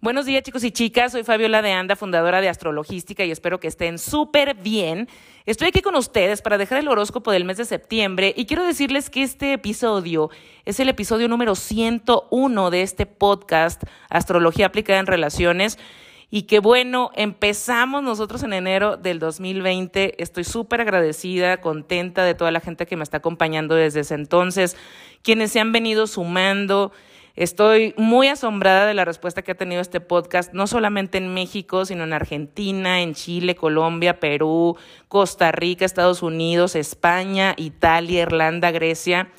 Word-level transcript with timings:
Buenos 0.00 0.26
días 0.26 0.44
chicos 0.44 0.62
y 0.62 0.70
chicas, 0.70 1.10
soy 1.10 1.24
Fabiola 1.24 1.60
de 1.60 1.72
Anda, 1.72 1.96
fundadora 1.96 2.40
de 2.40 2.48
Astrologística 2.48 3.24
y 3.24 3.32
espero 3.32 3.58
que 3.58 3.66
estén 3.66 3.98
súper 3.98 4.54
bien. 4.54 5.08
Estoy 5.44 5.66
aquí 5.66 5.82
con 5.82 5.96
ustedes 5.96 6.40
para 6.40 6.56
dejar 6.56 6.78
el 6.78 6.86
horóscopo 6.86 7.32
del 7.32 7.44
mes 7.44 7.56
de 7.56 7.64
septiembre 7.64 8.32
y 8.36 8.46
quiero 8.46 8.62
decirles 8.62 9.10
que 9.10 9.24
este 9.24 9.52
episodio 9.52 10.30
es 10.64 10.78
el 10.78 10.88
episodio 10.88 11.26
número 11.26 11.56
101 11.56 12.70
de 12.70 12.82
este 12.82 13.06
podcast 13.06 13.82
Astrología 14.08 14.66
aplicada 14.66 15.00
en 15.00 15.06
relaciones 15.06 15.80
y 16.30 16.42
que 16.42 16.60
bueno, 16.60 17.10
empezamos 17.16 18.04
nosotros 18.04 18.44
en 18.44 18.52
enero 18.52 18.98
del 18.98 19.18
2020. 19.18 20.22
Estoy 20.22 20.44
súper 20.44 20.80
agradecida, 20.80 21.60
contenta 21.60 22.22
de 22.22 22.36
toda 22.36 22.52
la 22.52 22.60
gente 22.60 22.86
que 22.86 22.96
me 22.96 23.02
está 23.02 23.16
acompañando 23.16 23.74
desde 23.74 24.00
ese 24.00 24.14
entonces, 24.14 24.76
quienes 25.22 25.50
se 25.50 25.58
han 25.58 25.72
venido 25.72 26.06
sumando. 26.06 26.92
Estoy 27.38 27.94
muy 27.96 28.26
asombrada 28.26 28.84
de 28.84 28.94
la 28.94 29.04
respuesta 29.04 29.42
que 29.42 29.52
ha 29.52 29.54
tenido 29.54 29.80
este 29.80 30.00
podcast, 30.00 30.52
no 30.54 30.66
solamente 30.66 31.18
en 31.18 31.32
México, 31.34 31.84
sino 31.84 32.02
en 32.02 32.12
Argentina, 32.12 33.00
en 33.00 33.14
Chile, 33.14 33.54
Colombia, 33.54 34.18
Perú, 34.18 34.76
Costa 35.06 35.52
Rica, 35.52 35.84
Estados 35.84 36.24
Unidos, 36.24 36.74
España, 36.74 37.54
Italia, 37.56 38.22
Irlanda, 38.22 38.72
Grecia. 38.72 39.30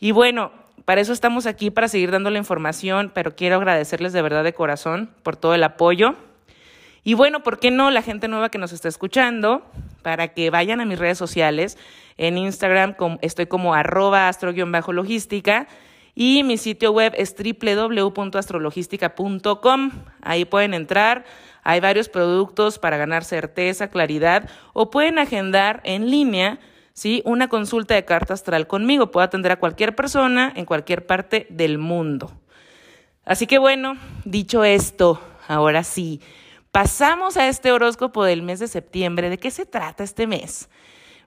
Y 0.00 0.10
bueno, 0.10 0.50
para 0.84 1.02
eso 1.02 1.12
estamos 1.12 1.46
aquí, 1.46 1.70
para 1.70 1.86
seguir 1.86 2.10
dando 2.10 2.30
la 2.30 2.38
información, 2.38 3.12
pero 3.14 3.36
quiero 3.36 3.58
agradecerles 3.58 4.12
de 4.12 4.22
verdad 4.22 4.42
de 4.42 4.52
corazón 4.52 5.14
por 5.22 5.36
todo 5.36 5.54
el 5.54 5.62
apoyo. 5.62 6.16
Y 7.04 7.14
bueno, 7.14 7.44
¿por 7.44 7.60
qué 7.60 7.70
no 7.70 7.92
la 7.92 8.02
gente 8.02 8.26
nueva 8.26 8.48
que 8.48 8.58
nos 8.58 8.72
está 8.72 8.88
escuchando? 8.88 9.62
Para 10.02 10.34
que 10.34 10.50
vayan 10.50 10.80
a 10.80 10.84
mis 10.84 10.98
redes 10.98 11.18
sociales. 11.18 11.78
En 12.16 12.38
Instagram 12.38 12.96
estoy 13.22 13.46
como 13.46 13.72
arroba 13.72 14.26
astro-logística 14.26 15.68
y 16.14 16.44
mi 16.44 16.56
sitio 16.56 16.92
web 16.92 17.12
es 17.16 17.34
www.astrologística.com. 17.34 19.90
Ahí 20.22 20.44
pueden 20.44 20.74
entrar. 20.74 21.24
Hay 21.62 21.80
varios 21.80 22.08
productos 22.08 22.78
para 22.78 22.96
ganar 22.96 23.24
certeza, 23.24 23.90
claridad 23.90 24.48
o 24.72 24.90
pueden 24.90 25.18
agendar 25.18 25.80
en 25.84 26.10
línea 26.10 26.58
¿sí? 26.92 27.22
una 27.24 27.48
consulta 27.48 27.94
de 27.94 28.04
carta 28.04 28.34
astral 28.34 28.66
conmigo. 28.66 29.10
Puedo 29.10 29.24
atender 29.24 29.52
a 29.52 29.58
cualquier 29.58 29.94
persona 29.94 30.52
en 30.56 30.64
cualquier 30.64 31.06
parte 31.06 31.46
del 31.50 31.78
mundo. 31.78 32.32
Así 33.24 33.46
que 33.46 33.58
bueno, 33.58 33.96
dicho 34.24 34.64
esto, 34.64 35.20
ahora 35.46 35.84
sí, 35.84 36.20
pasamos 36.72 37.36
a 37.36 37.48
este 37.48 37.72
horóscopo 37.72 38.24
del 38.24 38.42
mes 38.42 38.58
de 38.58 38.68
septiembre. 38.68 39.30
¿De 39.30 39.38
qué 39.38 39.50
se 39.50 39.66
trata 39.66 40.02
este 40.02 40.26
mes? 40.26 40.68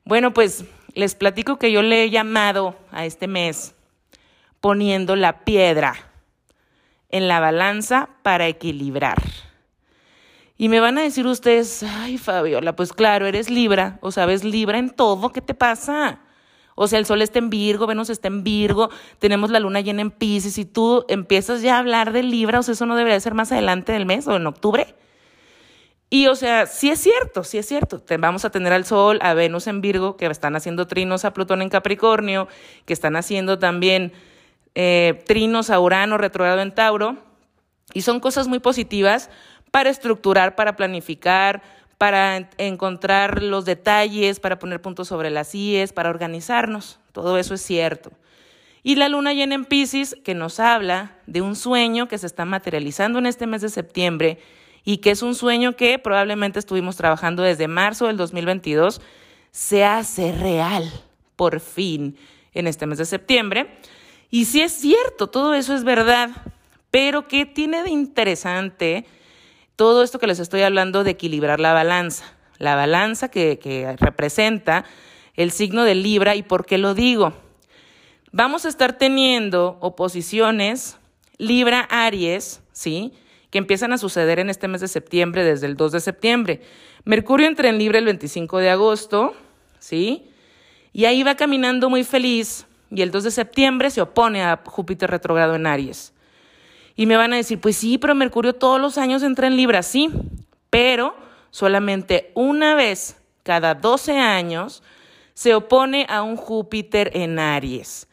Bueno, 0.04 0.34
pues 0.34 0.66
les 0.96 1.16
platico 1.16 1.58
que 1.58 1.72
yo 1.72 1.82
le 1.82 2.04
he 2.04 2.10
llamado 2.10 2.76
a 2.92 3.06
este 3.06 3.28
mes 3.28 3.76
poniendo 4.64 5.18
la 5.18 5.44
piedra 5.44 5.94
en 7.10 7.28
la 7.28 7.42
balanza 7.42 8.08
para 8.22 8.48
equilibrar. 8.48 9.22
Y 10.58 10.70
me 10.70 10.80
van 10.80 10.98
a 10.98 11.02
decir 11.02 11.28
ustedes, 11.28 11.84
ay 11.84 12.18
Fabiola, 12.18 12.74
pues 12.74 12.94
claro, 12.94 13.26
eres 13.26 13.50
Libra, 13.50 14.00
o 14.00 14.14
sabes, 14.14 14.46
Libra 14.46 14.78
en 14.78 14.90
todo, 14.90 15.34
¿qué 15.34 15.42
te 15.42 15.54
pasa? 15.54 16.22
O 16.76 16.88
sea, 16.88 16.98
el 16.98 17.06
sol 17.06 17.22
está 17.22 17.40
en 17.40 17.50
Virgo, 17.50 17.88
Venus 17.88 18.10
está 18.10 18.30
en 18.30 18.46
Virgo, 18.46 18.90
tenemos 19.20 19.52
la 19.52 19.60
luna 19.60 19.82
llena 19.82 20.02
en 20.02 20.12
Pisces 20.12 20.58
y 20.58 20.64
tú 20.64 21.04
empiezas 21.10 21.62
ya 21.62 21.76
a 21.76 21.80
hablar 21.80 22.14
de 22.14 22.24
Libra, 22.24 22.60
o 22.60 22.64
sea, 22.64 22.72
eso 22.72 22.86
no 22.86 22.96
debería 22.96 23.20
ser 23.20 23.34
más 23.34 23.52
adelante 23.52 23.92
del 23.92 24.06
mes 24.06 24.30
o 24.30 24.38
en 24.38 24.48
octubre. 24.48 24.96
Y 26.10 26.28
o 26.28 26.36
sea, 26.36 26.68
sí 26.68 26.90
es 26.90 27.02
cierto, 27.02 27.44
sí 27.44 27.58
es 27.58 27.68
cierto. 27.68 28.02
Vamos 28.18 28.46
a 28.46 28.50
tener 28.50 28.72
al 28.72 28.86
Sol, 28.86 29.20
a 29.24 29.34
Venus 29.34 29.68
en 29.68 29.82
Virgo, 29.82 30.16
que 30.16 30.26
están 30.28 30.56
haciendo 30.56 30.88
trinos 30.88 31.26
a 31.26 31.34
Plutón 31.34 31.62
en 31.62 31.68
Capricornio, 31.68 32.48
que 32.86 32.94
están 32.94 33.18
haciendo 33.18 33.60
también 33.60 34.14
eh, 34.76 35.24
trinos 35.28 35.70
a 35.70 35.80
Urano 35.80 36.18
retrogrado 36.18 36.62
en 36.62 36.74
Tauro, 36.74 37.18
y 37.94 38.02
son 38.02 38.20
cosas 38.20 38.48
muy 38.48 38.60
positivas 38.60 39.30
para 39.72 39.90
estructurar, 39.90 40.56
para 40.56 40.76
planificar, 40.76 41.62
para 41.98 42.50
encontrar 42.58 43.42
los 43.42 43.66
detalles, 43.66 44.40
para 44.40 44.60
poner 44.60 44.82
puntos 44.82 45.08
sobre 45.08 45.30
las 45.30 45.54
IES, 45.56 45.94
para 45.94 46.10
organizarnos. 46.10 47.00
Todo 47.12 47.38
eso 47.38 47.54
es 47.54 47.62
cierto. 47.62 48.12
Y 48.84 48.96
la 48.96 49.08
luna 49.08 49.34
llena 49.34 49.56
en 49.56 49.66
Pisces, 49.66 50.18
que 50.24 50.34
nos 50.34 50.60
habla 50.60 51.16
de 51.26 51.42
un 51.42 51.56
sueño 51.56 52.08
que 52.08 52.18
se 52.18 52.28
está 52.28 52.44
materializando 52.44 53.20
en 53.20 53.26
este 53.26 53.48
mes 53.48 53.62
de 53.62 53.70
septiembre 53.70 54.40
y 54.84 54.98
que 54.98 55.12
es 55.12 55.22
un 55.22 55.36
sueño 55.36 55.78
que 55.78 55.98
probablemente 56.00 56.60
estuvimos 56.60 56.98
trabajando 56.98 57.44
desde 57.44 57.70
marzo 57.70 58.08
del 58.08 58.18
2022, 58.18 59.00
se 59.52 59.86
hace 59.86 60.34
real, 60.34 60.92
por 61.38 61.62
fin, 61.62 62.18
en 62.54 62.68
este 62.68 62.86
mes 62.86 62.98
de 62.98 63.06
septiembre. 63.06 63.68
Y 64.34 64.46
sí 64.46 64.62
es 64.62 64.72
cierto, 64.72 65.28
todo 65.28 65.54
eso 65.54 65.76
es 65.76 65.84
verdad, 65.84 66.32
pero 66.90 67.28
¿qué 67.28 67.46
tiene 67.46 67.84
de 67.84 67.92
interesante 67.92 69.06
todo 69.76 70.02
esto 70.02 70.18
que 70.18 70.26
les 70.26 70.40
estoy 70.40 70.64
hablando 70.64 71.04
de 71.04 71.12
equilibrar 71.12 71.60
la 71.60 71.72
balanza? 71.72 72.26
La 72.58 72.76
balanza 72.76 73.30
que, 73.30 73.60
que 73.60 73.96
representa 74.00 74.86
el 75.36 75.52
signo 75.52 75.84
de 75.84 75.94
Libra 75.94 76.36
y 76.36 76.42
por 76.42 76.66
qué 76.66 76.80
lo 76.80 76.96
digo. 76.96 77.34
Vamos 78.32 78.66
a 78.66 78.70
estar 78.70 78.98
teniendo 78.98 79.78
oposiciones 79.82 80.98
Libra-Aries, 81.38 82.64
¿sí? 82.72 83.14
Que 83.52 83.60
empiezan 83.60 83.94
a 83.94 84.00
suceder 84.00 84.40
en 84.40 84.50
este 84.50 84.68
mes 84.68 84.82
de 84.82 84.88
septiembre, 84.88 85.44
desde 85.44 85.68
el 85.68 85.78
2 85.78 85.92
de 85.92 86.00
septiembre. 86.00 86.62
Mercurio 87.06 87.46
entra 87.46 87.70
en 87.70 87.78
Libra 87.78 88.00
el 88.00 88.06
25 88.06 88.58
de 88.58 88.72
agosto, 88.72 89.36
¿sí? 89.78 90.28
Y 90.92 91.06
ahí 91.06 91.22
va 91.22 91.36
caminando 91.36 91.88
muy 91.92 92.04
feliz 92.04 92.66
y 92.94 93.02
el 93.02 93.12
2 93.12 93.24
de 93.24 93.32
septiembre 93.32 93.90
se 93.90 94.02
opone 94.02 94.44
a 94.44 94.62
Júpiter 94.66 95.10
retrogrado 95.10 95.56
en 95.56 95.66
Aries. 95.66 96.14
Y 96.96 97.06
me 97.08 97.18
van 97.18 97.34
a 97.34 97.38
decir, 97.38 97.60
pues 97.60 97.76
sí, 97.76 97.98
pero 97.98 98.14
Mercurio 98.14 98.54
todos 98.54 98.80
los 98.80 98.98
años 98.98 99.24
entra 99.24 99.48
en 99.48 99.58
Libra, 99.58 99.82
sí, 99.82 100.12
pero 100.70 101.16
solamente 101.50 102.32
una 102.36 102.76
vez 102.76 103.18
cada 103.42 103.74
12 103.74 104.18
años 104.20 104.84
se 105.34 105.56
opone 105.56 106.06
a 106.08 106.22
un 106.22 106.36
Júpiter 106.36 107.12
en 107.16 107.40
Aries. 107.40 108.08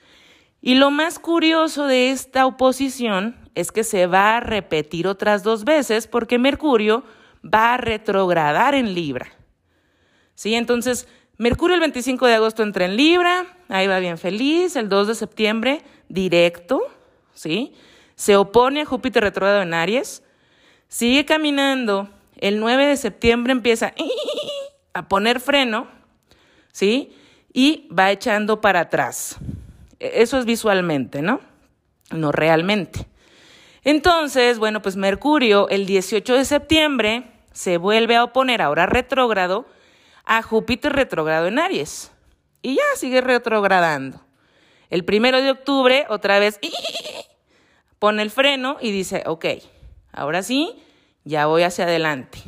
Y 0.62 0.74
lo 0.74 0.90
más 0.90 1.18
curioso 1.18 1.86
de 1.86 2.10
esta 2.10 2.46
oposición 2.46 3.36
es 3.54 3.72
que 3.72 3.84
se 3.84 4.06
va 4.06 4.36
a 4.36 4.40
repetir 4.40 5.06
otras 5.06 5.42
dos 5.42 5.64
veces 5.64 6.06
porque 6.06 6.38
Mercurio 6.38 7.04
va 7.42 7.74
a 7.74 7.76
retrogradar 7.76 8.74
en 8.74 8.94
Libra. 8.94 9.28
¿Sí? 10.34 10.54
Entonces, 10.54 11.06
Mercurio 11.40 11.74
el 11.74 11.80
25 11.80 12.26
de 12.26 12.34
agosto 12.34 12.62
entra 12.62 12.84
en 12.84 12.98
Libra, 12.98 13.46
ahí 13.70 13.86
va 13.86 13.98
bien 13.98 14.18
feliz, 14.18 14.76
el 14.76 14.90
2 14.90 15.08
de 15.08 15.14
septiembre 15.14 15.80
directo, 16.10 16.82
¿sí? 17.32 17.72
Se 18.14 18.36
opone 18.36 18.82
a 18.82 18.84
Júpiter 18.84 19.22
retrógrado 19.22 19.62
en 19.62 19.72
Aries, 19.72 20.22
sigue 20.88 21.24
caminando, 21.24 22.10
el 22.36 22.60
9 22.60 22.88
de 22.88 22.96
septiembre 22.98 23.52
empieza 23.52 23.94
a 24.92 25.08
poner 25.08 25.40
freno, 25.40 25.86
¿sí? 26.72 27.16
Y 27.54 27.88
va 27.88 28.10
echando 28.10 28.60
para 28.60 28.80
atrás. 28.80 29.38
E, 29.98 30.20
eso 30.20 30.36
es 30.36 30.44
visualmente, 30.44 31.22
¿no? 31.22 31.40
No 32.10 32.32
realmente. 32.32 33.06
Entonces, 33.82 34.58
bueno, 34.58 34.82
pues 34.82 34.96
Mercurio 34.96 35.70
el 35.70 35.86
18 35.86 36.34
de 36.34 36.44
septiembre 36.44 37.32
se 37.54 37.78
vuelve 37.78 38.16
a 38.16 38.24
oponer, 38.24 38.60
ahora 38.60 38.84
retrógrado, 38.84 39.64
a 40.30 40.42
Júpiter 40.42 40.92
retrogrado 40.92 41.48
en 41.48 41.58
Aries. 41.58 42.12
Y 42.62 42.76
ya 42.76 42.82
sigue 42.94 43.20
retrogradando. 43.20 44.20
El 44.88 45.04
primero 45.04 45.42
de 45.42 45.50
octubre, 45.50 46.06
otra 46.08 46.38
vez, 46.38 46.60
pone 47.98 48.22
el 48.22 48.30
freno 48.30 48.76
y 48.80 48.92
dice, 48.92 49.24
ok, 49.26 49.46
ahora 50.12 50.44
sí, 50.44 50.80
ya 51.24 51.46
voy 51.46 51.64
hacia 51.64 51.84
adelante. 51.84 52.38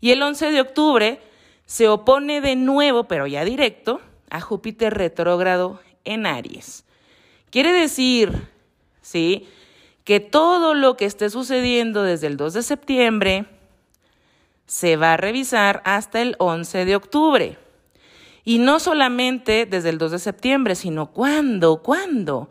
Y 0.00 0.12
el 0.12 0.22
11 0.22 0.52
de 0.52 0.60
octubre 0.60 1.20
se 1.66 1.88
opone 1.88 2.40
de 2.40 2.54
nuevo, 2.54 3.08
pero 3.08 3.26
ya 3.26 3.44
directo, 3.44 4.00
a 4.30 4.40
Júpiter 4.40 4.94
retrógrado 4.94 5.80
en 6.04 6.24
Aries. 6.24 6.84
Quiere 7.50 7.72
decir, 7.72 8.46
¿sí? 9.00 9.48
Que 10.04 10.20
todo 10.20 10.74
lo 10.74 10.96
que 10.96 11.06
esté 11.06 11.30
sucediendo 11.30 12.04
desde 12.04 12.28
el 12.28 12.36
2 12.36 12.54
de 12.54 12.62
septiembre 12.62 13.46
se 14.66 14.96
va 14.96 15.14
a 15.14 15.16
revisar 15.16 15.82
hasta 15.84 16.20
el 16.20 16.36
11 16.38 16.84
de 16.84 16.96
octubre. 16.96 17.58
Y 18.44 18.58
no 18.58 18.80
solamente 18.80 19.66
desde 19.66 19.90
el 19.90 19.98
2 19.98 20.12
de 20.12 20.18
septiembre, 20.18 20.74
sino 20.74 21.12
cuándo, 21.12 21.82
cuándo 21.82 22.50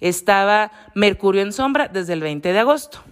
estaba 0.00 0.72
Mercurio 0.94 1.42
en 1.42 1.52
sombra 1.52 1.88
desde 1.88 2.12
el 2.12 2.20
20 2.20 2.52
de 2.52 2.58
agosto. 2.58 3.02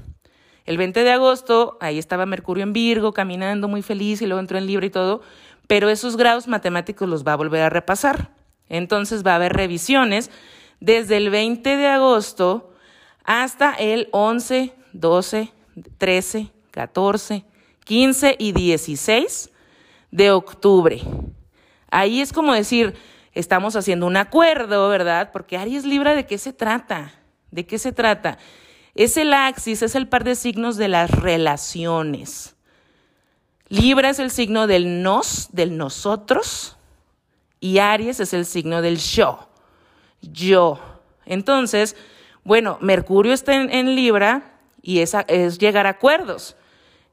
El 0.67 0.77
20 0.77 1.03
de 1.03 1.11
agosto, 1.11 1.79
ahí 1.81 1.99
estaba 1.99 2.27
Mercurio 2.27 2.63
en 2.63 2.73
Virgo, 2.73 3.13
caminando 3.13 3.67
muy 3.67 3.83
feliz 3.83 4.23
y 4.23 4.27
luego 4.27 4.41
entró 4.41 4.59
en 4.59 4.67
Libra 4.67 4.87
y 4.87 4.91
todo, 4.91 5.23
pero 5.67 5.89
esos 5.89 6.17
grados 6.17 6.47
matemáticos 6.47 7.09
los 7.09 7.27
va 7.27 7.33
a 7.33 7.37
volver 7.37 7.63
a 7.63 7.71
repasar. 7.71 8.31
Entonces 8.69 9.27
va 9.27 9.33
a 9.33 9.37
haber 9.37 9.53
revisiones 9.53 10.31
desde 10.79 11.17
el 11.17 11.31
20 11.31 11.77
de 11.77 11.87
agosto 11.87 12.73
hasta 13.25 13.75
el 13.75 14.09
11, 14.13 14.73
12, 14.93 15.53
13, 15.99 16.51
14, 16.71 17.45
15 17.91 18.37
y 18.39 18.53
16 18.53 19.51
de 20.13 20.31
octubre. 20.31 21.03
Ahí 21.91 22.21
es 22.21 22.33
como 22.33 22.55
decir, 22.55 22.95
estamos 23.35 23.75
haciendo 23.75 24.07
un 24.07 24.17
acuerdo, 24.17 24.89
¿verdad? 24.89 25.33
Porque 25.33 25.59
Aries 25.59 25.85
Libra, 25.85 26.15
¿de 26.15 26.25
qué 26.25 26.39
se 26.39 26.53
trata? 26.53 27.13
¿De 27.51 27.67
qué 27.67 27.81
se 27.81 27.91
trata? 27.91 28.39
Es 28.95 29.17
el 29.17 29.33
axis, 29.33 29.83
es 29.83 29.97
el 29.97 30.07
par 30.07 30.23
de 30.23 30.37
signos 30.37 30.77
de 30.77 30.87
las 30.87 31.11
relaciones. 31.11 32.55
Libra 33.69 34.11
es 34.11 34.21
el 34.21 34.31
signo 34.31 34.69
del 34.69 35.03
nos, 35.03 35.49
del 35.51 35.77
nosotros, 35.77 36.77
y 37.59 37.79
Aries 37.79 38.21
es 38.21 38.33
el 38.35 38.47
signo 38.47 38.83
del 38.83 38.99
yo, 38.99 39.49
yo. 40.23 40.79
Entonces, 41.27 41.97
bueno, 42.45 42.79
Mercurio 42.81 43.33
está 43.33 43.53
en, 43.57 43.97
Libra 43.97 44.61
y 44.81 45.01
esa 45.01 45.23
es 45.23 45.59
llegar 45.59 45.89
a 45.89 45.91
acuerdos. 45.91 46.55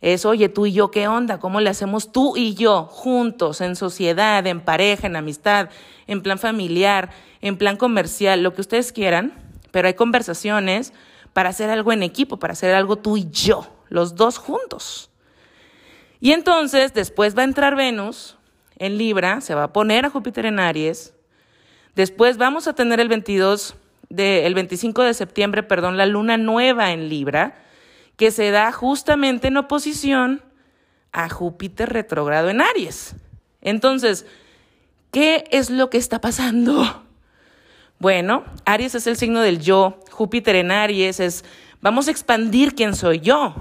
Es, 0.02 0.26
oye, 0.26 0.48
tú 0.50 0.68
y 0.68 0.74
yo, 0.74 0.92
¿qué 0.92 1.08
onda? 1.08 1.40
¿Cómo 1.40 1.60
le 1.60 1.70
hacemos 1.70 2.12
tú 2.12 2.38
y 2.38 2.54
yo 2.54 2.84
juntos, 2.84 3.62
en 3.62 3.76
sociedad, 3.76 4.46
en 4.46 4.62
pareja, 4.62 5.08
en 5.08 5.16
amistad, 5.16 5.70
en 6.06 6.22
plan 6.22 6.38
familiar, 6.38 7.10
en 7.42 7.58
plan 7.58 7.78
comercial, 7.78 8.44
lo 8.44 8.54
que 8.54 8.62
ustedes 8.62 8.92
quieran? 8.92 9.34
Pero 9.72 9.88
hay 9.88 9.96
conversaciones 9.96 10.94
para 11.34 11.50
hacer 11.50 11.70
algo 11.70 11.92
en 11.92 12.04
equipo, 12.04 12.38
para 12.38 12.54
hacer 12.54 12.76
algo 12.76 12.98
tú 12.98 13.18
y 13.18 13.30
yo, 13.32 13.68
los 13.90 14.16
dos 14.16 14.38
juntos. 14.38 15.10
Y 16.20 16.32
entonces 16.32 16.94
después 16.94 17.36
va 17.38 17.42
a 17.42 17.46
entrar 17.46 17.76
Venus 17.76 18.38
en 18.78 18.98
Libra, 18.98 19.42
se 19.42 19.56
va 19.56 19.64
a 19.64 19.74
poner 19.74 20.06
a 20.06 20.10
Júpiter 20.10 20.46
en 20.46 20.60
Aries. 20.60 21.14
Después 21.96 22.38
vamos 22.38 22.68
a 22.68 22.74
tener 22.74 23.00
el 23.00 23.08
22 23.08 23.76
de, 24.10 24.46
el 24.46 24.54
25 24.54 25.04
de 25.04 25.14
septiembre, 25.14 25.64
perdón, 25.64 25.98
la 25.98 26.06
luna 26.06 26.38
nueva 26.38 26.92
en 26.92 27.10
Libra, 27.10 27.56
que 28.18 28.32
se 28.32 28.52
da 28.52 28.72
justamente 28.72 29.48
en 29.48 29.58
oposición 29.58 30.44
a 31.14 31.30
Júpiter 31.30 31.90
retrogrado 31.90 32.50
en 32.50 32.62
Aries. 32.62 33.16
Entonces, 33.62 34.26
¿qué 35.12 35.46
es 35.52 35.70
lo 35.70 35.90
que 35.90 35.98
está 35.98 36.20
pasando? 36.20 37.04
Bueno, 38.00 38.44
Aries 38.66 38.96
es 38.96 39.08
el 39.08 39.18
signo 39.18 39.42
del 39.42 39.60
yo, 39.60 40.00
Júpiter 40.12 40.56
en 40.56 40.72
Aries 40.72 41.20
es, 41.20 41.46
vamos 41.82 42.08
a 42.08 42.12
expandir 42.12 42.76
quién 42.76 42.96
soy 42.96 43.20
yo. 43.20 43.56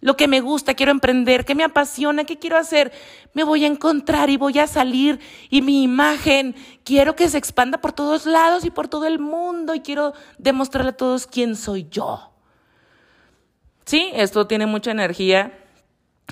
Lo 0.00 0.16
que 0.16 0.28
me 0.28 0.40
gusta, 0.40 0.74
quiero 0.74 0.92
emprender, 0.92 1.44
qué 1.44 1.56
me 1.56 1.64
apasiona, 1.64 2.22
qué 2.22 2.38
quiero 2.38 2.56
hacer, 2.56 2.92
me 3.34 3.42
voy 3.42 3.64
a 3.64 3.68
encontrar 3.68 4.30
y 4.30 4.36
voy 4.36 4.60
a 4.60 4.68
salir 4.68 5.18
y 5.50 5.60
mi 5.60 5.82
imagen 5.82 6.54
quiero 6.84 7.16
que 7.16 7.28
se 7.28 7.38
expanda 7.38 7.78
por 7.78 7.92
todos 7.92 8.24
lados 8.24 8.64
y 8.64 8.70
por 8.70 8.86
todo 8.86 9.06
el 9.06 9.18
mundo 9.18 9.74
y 9.74 9.80
quiero 9.80 10.12
demostrarle 10.38 10.90
a 10.90 10.96
todos 10.96 11.26
quién 11.26 11.56
soy 11.56 11.88
yo. 11.90 12.30
Sí, 13.88 14.10
esto 14.12 14.46
tiene 14.46 14.66
mucha 14.66 14.90
energía 14.90 15.50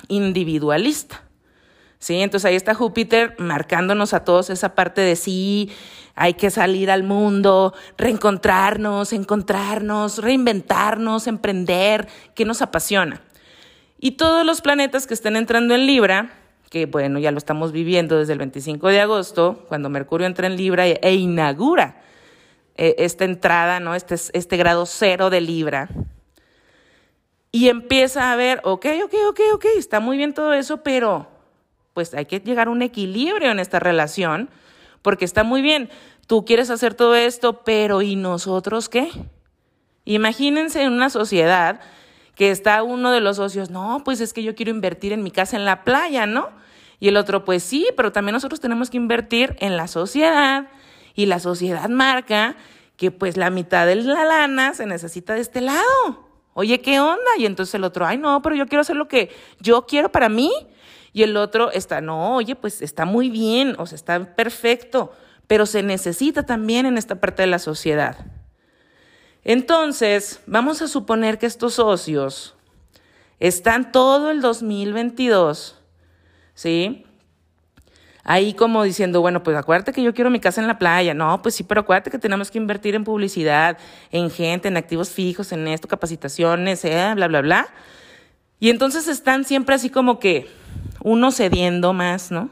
individualista. 0.09 1.23
¿sí? 1.97 2.21
Entonces 2.21 2.45
ahí 2.45 2.55
está 2.55 2.75
Júpiter 2.75 3.33
marcándonos 3.39 4.13
a 4.13 4.23
todos 4.23 4.51
esa 4.51 4.75
parte 4.75 5.01
de 5.01 5.15
sí, 5.15 5.71
hay 6.13 6.35
que 6.35 6.51
salir 6.51 6.91
al 6.91 7.01
mundo, 7.01 7.73
reencontrarnos, 7.97 9.11
encontrarnos, 9.11 10.19
reinventarnos, 10.19 11.25
emprender, 11.25 12.07
que 12.35 12.45
nos 12.45 12.61
apasiona. 12.61 13.23
Y 13.97 14.11
todos 14.11 14.45
los 14.45 14.61
planetas 14.61 15.07
que 15.07 15.15
estén 15.15 15.35
entrando 15.35 15.73
en 15.73 15.87
Libra, 15.87 16.29
que 16.69 16.85
bueno, 16.85 17.17
ya 17.17 17.31
lo 17.31 17.39
estamos 17.39 17.71
viviendo 17.71 18.19
desde 18.19 18.33
el 18.33 18.37
25 18.37 18.87
de 18.89 19.01
agosto, 19.01 19.65
cuando 19.67 19.89
Mercurio 19.89 20.27
entra 20.27 20.45
en 20.45 20.57
Libra 20.57 20.85
e, 20.85 21.13
inaugura 21.15 22.03
eh, 22.75 22.93
esta 22.99 23.25
entrada, 23.25 23.79
¿no? 23.79 23.95
Este, 23.95 24.13
este 24.13 24.57
grado 24.57 24.85
cero 24.85 25.31
de 25.31 25.41
Libra. 25.41 25.89
Y 27.57 27.69
empieza 27.69 28.31
a 28.31 28.35
ver, 28.35 28.61
ok, 28.63 28.85
ok, 29.05 29.13
ok, 29.29 29.39
ok, 29.55 29.65
está 29.77 29.99
muy 29.99 30.15
bien 30.15 30.35
todo 30.35 30.53
eso, 30.53 30.83
pero 30.83 31.25
pues 31.93 32.13
hay 32.13 32.27
que 32.27 32.39
llegar 32.39 32.67
a 32.67 32.69
un 32.69 32.83
equilibrio 32.83 33.49
en 33.49 33.57
esta 33.57 33.79
relación, 33.79 34.51
porque 35.01 35.25
está 35.25 35.43
muy 35.43 35.63
bien, 35.63 35.89
tú 36.27 36.45
quieres 36.45 36.69
hacer 36.69 36.93
todo 36.93 37.15
esto, 37.15 37.63
pero 37.63 38.03
¿y 38.03 38.15
nosotros 38.15 38.89
qué? 38.89 39.09
Imagínense 40.05 40.83
en 40.83 40.93
una 40.93 41.09
sociedad 41.09 41.79
que 42.35 42.51
está 42.51 42.83
uno 42.83 43.11
de 43.11 43.21
los 43.21 43.37
socios, 43.37 43.71
no, 43.71 44.03
pues 44.05 44.21
es 44.21 44.33
que 44.33 44.43
yo 44.43 44.53
quiero 44.53 44.69
invertir 44.69 45.11
en 45.11 45.23
mi 45.23 45.31
casa 45.31 45.57
en 45.57 45.65
la 45.65 45.83
playa, 45.83 46.27
¿no? 46.27 46.49
Y 46.99 47.07
el 47.07 47.17
otro, 47.17 47.43
pues 47.43 47.63
sí, 47.63 47.87
pero 47.97 48.11
también 48.11 48.33
nosotros 48.33 48.59
tenemos 48.59 48.91
que 48.91 48.97
invertir 48.97 49.55
en 49.61 49.77
la 49.77 49.87
sociedad 49.87 50.67
y 51.15 51.25
la 51.25 51.39
sociedad 51.39 51.89
marca 51.89 52.55
que 52.97 53.09
pues 53.09 53.35
la 53.35 53.49
mitad 53.49 53.87
de 53.87 53.95
la 53.95 54.25
lana 54.25 54.75
se 54.75 54.85
necesita 54.85 55.33
de 55.33 55.41
este 55.41 55.61
lado. 55.61 56.26
Oye, 56.59 56.81
¿qué 56.81 56.99
onda? 56.99 57.37
Y 57.37 57.45
entonces 57.45 57.75
el 57.75 57.83
otro, 57.83 58.03
ay, 58.03 58.17
no, 58.17 58.41
pero 58.41 58.55
yo 58.55 58.65
quiero 58.65 58.81
hacer 58.81 58.95
lo 58.95 59.07
que 59.07 59.29
yo 59.59 59.85
quiero 59.85 60.11
para 60.11 60.27
mí. 60.27 60.51
Y 61.13 61.21
el 61.21 61.37
otro 61.37 61.69
está, 61.71 62.01
no, 62.01 62.37
oye, 62.37 62.55
pues 62.55 62.81
está 62.81 63.05
muy 63.05 63.29
bien, 63.29 63.75
o 63.77 63.85
sea, 63.85 63.95
está 63.95 64.35
perfecto, 64.35 65.13
pero 65.45 65.67
se 65.67 65.83
necesita 65.83 66.47
también 66.47 66.87
en 66.87 66.97
esta 66.97 67.19
parte 67.19 67.43
de 67.43 67.47
la 67.47 67.59
sociedad. 67.59 68.25
Entonces, 69.43 70.41
vamos 70.47 70.81
a 70.81 70.87
suponer 70.87 71.37
que 71.37 71.45
estos 71.45 71.75
socios 71.75 72.55
están 73.39 73.91
todo 73.91 74.31
el 74.31 74.41
2022, 74.41 75.79
¿sí? 76.55 77.05
Ahí 78.29 78.53
como 78.53 78.83
diciendo, 78.83 79.21
bueno, 79.21 79.41
pues 79.41 79.55
acuérdate 79.55 79.93
que 79.93 80.03
yo 80.03 80.13
quiero 80.13 80.29
mi 80.29 80.41
casa 80.41 80.59
en 80.59 80.67
la 80.67 80.77
playa. 80.77 81.13
No, 81.13 81.41
pues 81.41 81.55
sí, 81.55 81.63
pero 81.63 81.79
acuérdate 81.81 82.11
que 82.11 82.19
tenemos 82.19 82.51
que 82.51 82.57
invertir 82.57 82.93
en 82.93 83.05
publicidad, 83.05 83.77
en 84.11 84.29
gente, 84.29 84.67
en 84.67 84.75
activos 84.75 85.09
fijos, 85.09 85.53
en 85.53 85.65
esto, 85.69 85.87
capacitaciones, 85.87 86.83
eh, 86.83 87.13
bla, 87.15 87.29
bla, 87.29 87.39
bla. 87.39 87.67
Y 88.59 88.69
entonces 88.69 89.07
están 89.07 89.45
siempre 89.45 89.75
así 89.75 89.89
como 89.89 90.19
que 90.19 90.49
uno 90.99 91.31
cediendo 91.31 91.93
más, 91.93 92.29
¿no? 92.29 92.49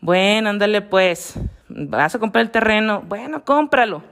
Bueno, 0.00 0.50
ándale 0.50 0.80
pues, 0.80 1.34
vas 1.68 2.14
a 2.14 2.20
comprar 2.20 2.44
el 2.44 2.52
terreno, 2.52 3.02
bueno, 3.04 3.44
cómpralo. 3.44 4.04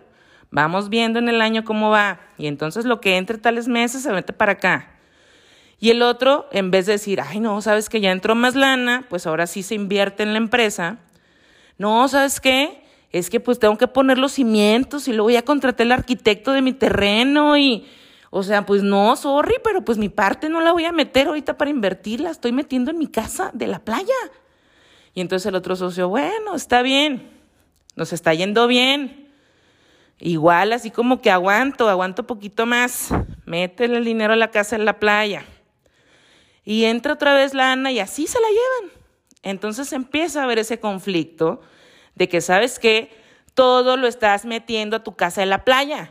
Vamos 0.50 0.88
viendo 0.88 1.20
en 1.20 1.28
el 1.28 1.42
año 1.42 1.64
cómo 1.64 1.90
va. 1.90 2.18
Y 2.38 2.48
entonces 2.48 2.86
lo 2.86 3.00
que 3.00 3.18
entre 3.18 3.38
tales 3.38 3.68
meses 3.68 4.02
se 4.02 4.10
mete 4.10 4.32
para 4.32 4.52
acá. 4.52 4.95
Y 5.78 5.90
el 5.90 6.02
otro, 6.02 6.48
en 6.52 6.70
vez 6.70 6.86
de 6.86 6.92
decir, 6.92 7.20
ay, 7.20 7.40
no, 7.40 7.60
sabes 7.60 7.88
que 7.88 8.00
ya 8.00 8.10
entró 8.10 8.34
más 8.34 8.54
lana, 8.54 9.06
pues 9.10 9.26
ahora 9.26 9.46
sí 9.46 9.62
se 9.62 9.74
invierte 9.74 10.22
en 10.22 10.32
la 10.32 10.38
empresa. 10.38 10.98
No, 11.78 12.08
¿sabes 12.08 12.40
qué? 12.40 12.82
Es 13.12 13.28
que 13.30 13.40
pues 13.40 13.58
tengo 13.58 13.76
que 13.76 13.86
poner 13.86 14.18
los 14.18 14.32
cimientos 14.32 15.08
y 15.08 15.12
luego 15.12 15.30
ya 15.30 15.42
contraté 15.42 15.82
al 15.82 15.92
arquitecto 15.92 16.52
de 16.52 16.62
mi 16.62 16.72
terreno 16.72 17.56
y, 17.58 17.86
o 18.30 18.42
sea, 18.42 18.64
pues 18.64 18.82
no, 18.82 19.14
sorry, 19.16 19.54
pero 19.62 19.82
pues 19.82 19.98
mi 19.98 20.08
parte 20.08 20.48
no 20.48 20.60
la 20.60 20.72
voy 20.72 20.86
a 20.86 20.92
meter 20.92 21.28
ahorita 21.28 21.58
para 21.58 21.70
invertirla, 21.70 22.30
estoy 22.30 22.52
metiendo 22.52 22.90
en 22.90 22.98
mi 22.98 23.06
casa 23.06 23.50
de 23.52 23.66
la 23.66 23.80
playa. 23.80 24.14
Y 25.14 25.20
entonces 25.20 25.46
el 25.46 25.54
otro 25.54 25.76
socio, 25.76 26.08
bueno, 26.08 26.54
está 26.54 26.82
bien, 26.82 27.30
nos 27.94 28.12
está 28.12 28.32
yendo 28.34 28.66
bien. 28.66 29.30
Igual, 30.18 30.72
así 30.72 30.90
como 30.90 31.20
que 31.20 31.30
aguanto, 31.30 31.90
aguanto 31.90 32.26
poquito 32.26 32.64
más, 32.64 33.10
métele 33.44 33.98
el 33.98 34.04
dinero 34.04 34.32
a 34.32 34.36
la 34.36 34.50
casa 34.50 34.76
en 34.76 34.86
la 34.86 34.98
playa. 34.98 35.44
Y 36.66 36.84
entra 36.84 37.14
otra 37.14 37.32
vez 37.32 37.54
la 37.54 37.72
Ana 37.72 37.92
y 37.92 38.00
así 38.00 38.26
se 38.26 38.40
la 38.40 38.48
llevan. 38.48 38.92
Entonces 39.42 39.92
empieza 39.92 40.40
a 40.40 40.44
haber 40.44 40.58
ese 40.58 40.80
conflicto 40.80 41.60
de 42.16 42.28
que, 42.28 42.40
¿sabes 42.40 42.80
qué? 42.80 43.16
Todo 43.54 43.96
lo 43.96 44.08
estás 44.08 44.44
metiendo 44.44 44.96
a 44.96 45.04
tu 45.04 45.14
casa 45.14 45.44
en 45.44 45.50
la 45.50 45.64
playa. 45.64 46.10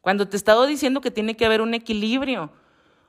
Cuando 0.00 0.28
te 0.28 0.36
he 0.36 0.38
estado 0.38 0.64
diciendo 0.66 1.00
que 1.00 1.10
tiene 1.10 1.36
que 1.36 1.44
haber 1.44 1.60
un 1.60 1.74
equilibrio. 1.74 2.52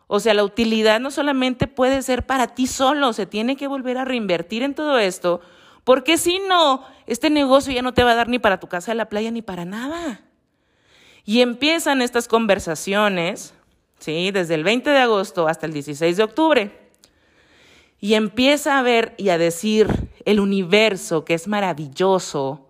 O 0.08 0.20
sea, 0.20 0.34
la 0.34 0.44
utilidad 0.44 1.00
no 1.00 1.12
solamente 1.12 1.68
puede 1.68 2.02
ser 2.02 2.26
para 2.26 2.48
ti 2.48 2.66
solo, 2.66 3.14
se 3.14 3.28
tiene 3.28 3.56
que 3.56 3.68
volver 3.68 4.00
a 4.00 4.06
reinvertir 4.06 4.64
en 4.64 4.74
todo 4.74 4.98
esto, 4.98 5.42
porque 5.84 6.18
si 6.18 6.40
no, 6.40 6.84
este 7.06 7.30
negocio 7.30 7.74
ya 7.74 7.84
no 7.84 7.94
te 7.94 8.04
va 8.04 8.12
a 8.12 8.16
dar 8.16 8.28
ni 8.28 8.40
para 8.40 8.60
tu 8.60 8.68
casa 8.68 8.92
de 8.92 8.96
la 8.96 9.10
playa 9.10 9.30
ni 9.30 9.44
para 9.44 9.66
nada. 9.66 10.22
Y 11.26 11.42
empiezan 11.42 12.02
estas 12.02 12.28
conversaciones, 12.28 13.54
¿sí? 14.00 14.32
Desde 14.32 14.56
el 14.56 14.64
20 14.64 14.90
de 14.90 15.00
agosto 15.00 15.48
hasta 15.48 15.66
el 15.66 15.74
16 15.74 16.18
de 16.18 16.24
octubre. 16.24 16.80
Y 18.00 18.14
empieza 18.14 18.78
a 18.78 18.82
ver 18.84 19.16
y 19.18 19.30
a 19.30 19.38
decir 19.38 19.88
el 20.26 20.40
universo 20.40 21.26
que 21.26 21.34
es 21.34 21.48
maravilloso, 21.48 22.68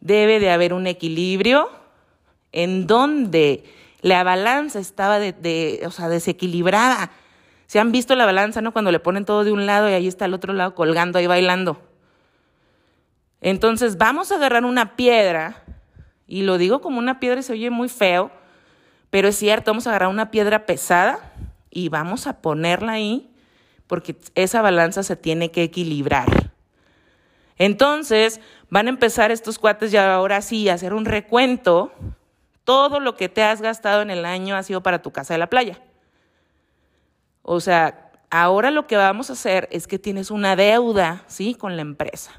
debe 0.00 0.40
de 0.40 0.50
haber 0.50 0.72
un 0.72 0.86
equilibrio 0.86 1.68
en 2.52 2.86
donde 2.86 3.64
la 4.02 4.24
balanza 4.24 4.78
estaba 4.78 5.18
de, 5.18 5.82
o 5.86 5.90
sea, 5.90 6.08
desequilibrada. 6.08 7.10
Se 7.66 7.78
han 7.78 7.92
visto 7.92 8.14
la 8.14 8.26
balanza, 8.26 8.60
¿no? 8.60 8.72
Cuando 8.72 8.92
le 8.92 8.98
ponen 8.98 9.24
todo 9.24 9.44
de 9.44 9.52
un 9.52 9.66
lado 9.66 9.88
y 9.88 9.92
ahí 9.92 10.08
está 10.08 10.24
el 10.24 10.34
otro 10.34 10.52
lado 10.52 10.74
colgando 10.74 11.18
ahí 11.18 11.26
bailando. 11.26 11.80
Entonces 13.40 13.96
vamos 13.96 14.32
a 14.32 14.36
agarrar 14.36 14.64
una 14.64 14.96
piedra, 14.96 15.64
y 16.26 16.42
lo 16.42 16.58
digo 16.58 16.80
como 16.80 16.98
una 16.98 17.20
piedra 17.20 17.40
y 17.40 17.42
se 17.42 17.52
oye 17.52 17.70
muy 17.70 17.88
feo, 17.88 18.30
pero 19.10 19.28
es 19.28 19.36
cierto, 19.36 19.70
vamos 19.70 19.86
a 19.86 19.90
agarrar 19.90 20.08
una 20.08 20.30
piedra 20.30 20.66
pesada 20.66 21.32
y 21.70 21.88
vamos 21.88 22.26
a 22.26 22.40
ponerla 22.40 22.92
ahí 22.92 23.30
porque 23.86 24.16
esa 24.34 24.62
balanza 24.62 25.02
se 25.02 25.16
tiene 25.16 25.50
que 25.50 25.64
equilibrar. 25.64 26.52
Entonces 27.58 28.40
van 28.70 28.86
a 28.86 28.90
empezar 28.90 29.30
estos 29.30 29.58
cuates 29.58 29.92
ya 29.92 30.14
ahora 30.14 30.40
sí 30.40 30.68
a 30.68 30.74
hacer 30.74 30.94
un 30.94 31.04
recuento 31.04 31.92
todo 32.64 33.00
lo 33.00 33.16
que 33.16 33.28
te 33.28 33.42
has 33.42 33.60
gastado 33.60 34.00
en 34.02 34.10
el 34.10 34.24
año 34.24 34.54
ha 34.54 34.62
sido 34.62 34.80
para 34.80 35.02
tu 35.02 35.10
casa 35.10 35.34
de 35.34 35.38
la 35.38 35.48
playa. 35.48 35.80
O 37.42 37.58
sea, 37.58 38.12
ahora 38.30 38.70
lo 38.70 38.86
que 38.86 38.96
vamos 38.96 39.28
a 39.28 39.32
hacer 39.32 39.68
es 39.72 39.88
que 39.88 39.98
tienes 39.98 40.30
una 40.30 40.54
deuda, 40.54 41.24
¿sí? 41.26 41.56
Con 41.56 41.74
la 41.74 41.82
empresa. 41.82 42.32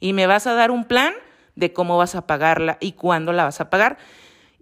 Y 0.00 0.12
me 0.12 0.26
vas 0.26 0.46
a 0.46 0.52
dar 0.52 0.70
un 0.70 0.84
plan 0.84 1.14
de 1.56 1.72
cómo 1.72 1.96
vas 1.96 2.14
a 2.14 2.26
pagarla 2.26 2.76
y 2.78 2.92
cuándo 2.92 3.32
la 3.32 3.44
vas 3.44 3.60
a 3.60 3.70
pagar. 3.70 3.96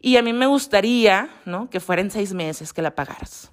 Y 0.02 0.16
a 0.16 0.22
mí 0.22 0.32
me 0.32 0.46
gustaría, 0.46 1.30
¿no? 1.46 1.70
Que 1.70 1.78
fueran 1.78 2.10
seis 2.10 2.34
meses 2.34 2.72
que 2.72 2.82
la 2.82 2.92
pagaras. 2.92 3.52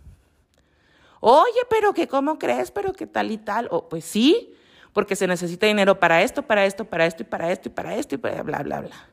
Oye, 1.20 1.60
pero 1.70 1.94
que 1.94 2.08
cómo 2.08 2.40
crees, 2.40 2.72
pero 2.72 2.92
que 2.92 3.06
tal 3.06 3.32
y 3.32 3.38
tal. 3.38 3.68
O, 3.70 3.88
pues 3.88 4.04
sí, 4.04 4.56
porque 4.92 5.16
se 5.16 5.28
necesita 5.28 5.68
dinero 5.68 6.00
para 6.00 6.24
esto, 6.24 6.42
para 6.42 6.66
esto, 6.66 6.86
para 6.86 7.06
esto 7.06 7.22
y 7.22 7.26
para 7.28 7.52
esto 7.52 7.70
y 7.70 7.72
para 7.72 7.96
esto 7.96 8.16
y 8.16 8.18
para 8.18 8.42
bla, 8.42 8.64
bla, 8.64 8.82
bla. 8.82 9.10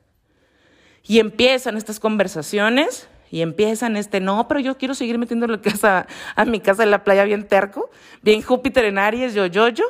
Y 1.02 1.18
empiezan 1.18 1.76
estas 1.76 2.00
conversaciones 2.00 3.06
y 3.30 3.42
empiezan 3.42 3.98
este, 3.98 4.18
no, 4.18 4.48
pero 4.48 4.60
yo 4.60 4.78
quiero 4.78 4.94
seguir 4.94 5.18
metiendo 5.18 5.46
la 5.46 5.60
casa, 5.60 6.06
a 6.36 6.44
mi 6.46 6.60
casa 6.60 6.84
en 6.84 6.90
la 6.90 7.04
playa 7.04 7.24
bien 7.24 7.46
terco, 7.46 7.90
bien 8.22 8.40
Júpiter 8.40 8.86
en 8.86 8.96
Aries, 8.96 9.34
yo, 9.34 9.44
yo, 9.44 9.68
yo. 9.68 9.84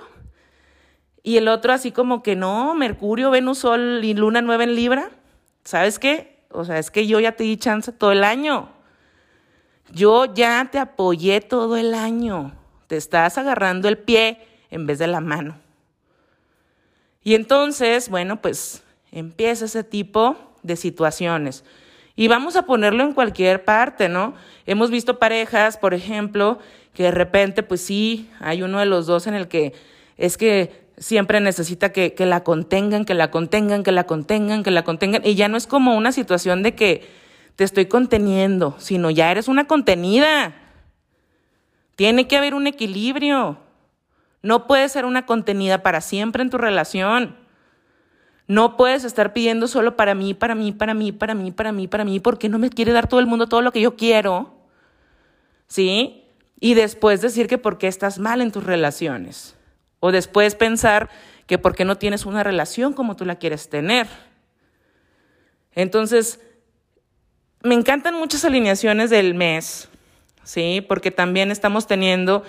Y 1.22 1.36
el 1.36 1.46
otro 1.46 1.72
así 1.72 1.92
como 1.92 2.24
que 2.24 2.34
no, 2.34 2.74
Mercurio, 2.74 3.30
Venus, 3.30 3.58
Sol 3.58 4.00
y 4.02 4.14
Luna 4.14 4.42
nueva 4.42 4.64
en 4.64 4.74
Libra. 4.74 5.10
¿Sabes 5.62 6.00
qué? 6.00 6.35
O 6.50 6.64
sea, 6.64 6.78
es 6.78 6.90
que 6.90 7.06
yo 7.06 7.20
ya 7.20 7.32
te 7.32 7.44
di 7.44 7.56
chance 7.56 7.92
todo 7.92 8.12
el 8.12 8.24
año. 8.24 8.70
Yo 9.92 10.32
ya 10.34 10.68
te 10.70 10.78
apoyé 10.78 11.40
todo 11.40 11.76
el 11.76 11.94
año. 11.94 12.52
Te 12.86 12.96
estás 12.96 13.38
agarrando 13.38 13.88
el 13.88 13.98
pie 13.98 14.38
en 14.70 14.86
vez 14.86 14.98
de 14.98 15.06
la 15.06 15.20
mano. 15.20 15.56
Y 17.22 17.34
entonces, 17.34 18.08
bueno, 18.08 18.40
pues 18.40 18.82
empieza 19.10 19.64
ese 19.64 19.84
tipo 19.84 20.36
de 20.62 20.76
situaciones. 20.76 21.64
Y 22.14 22.28
vamos 22.28 22.56
a 22.56 22.62
ponerlo 22.62 23.04
en 23.04 23.12
cualquier 23.12 23.64
parte, 23.64 24.08
¿no? 24.08 24.34
Hemos 24.64 24.90
visto 24.90 25.18
parejas, 25.18 25.76
por 25.76 25.92
ejemplo, 25.92 26.58
que 26.94 27.04
de 27.04 27.10
repente, 27.10 27.62
pues 27.62 27.82
sí, 27.82 28.30
hay 28.40 28.62
uno 28.62 28.78
de 28.78 28.86
los 28.86 29.06
dos 29.06 29.26
en 29.26 29.34
el 29.34 29.48
que 29.48 29.74
es 30.16 30.38
que 30.38 30.85
siempre 30.98 31.40
necesita 31.40 31.92
que, 31.92 32.14
que 32.14 32.26
la 32.26 32.42
contengan, 32.42 33.04
que 33.04 33.14
la 33.14 33.30
contengan, 33.30 33.82
que 33.82 33.92
la 33.92 34.04
contengan, 34.04 34.62
que 34.62 34.70
la 34.70 34.84
contengan. 34.84 35.22
Y 35.24 35.34
ya 35.34 35.48
no 35.48 35.56
es 35.56 35.66
como 35.66 35.96
una 35.96 36.12
situación 36.12 36.62
de 36.62 36.74
que 36.74 37.08
te 37.56 37.64
estoy 37.64 37.86
conteniendo, 37.86 38.76
sino 38.78 39.10
ya 39.10 39.30
eres 39.30 39.48
una 39.48 39.66
contenida. 39.66 40.54
Tiene 41.96 42.28
que 42.28 42.36
haber 42.36 42.54
un 42.54 42.66
equilibrio. 42.66 43.58
No 44.42 44.66
puedes 44.66 44.92
ser 44.92 45.06
una 45.06 45.26
contenida 45.26 45.82
para 45.82 46.00
siempre 46.00 46.42
en 46.42 46.50
tu 46.50 46.58
relación. 46.58 47.36
No 48.46 48.76
puedes 48.76 49.02
estar 49.04 49.32
pidiendo 49.32 49.66
solo 49.66 49.96
para 49.96 50.14
mí, 50.14 50.34
para 50.34 50.54
mí, 50.54 50.70
para 50.70 50.94
mí, 50.94 51.10
para 51.10 51.34
mí, 51.34 51.50
para 51.50 51.72
mí, 51.72 51.88
para 51.88 52.04
mí, 52.04 52.20
porque 52.20 52.48
no 52.48 52.58
me 52.58 52.70
quiere 52.70 52.92
dar 52.92 53.08
todo 53.08 53.18
el 53.18 53.26
mundo 53.26 53.48
todo 53.48 53.62
lo 53.62 53.72
que 53.72 53.80
yo 53.80 53.96
quiero. 53.96 54.54
¿Sí? 55.66 56.22
Y 56.60 56.74
después 56.74 57.20
decir 57.22 57.48
que 57.48 57.58
por 57.58 57.76
qué 57.78 57.88
estás 57.88 58.18
mal 58.18 58.40
en 58.40 58.52
tus 58.52 58.62
relaciones. 58.62 59.55
O 60.06 60.12
después 60.12 60.54
pensar 60.54 61.08
que 61.46 61.58
por 61.58 61.74
qué 61.74 61.84
no 61.84 61.96
tienes 61.96 62.26
una 62.26 62.42
relación 62.42 62.92
como 62.92 63.16
tú 63.16 63.24
la 63.24 63.36
quieres 63.36 63.68
tener. 63.68 64.06
Entonces, 65.74 66.40
me 67.62 67.74
encantan 67.74 68.14
muchas 68.14 68.44
alineaciones 68.44 69.10
del 69.10 69.34
mes, 69.34 69.88
¿sí? 70.44 70.84
Porque 70.86 71.10
también 71.10 71.50
estamos 71.50 71.86
teniendo 71.86 72.42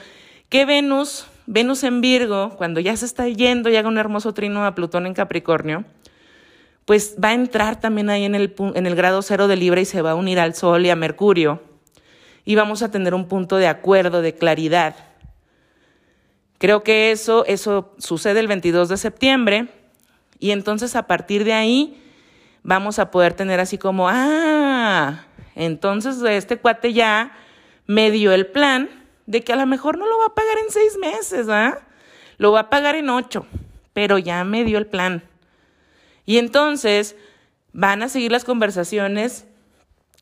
que 0.50 0.66
Venus 0.66 1.28
Venus 1.50 1.86
en 1.86 2.02
Virgo, 2.02 2.58
cuando 2.58 2.82
ya 2.82 2.96
se 2.98 3.06
está 3.06 3.26
yendo 3.30 3.70
y 3.70 3.78
haga 3.78 3.88
un 3.88 3.98
hermoso 3.98 4.34
trino 4.34 4.66
a 4.66 4.76
Plutón 4.76 5.08
en 5.08 5.14
Capricornio, 5.14 5.86
pues 6.84 7.16
va 7.24 7.30
a 7.30 7.34
entrar 7.34 7.80
también 7.80 8.10
ahí 8.10 8.26
en 8.26 8.36
el, 8.36 8.54
en 8.76 8.86
el 8.86 8.96
grado 8.96 9.22
cero 9.22 9.48
de 9.48 9.56
Libra 9.56 9.80
y 9.80 9.86
se 9.86 10.02
va 10.02 10.12
a 10.12 10.16
unir 10.16 10.42
al 10.42 10.56
Sol 10.56 10.86
y 10.86 10.90
a 10.90 10.98
Mercurio. 10.98 11.62
Y 12.44 12.56
vamos 12.56 12.84
a 12.84 12.92
tener 12.92 13.14
un 13.14 13.30
punto 13.30 13.56
de 13.56 13.68
acuerdo, 13.68 14.22
de 14.22 14.36
claridad. 14.36 14.96
Creo 16.58 16.84
que 16.84 17.12
eso, 17.12 17.46
eso 17.46 17.94
sucede 18.00 18.40
el 18.40 18.48
22 18.48 18.90
de 18.90 18.98
septiembre 18.98 19.68
y 20.40 20.52
entonces 20.52 20.96
a 20.96 21.08
partir 21.08 21.44
de 21.44 21.54
ahí 21.54 22.02
vamos 22.64 23.00
a 23.00 23.12
poder 23.12 23.34
tener 23.34 23.60
así 23.60 23.78
como, 23.78 24.08
ah, 24.10 25.26
entonces 25.56 26.22
este 26.24 26.58
cuate 26.58 26.94
ya 26.94 27.32
me 27.86 28.12
dio 28.12 28.34
el 28.34 28.48
plan 28.48 28.90
de 29.26 29.44
que 29.44 29.54
a 29.54 29.56
lo 29.56 29.66
mejor 29.66 29.98
no 29.98 30.08
lo 30.08 30.18
va 30.18 30.28
a 30.28 30.36
pagar 30.36 30.58
en 30.64 30.72
seis 30.72 30.98
meses, 30.98 31.48
¿ah? 31.50 31.80
Lo 32.38 32.52
va 32.52 32.62
a 32.62 32.70
pagar 32.70 32.96
en 32.96 33.10
ocho, 33.10 33.46
pero 33.94 34.18
ya 34.18 34.44
me 34.44 34.64
dio 34.64 34.78
el 34.78 34.88
plan. 34.88 35.24
Y 36.26 36.38
entonces 36.38 37.16
van 37.72 38.04
a 38.04 38.10
seguir 38.10 38.32
las 38.32 38.44
conversaciones 38.44 39.46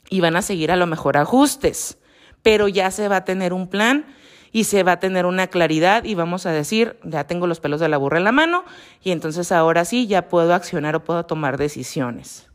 y 0.09 0.21
van 0.21 0.35
a 0.35 0.41
seguir 0.41 0.71
a 0.71 0.75
lo 0.75 0.87
mejor 0.87 1.17
ajustes, 1.17 1.97
pero 2.43 2.67
ya 2.67 2.91
se 2.91 3.07
va 3.07 3.17
a 3.17 3.25
tener 3.25 3.53
un 3.53 3.67
plan 3.67 4.05
y 4.55 4.63
se 4.63 4.83
va 4.83 4.93
a 4.93 4.99
tener 5.01 5.25
una 5.25 5.47
claridad 5.47 6.05
y 6.05 6.15
vamos 6.15 6.45
a 6.45 6.51
decir, 6.53 6.97
ya 7.03 7.25
tengo 7.25 7.45
los 7.45 7.59
pelos 7.59 7.81
de 7.81 7.89
la 7.89 7.97
burra 7.97 8.19
en 8.19 8.23
la 8.23 8.31
mano 8.31 8.63
y 9.03 9.11
entonces 9.11 9.51
ahora 9.51 9.83
sí 9.83 10.07
ya 10.07 10.29
puedo 10.29 10.53
accionar 10.53 10.95
o 10.95 11.03
puedo 11.03 11.25
tomar 11.25 11.57
decisiones. 11.57 12.47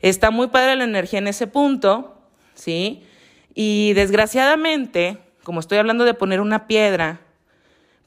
Está 0.00 0.30
muy 0.30 0.48
padre 0.48 0.76
la 0.76 0.84
energía 0.84 1.20
en 1.20 1.28
ese 1.28 1.46
punto, 1.46 2.20
¿sí? 2.52 3.06
Y 3.54 3.94
desgraciadamente, 3.94 5.16
como 5.44 5.60
estoy 5.60 5.78
hablando 5.78 6.04
de 6.04 6.12
poner 6.12 6.42
una 6.42 6.66
piedra, 6.66 7.20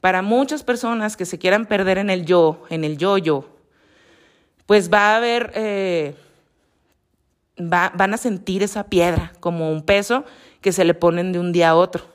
para 0.00 0.22
muchas 0.22 0.62
personas 0.62 1.16
que 1.16 1.26
se 1.26 1.40
quieran 1.40 1.66
perder 1.66 1.98
en 1.98 2.08
el 2.08 2.24
yo, 2.24 2.62
en 2.70 2.84
el 2.84 2.98
yo-yo, 2.98 3.48
pues 4.64 4.92
va 4.92 5.14
a 5.14 5.16
haber, 5.16 5.50
eh, 5.56 6.14
van 7.56 8.14
a 8.14 8.16
sentir 8.16 8.62
esa 8.62 8.84
piedra 8.84 9.32
como 9.40 9.72
un 9.72 9.82
peso 9.82 10.24
que 10.60 10.70
se 10.70 10.84
le 10.84 10.94
ponen 10.94 11.32
de 11.32 11.40
un 11.40 11.50
día 11.50 11.70
a 11.70 11.74
otro, 11.74 12.12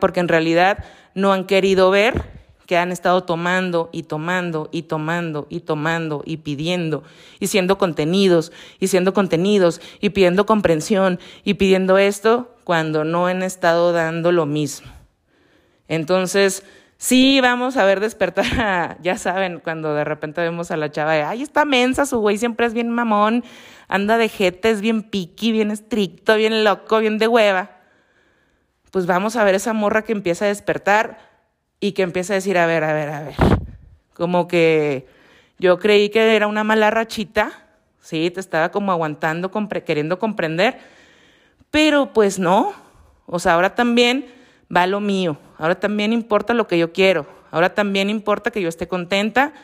porque 0.00 0.20
en 0.20 0.28
realidad 0.28 0.84
no 1.14 1.32
han 1.32 1.44
querido 1.44 1.90
ver 1.90 2.22
que 2.66 2.78
han 2.78 2.92
estado 2.92 3.24
tomando 3.24 3.90
y 3.92 4.04
tomando 4.04 4.68
y 4.72 4.82
tomando 4.82 5.46
y 5.50 5.60
tomando 5.60 6.22
y 6.24 6.38
pidiendo 6.38 7.02
y 7.38 7.48
siendo 7.48 7.76
contenidos 7.76 8.52
y 8.80 8.88
siendo 8.88 9.12
contenidos 9.12 9.80
y 10.00 10.10
pidiendo 10.10 10.46
comprensión 10.46 11.18
y 11.44 11.54
pidiendo 11.54 11.98
esto 11.98 12.54
cuando 12.64 13.04
no 13.04 13.26
han 13.26 13.42
estado 13.42 13.92
dando 13.92 14.32
lo 14.32 14.46
mismo. 14.46 14.90
Entonces, 15.88 16.64
sí, 16.96 17.40
vamos 17.42 17.76
a 17.76 17.84
ver 17.84 18.00
despertar, 18.00 18.96
ya 19.02 19.18
saben, 19.18 19.60
cuando 19.60 19.94
de 19.94 20.04
repente 20.04 20.40
vemos 20.40 20.70
a 20.70 20.78
la 20.78 20.90
chava 20.90 21.12
de, 21.12 21.22
ay, 21.22 21.42
está 21.42 21.66
mensa, 21.66 22.06
su 22.06 22.18
güey 22.18 22.38
siempre 22.38 22.66
es 22.66 22.72
bien 22.72 22.88
mamón, 22.88 23.44
anda 23.88 24.16
de 24.16 24.30
jete, 24.30 24.70
es 24.70 24.80
bien 24.80 25.02
piqui, 25.02 25.52
bien 25.52 25.70
estricto, 25.70 26.36
bien 26.36 26.64
loco, 26.64 26.98
bien 27.00 27.18
de 27.18 27.28
hueva. 27.28 27.70
Pues 28.94 29.06
vamos 29.06 29.34
a 29.34 29.42
ver 29.42 29.56
esa 29.56 29.72
morra 29.72 30.02
que 30.02 30.12
empieza 30.12 30.44
a 30.44 30.48
despertar 30.48 31.18
y 31.80 31.94
que 31.94 32.02
empieza 32.02 32.32
a 32.32 32.36
decir, 32.36 32.56
a 32.56 32.64
ver, 32.64 32.84
a 32.84 32.92
ver, 32.92 33.08
a 33.08 33.22
ver. 33.22 33.34
Como 34.12 34.46
que 34.46 35.08
yo 35.58 35.80
creí 35.80 36.10
que 36.10 36.36
era 36.36 36.46
una 36.46 36.62
mala 36.62 36.92
rachita, 36.92 37.50
sí, 38.00 38.30
te 38.30 38.38
estaba 38.38 38.68
como 38.68 38.92
aguantando, 38.92 39.50
queriendo 39.84 40.20
comprender 40.20 40.78
pero 41.72 42.12
pues 42.12 42.38
no, 42.38 42.72
o 43.26 43.40
sea, 43.40 43.54
ahora 43.54 43.74
también 43.74 44.26
va 44.72 44.86
lo 44.86 45.00
mío, 45.00 45.38
ahora 45.58 45.74
también 45.74 46.12
importa 46.12 46.54
lo 46.54 46.68
que 46.68 46.78
yo 46.78 46.92
quiero, 46.92 47.26
ahora 47.50 47.74
también 47.74 48.08
importa 48.10 48.52
que 48.52 48.62
yo 48.62 48.68
esté 48.68 48.86
contenta, 48.86 49.54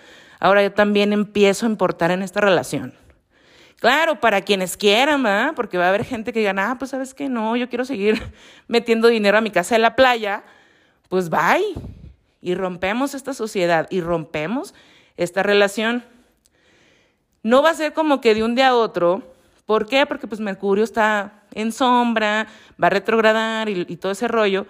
ahora 0.40 0.60
yo 0.64 0.72
también 0.72 1.12
empiezo 1.12 1.66
a 1.66 1.68
importar 1.68 2.10
en 2.10 2.22
esta 2.22 2.40
relación. 2.40 2.99
Claro, 3.80 4.20
para 4.20 4.42
quienes 4.42 4.76
quieran. 4.76 5.24
Porque 5.56 5.78
va 5.78 5.86
a 5.86 5.88
haber 5.88 6.04
gente 6.04 6.32
que 6.32 6.38
diga, 6.38 6.54
ah, 6.56 6.76
pues 6.78 6.92
sabes 6.92 7.14
que 7.14 7.28
no, 7.28 7.56
yo 7.56 7.68
quiero 7.68 7.84
seguir 7.84 8.22
metiendo 8.68 9.08
dinero 9.08 9.38
a 9.38 9.40
mi 9.40 9.50
casa 9.50 9.74
de 9.74 9.80
la 9.80 9.96
playa, 9.96 10.44
pues 11.08 11.28
bye. 11.28 11.74
Y 12.40 12.54
rompemos 12.54 13.14
esta 13.14 13.34
sociedad 13.34 13.88
y 13.90 14.00
rompemos 14.00 14.74
esta 15.16 15.42
relación. 15.42 16.04
No 17.42 17.62
va 17.62 17.70
a 17.70 17.74
ser 17.74 17.92
como 17.92 18.20
que 18.20 18.34
de 18.34 18.44
un 18.44 18.54
día 18.54 18.68
a 18.68 18.74
otro. 18.74 19.22
¿Por 19.66 19.86
qué? 19.86 20.04
Porque 20.06 20.26
pues 20.26 20.40
Mercurio 20.40 20.84
está 20.84 21.42
en 21.54 21.72
sombra, 21.72 22.46
va 22.82 22.88
a 22.88 22.90
retrogradar 22.90 23.68
y, 23.68 23.96
todo 23.96 24.12
ese 24.12 24.28
rollo. 24.28 24.66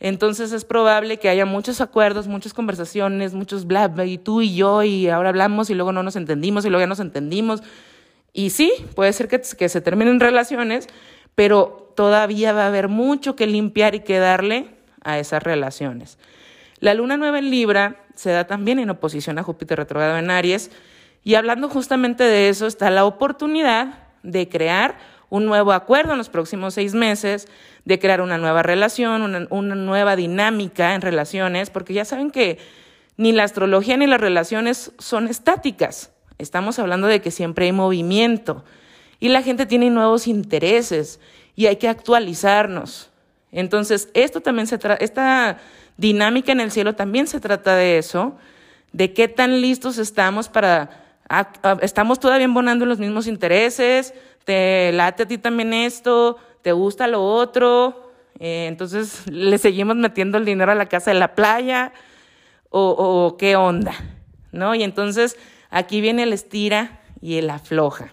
Entonces 0.00 0.52
es 0.52 0.64
probable 0.64 1.18
que 1.18 1.28
haya 1.28 1.46
muchos 1.46 1.80
acuerdos, 1.80 2.26
muchas 2.26 2.52
conversaciones, 2.52 3.34
muchos 3.34 3.66
bla, 3.66 3.88
bla, 3.88 4.04
y 4.04 4.18
tú 4.18 4.42
y 4.42 4.54
yo, 4.54 4.82
y 4.82 5.08
ahora 5.08 5.28
hablamos 5.28 5.70
y 5.70 5.74
luego 5.74 5.92
no 5.92 6.02
nos 6.02 6.16
entendimos 6.16 6.64
y 6.64 6.70
luego 6.70 6.82
ya 6.82 6.88
nos 6.88 7.00
entendimos. 7.00 7.62
Y 8.32 8.50
sí, 8.50 8.72
puede 8.94 9.12
ser 9.12 9.28
que, 9.28 9.68
se 9.68 9.80
terminen 9.80 10.20
relaciones, 10.20 10.88
pero 11.34 11.92
todavía 11.96 12.52
va 12.52 12.64
a 12.64 12.68
haber 12.68 12.88
mucho 12.88 13.36
que 13.36 13.46
limpiar 13.46 13.94
y 13.94 14.00
que 14.00 14.18
darle 14.18 14.70
a 15.02 15.18
esas 15.18 15.42
relaciones. 15.42 16.18
La 16.78 16.94
luna 16.94 17.16
nueva 17.16 17.38
en 17.38 17.50
Libra 17.50 18.04
se 18.14 18.30
da 18.30 18.46
también 18.46 18.78
en 18.78 18.90
oposición 18.90 19.38
a 19.38 19.42
Júpiter 19.42 19.78
retrogrado 19.78 20.16
en 20.18 20.30
Aries, 20.30 20.70
y 21.24 21.34
hablando 21.34 21.68
justamente 21.68 22.24
de 22.24 22.48
eso 22.48 22.66
está 22.66 22.90
la 22.90 23.04
oportunidad 23.04 24.08
de 24.22 24.48
crear 24.48 24.96
un 25.28 25.46
nuevo 25.46 25.72
acuerdo 25.72 26.12
en 26.12 26.18
los 26.18 26.28
próximos 26.28 26.74
seis 26.74 26.94
meses, 26.94 27.48
de 27.84 27.98
crear 27.98 28.20
una 28.20 28.38
nueva 28.38 28.62
relación, 28.62 29.22
una 29.50 29.74
nueva 29.74 30.16
dinámica 30.16 30.94
en 30.94 31.00
relaciones, 31.00 31.70
porque 31.70 31.94
ya 31.94 32.04
saben 32.04 32.30
que 32.30 32.58
ni 33.16 33.32
la 33.32 33.44
astrología 33.44 33.96
ni 33.96 34.06
las 34.06 34.20
relaciones 34.20 34.92
son 34.98 35.28
estáticas. 35.28 36.11
Estamos 36.38 36.78
hablando 36.78 37.06
de 37.06 37.20
que 37.20 37.30
siempre 37.30 37.66
hay 37.66 37.72
movimiento 37.72 38.64
y 39.20 39.28
la 39.28 39.42
gente 39.42 39.66
tiene 39.66 39.90
nuevos 39.90 40.26
intereses 40.26 41.20
y 41.54 41.66
hay 41.66 41.76
que 41.76 41.88
actualizarnos. 41.88 43.10
Entonces, 43.52 44.08
esto 44.14 44.40
también 44.40 44.66
se 44.66 44.78
esta 45.00 45.58
dinámica 45.96 46.52
en 46.52 46.60
el 46.60 46.70
cielo 46.70 46.94
también 46.94 47.26
se 47.26 47.38
trata 47.38 47.76
de 47.76 47.98
eso, 47.98 48.36
de 48.92 49.12
qué 49.12 49.28
tan 49.28 49.60
listos 49.60 49.98
estamos 49.98 50.48
para 50.48 51.02
estamos 51.80 52.20
todavía 52.20 52.44
embonando 52.44 52.84
los 52.84 52.98
mismos 52.98 53.26
intereses, 53.26 54.12
te 54.44 54.92
late 54.92 55.22
a 55.22 55.26
ti 55.26 55.38
también 55.38 55.72
esto, 55.72 56.36
te 56.62 56.72
gusta 56.72 57.06
lo 57.06 57.24
otro, 57.24 58.12
eh, 58.38 58.66
entonces 58.68 59.26
le 59.30 59.58
seguimos 59.58 59.96
metiendo 59.96 60.38
el 60.38 60.44
dinero 60.44 60.72
a 60.72 60.74
la 60.74 60.86
casa 60.86 61.10
de 61.10 61.18
la 61.18 61.34
playa 61.34 61.92
o, 62.70 62.90
o 62.90 63.36
qué 63.36 63.56
onda, 63.56 63.94
¿no? 64.50 64.74
Y 64.74 64.82
entonces 64.82 65.36
aquí 65.72 66.00
viene 66.00 66.22
el 66.22 66.32
estira 66.32 67.00
y 67.20 67.38
el 67.38 67.50
afloja. 67.50 68.12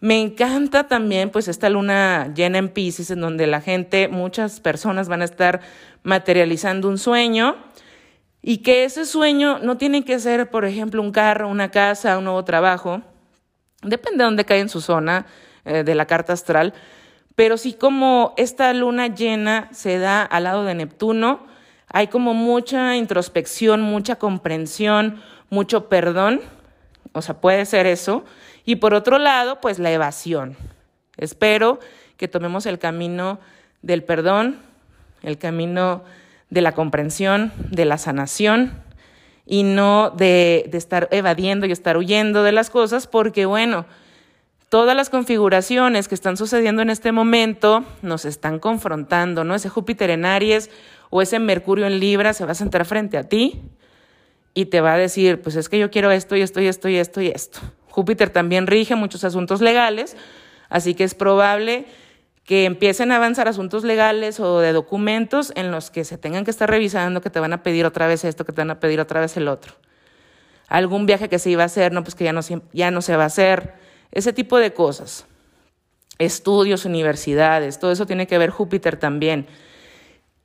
Me 0.00 0.20
encanta 0.20 0.86
también 0.86 1.30
pues 1.30 1.48
esta 1.48 1.68
luna 1.68 2.32
llena 2.34 2.58
en 2.58 2.68
Pisces 2.68 3.10
en 3.10 3.20
donde 3.20 3.46
la 3.46 3.60
gente, 3.60 4.08
muchas 4.08 4.60
personas 4.60 5.08
van 5.08 5.22
a 5.22 5.26
estar 5.26 5.60
materializando 6.04 6.88
un 6.88 6.98
sueño 6.98 7.56
y 8.40 8.58
que 8.58 8.84
ese 8.84 9.04
sueño 9.04 9.58
no 9.58 9.76
tiene 9.76 10.04
que 10.04 10.20
ser, 10.20 10.50
por 10.50 10.64
ejemplo, 10.64 11.02
un 11.02 11.10
carro, 11.10 11.48
una 11.48 11.70
casa, 11.70 12.16
un 12.16 12.24
nuevo 12.24 12.44
trabajo. 12.44 13.02
Depende 13.82 14.18
de 14.18 14.24
dónde 14.24 14.44
cae 14.44 14.60
en 14.60 14.68
su 14.68 14.80
zona 14.80 15.26
eh, 15.64 15.82
de 15.82 15.94
la 15.96 16.06
carta 16.06 16.32
astral. 16.32 16.74
Pero 17.34 17.56
sí 17.56 17.72
como 17.72 18.34
esta 18.36 18.72
luna 18.74 19.08
llena 19.08 19.68
se 19.72 19.98
da 19.98 20.22
al 20.22 20.44
lado 20.44 20.64
de 20.64 20.74
Neptuno, 20.74 21.46
hay 21.88 22.06
como 22.08 22.34
mucha 22.34 22.96
introspección, 22.96 23.80
mucha 23.80 24.16
comprensión, 24.16 25.20
mucho 25.50 25.88
perdón. 25.88 26.40
O 27.18 27.22
sea, 27.22 27.40
puede 27.40 27.66
ser 27.66 27.86
eso. 27.86 28.24
Y 28.64 28.76
por 28.76 28.94
otro 28.94 29.18
lado, 29.18 29.60
pues 29.60 29.78
la 29.78 29.90
evasión. 29.90 30.56
Espero 31.16 31.80
que 32.16 32.28
tomemos 32.28 32.66
el 32.66 32.78
camino 32.78 33.38
del 33.82 34.02
perdón, 34.04 34.58
el 35.22 35.38
camino 35.38 36.04
de 36.50 36.62
la 36.62 36.72
comprensión, 36.72 37.52
de 37.70 37.84
la 37.84 37.98
sanación 37.98 38.82
y 39.44 39.62
no 39.62 40.10
de, 40.10 40.66
de, 40.70 40.78
estar 40.78 41.08
evadiendo 41.10 41.66
y 41.66 41.72
estar 41.72 41.96
huyendo 41.96 42.42
de 42.42 42.52
las 42.52 42.70
cosas, 42.70 43.06
porque 43.06 43.46
bueno, 43.46 43.86
todas 44.68 44.94
las 44.94 45.10
configuraciones 45.10 46.08
que 46.08 46.14
están 46.14 46.36
sucediendo 46.36 46.82
en 46.82 46.90
este 46.90 47.12
momento 47.12 47.84
nos 48.02 48.24
están 48.24 48.58
confrontando, 48.58 49.44
¿no? 49.44 49.54
Ese 49.54 49.68
Júpiter 49.68 50.10
en 50.10 50.24
Aries 50.24 50.70
o 51.10 51.22
ese 51.22 51.38
Mercurio 51.38 51.86
en 51.86 52.00
Libra 52.00 52.34
se 52.34 52.44
va 52.44 52.52
a 52.52 52.54
sentar 52.54 52.84
frente 52.84 53.16
a 53.16 53.24
ti 53.24 53.62
y 54.54 54.66
te 54.66 54.80
va 54.80 54.94
a 54.94 54.98
decir, 54.98 55.40
pues 55.40 55.56
es 55.56 55.68
que 55.68 55.78
yo 55.78 55.90
quiero 55.90 56.10
esto 56.10 56.36
y 56.36 56.42
esto 56.42 56.60
y 56.60 56.66
esto 56.66 56.88
y 56.88 56.96
esto 56.96 57.20
y 57.20 57.28
esto. 57.28 57.60
Júpiter 57.90 58.30
también 58.30 58.66
rige 58.66 58.94
muchos 58.94 59.24
asuntos 59.24 59.60
legales, 59.60 60.16
así 60.68 60.94
que 60.94 61.04
es 61.04 61.14
probable 61.14 61.86
que 62.48 62.64
empiecen 62.64 63.12
a 63.12 63.16
avanzar 63.16 63.46
asuntos 63.46 63.84
legales 63.84 64.40
o 64.40 64.60
de 64.60 64.72
documentos 64.72 65.52
en 65.54 65.70
los 65.70 65.90
que 65.90 66.04
se 66.04 66.16
tengan 66.16 66.44
que 66.44 66.50
estar 66.50 66.70
revisando, 66.70 67.20
que 67.20 67.28
te 67.28 67.40
van 67.40 67.52
a 67.52 67.62
pedir 67.62 67.84
otra 67.84 68.06
vez 68.06 68.24
esto, 68.24 68.46
que 68.46 68.52
te 68.52 68.62
van 68.62 68.70
a 68.70 68.80
pedir 68.80 69.00
otra 69.00 69.20
vez 69.20 69.36
el 69.36 69.48
otro. 69.48 69.74
Algún 70.66 71.04
viaje 71.04 71.28
que 71.28 71.38
se 71.38 71.50
iba 71.50 71.62
a 71.62 71.66
hacer, 71.66 71.92
no, 71.92 72.02
pues 72.02 72.14
que 72.14 72.24
ya 72.24 72.32
no, 72.32 72.40
ya 72.72 72.90
no 72.90 73.02
se 73.02 73.16
va 73.16 73.24
a 73.24 73.26
hacer. 73.26 73.74
Ese 74.12 74.32
tipo 74.32 74.56
de 74.58 74.72
cosas. 74.72 75.26
Estudios, 76.18 76.86
universidades, 76.86 77.78
todo 77.78 77.92
eso 77.92 78.06
tiene 78.06 78.26
que 78.26 78.38
ver 78.38 78.48
Júpiter 78.48 78.96
también. 78.96 79.46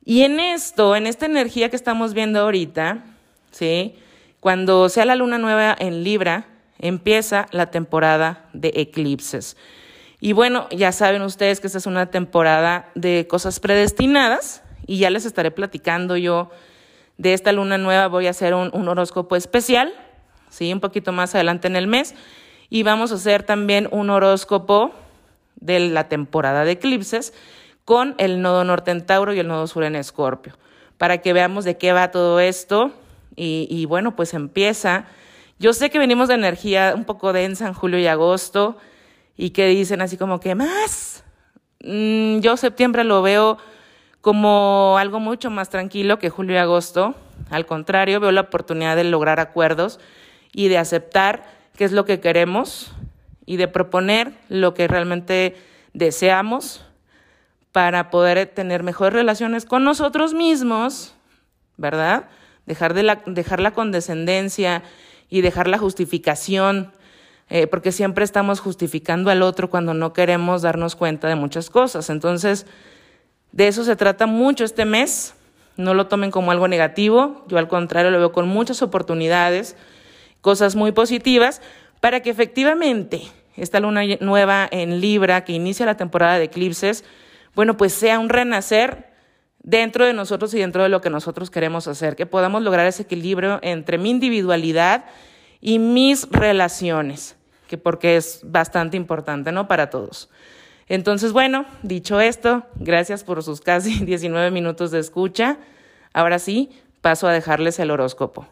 Y 0.04 0.24
en 0.24 0.40
esto, 0.40 0.96
en 0.96 1.06
esta 1.06 1.24
energía 1.24 1.70
que 1.70 1.76
estamos 1.76 2.12
viendo 2.12 2.40
ahorita, 2.40 3.02
¿sí? 3.54 3.94
Cuando 4.40 4.88
sea 4.88 5.04
la 5.04 5.16
luna 5.16 5.38
nueva 5.38 5.74
en 5.78 6.04
Libra, 6.04 6.46
empieza 6.78 7.46
la 7.52 7.70
temporada 7.70 8.48
de 8.52 8.72
eclipses. 8.74 9.56
Y 10.20 10.32
bueno, 10.32 10.66
ya 10.70 10.92
saben 10.92 11.22
ustedes 11.22 11.60
que 11.60 11.66
esta 11.66 11.78
es 11.78 11.86
una 11.86 12.10
temporada 12.10 12.90
de 12.94 13.26
cosas 13.28 13.60
predestinadas 13.60 14.62
y 14.86 14.98
ya 14.98 15.10
les 15.10 15.24
estaré 15.24 15.50
platicando 15.50 16.16
yo 16.16 16.50
de 17.16 17.32
esta 17.32 17.52
luna 17.52 17.78
nueva. 17.78 18.08
Voy 18.08 18.26
a 18.26 18.30
hacer 18.30 18.54
un, 18.54 18.88
horóscopo 18.88 19.36
especial, 19.36 19.94
¿sí? 20.50 20.72
Un 20.72 20.80
poquito 20.80 21.12
más 21.12 21.34
adelante 21.34 21.68
en 21.68 21.76
el 21.76 21.86
mes. 21.86 22.14
Y 22.70 22.82
vamos 22.82 23.12
a 23.12 23.16
hacer 23.16 23.44
también 23.44 23.88
un 23.92 24.10
horóscopo 24.10 24.92
de 25.56 25.78
la 25.78 26.08
temporada 26.08 26.64
de 26.64 26.72
eclipses 26.72 27.32
con 27.84 28.14
el 28.18 28.42
nodo 28.42 28.64
norte 28.64 28.90
en 28.90 29.06
Tauro 29.06 29.32
y 29.32 29.38
el 29.38 29.48
nodo 29.48 29.66
sur 29.66 29.84
en 29.84 29.94
Escorpio, 29.94 30.54
para 30.98 31.18
que 31.18 31.32
veamos 31.32 31.64
de 31.64 31.76
qué 31.76 31.92
va 31.92 32.10
todo 32.10 32.40
esto. 32.40 32.92
Y, 33.36 33.84
bueno, 33.86 34.14
pues 34.14 34.32
empieza 34.34 35.06
yo 35.58 35.72
sé 35.72 35.90
que 35.90 35.98
venimos 35.98 36.28
de 36.28 36.34
energía 36.34 36.94
un 36.96 37.04
poco 37.04 37.32
densa 37.32 37.66
en 37.66 37.74
julio 37.74 37.98
y 37.98 38.06
agosto 38.06 38.76
y 39.36 39.50
que 39.50 39.66
dicen 39.68 40.02
así 40.02 40.16
como 40.16 40.40
que 40.40 40.54
más. 40.54 41.24
Mm, 41.80 42.40
yo 42.40 42.56
septiembre 42.56 43.04
lo 43.04 43.22
veo 43.22 43.58
como 44.20 44.96
algo 44.98 45.20
mucho 45.20 45.50
más 45.50 45.70
tranquilo 45.70 46.18
que 46.18 46.30
julio 46.30 46.56
y 46.56 46.58
agosto. 46.58 47.14
Al 47.50 47.66
contrario, 47.66 48.20
veo 48.20 48.32
la 48.32 48.42
oportunidad 48.42 48.96
de 48.96 49.04
lograr 49.04 49.38
acuerdos 49.38 50.00
y 50.52 50.68
de 50.68 50.78
aceptar 50.78 51.44
qué 51.76 51.84
es 51.84 51.92
lo 51.92 52.04
que 52.04 52.20
queremos 52.20 52.92
y 53.46 53.56
de 53.56 53.68
proponer 53.68 54.32
lo 54.48 54.74
que 54.74 54.88
realmente 54.88 55.56
deseamos 55.92 56.84
para 57.70 58.10
poder 58.10 58.46
tener 58.46 58.82
mejores 58.82 59.12
relaciones 59.12 59.66
con 59.66 59.84
nosotros 59.84 60.34
mismos, 60.34 61.14
¿verdad? 61.76 62.28
Dejar, 62.66 62.94
de 62.94 63.02
la, 63.02 63.22
dejar 63.26 63.60
la 63.60 63.72
condescendencia 63.72 64.82
y 65.28 65.40
dejar 65.40 65.68
la 65.68 65.78
justificación, 65.78 66.92
eh, 67.50 67.66
porque 67.66 67.92
siempre 67.92 68.24
estamos 68.24 68.60
justificando 68.60 69.30
al 69.30 69.42
otro 69.42 69.68
cuando 69.68 69.92
no 69.94 70.12
queremos 70.12 70.62
darnos 70.62 70.96
cuenta 70.96 71.28
de 71.28 71.34
muchas 71.34 71.70
cosas. 71.70 72.08
Entonces, 72.10 72.66
de 73.52 73.68
eso 73.68 73.84
se 73.84 73.96
trata 73.96 74.26
mucho 74.26 74.64
este 74.64 74.84
mes. 74.84 75.34
No 75.76 75.92
lo 75.94 76.06
tomen 76.06 76.30
como 76.30 76.52
algo 76.52 76.68
negativo, 76.68 77.44
yo 77.48 77.58
al 77.58 77.68
contrario 77.68 78.10
lo 78.10 78.18
veo 78.18 78.32
con 78.32 78.48
muchas 78.48 78.80
oportunidades, 78.80 79.76
cosas 80.40 80.76
muy 80.76 80.92
positivas, 80.92 81.60
para 82.00 82.20
que 82.20 82.30
efectivamente 82.30 83.22
esta 83.56 83.80
luna 83.80 84.02
nueva 84.20 84.68
en 84.70 85.00
Libra, 85.00 85.44
que 85.44 85.52
inicia 85.52 85.86
la 85.86 85.96
temporada 85.96 86.38
de 86.38 86.44
eclipses, 86.44 87.04
bueno, 87.54 87.76
pues 87.76 87.92
sea 87.92 88.18
un 88.18 88.28
renacer 88.28 89.13
dentro 89.64 90.04
de 90.04 90.12
nosotros 90.12 90.54
y 90.54 90.60
dentro 90.60 90.84
de 90.84 90.88
lo 90.88 91.00
que 91.00 91.10
nosotros 91.10 91.50
queremos 91.50 91.88
hacer, 91.88 92.14
que 92.14 92.26
podamos 92.26 92.62
lograr 92.62 92.86
ese 92.86 93.02
equilibrio 93.02 93.58
entre 93.62 93.98
mi 93.98 94.10
individualidad 94.10 95.06
y 95.60 95.78
mis 95.80 96.28
relaciones, 96.30 97.36
que 97.66 97.78
porque 97.78 98.16
es 98.16 98.42
bastante 98.44 98.96
importante, 98.96 99.50
¿no? 99.50 99.66
Para 99.66 99.90
todos. 99.90 100.30
Entonces, 100.86 101.32
bueno, 101.32 101.64
dicho 101.82 102.20
esto, 102.20 102.66
gracias 102.76 103.24
por 103.24 103.42
sus 103.42 103.62
casi 103.62 103.98
19 104.04 104.50
minutos 104.50 104.90
de 104.90 105.00
escucha. 105.00 105.56
Ahora 106.12 106.38
sí, 106.38 106.70
paso 107.00 107.26
a 107.26 107.32
dejarles 107.32 107.78
el 107.78 107.90
horóscopo. 107.90 108.46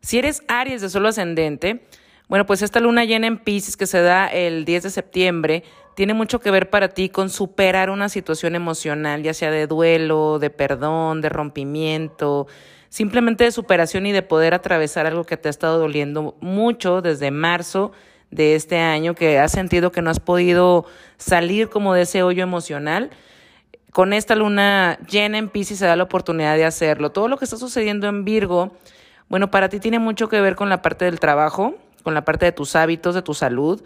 Si 0.00 0.18
eres 0.18 0.42
Aries 0.48 0.80
de 0.80 0.88
solo 0.88 1.08
ascendente, 1.08 1.84
bueno, 2.28 2.46
pues 2.46 2.62
esta 2.62 2.78
luna 2.78 3.04
llena 3.04 3.26
en 3.26 3.38
Pisces 3.38 3.76
que 3.76 3.86
se 3.86 4.00
da 4.00 4.28
el 4.28 4.64
10 4.64 4.84
de 4.84 4.90
septiembre 4.90 5.64
tiene 6.00 6.14
mucho 6.14 6.40
que 6.40 6.50
ver 6.50 6.70
para 6.70 6.88
ti 6.88 7.10
con 7.10 7.28
superar 7.28 7.90
una 7.90 8.08
situación 8.08 8.54
emocional, 8.54 9.22
ya 9.22 9.34
sea 9.34 9.50
de 9.50 9.66
duelo, 9.66 10.38
de 10.38 10.48
perdón, 10.48 11.20
de 11.20 11.28
rompimiento, 11.28 12.46
simplemente 12.88 13.44
de 13.44 13.52
superación 13.52 14.06
y 14.06 14.12
de 14.12 14.22
poder 14.22 14.54
atravesar 14.54 15.04
algo 15.04 15.24
que 15.24 15.36
te 15.36 15.48
ha 15.48 15.50
estado 15.50 15.78
doliendo 15.78 16.38
mucho 16.40 17.02
desde 17.02 17.30
marzo 17.30 17.92
de 18.30 18.54
este 18.54 18.78
año, 18.78 19.14
que 19.14 19.38
has 19.38 19.52
sentido 19.52 19.92
que 19.92 20.00
no 20.00 20.08
has 20.08 20.20
podido 20.20 20.86
salir 21.18 21.68
como 21.68 21.92
de 21.92 22.00
ese 22.00 22.22
hoyo 22.22 22.42
emocional. 22.42 23.10
Con 23.92 24.14
esta 24.14 24.34
luna 24.34 24.98
llena 25.06 25.36
en 25.36 25.50
Pisces 25.50 25.80
se 25.80 25.84
da 25.84 25.96
la 25.96 26.04
oportunidad 26.04 26.56
de 26.56 26.64
hacerlo. 26.64 27.12
Todo 27.12 27.28
lo 27.28 27.36
que 27.36 27.44
está 27.44 27.58
sucediendo 27.58 28.08
en 28.08 28.24
Virgo, 28.24 28.74
bueno, 29.28 29.50
para 29.50 29.68
ti 29.68 29.80
tiene 29.80 29.98
mucho 29.98 30.30
que 30.30 30.40
ver 30.40 30.56
con 30.56 30.70
la 30.70 30.80
parte 30.80 31.04
del 31.04 31.20
trabajo, 31.20 31.74
con 32.02 32.14
la 32.14 32.24
parte 32.24 32.46
de 32.46 32.52
tus 32.52 32.74
hábitos, 32.74 33.14
de 33.14 33.20
tu 33.20 33.34
salud 33.34 33.82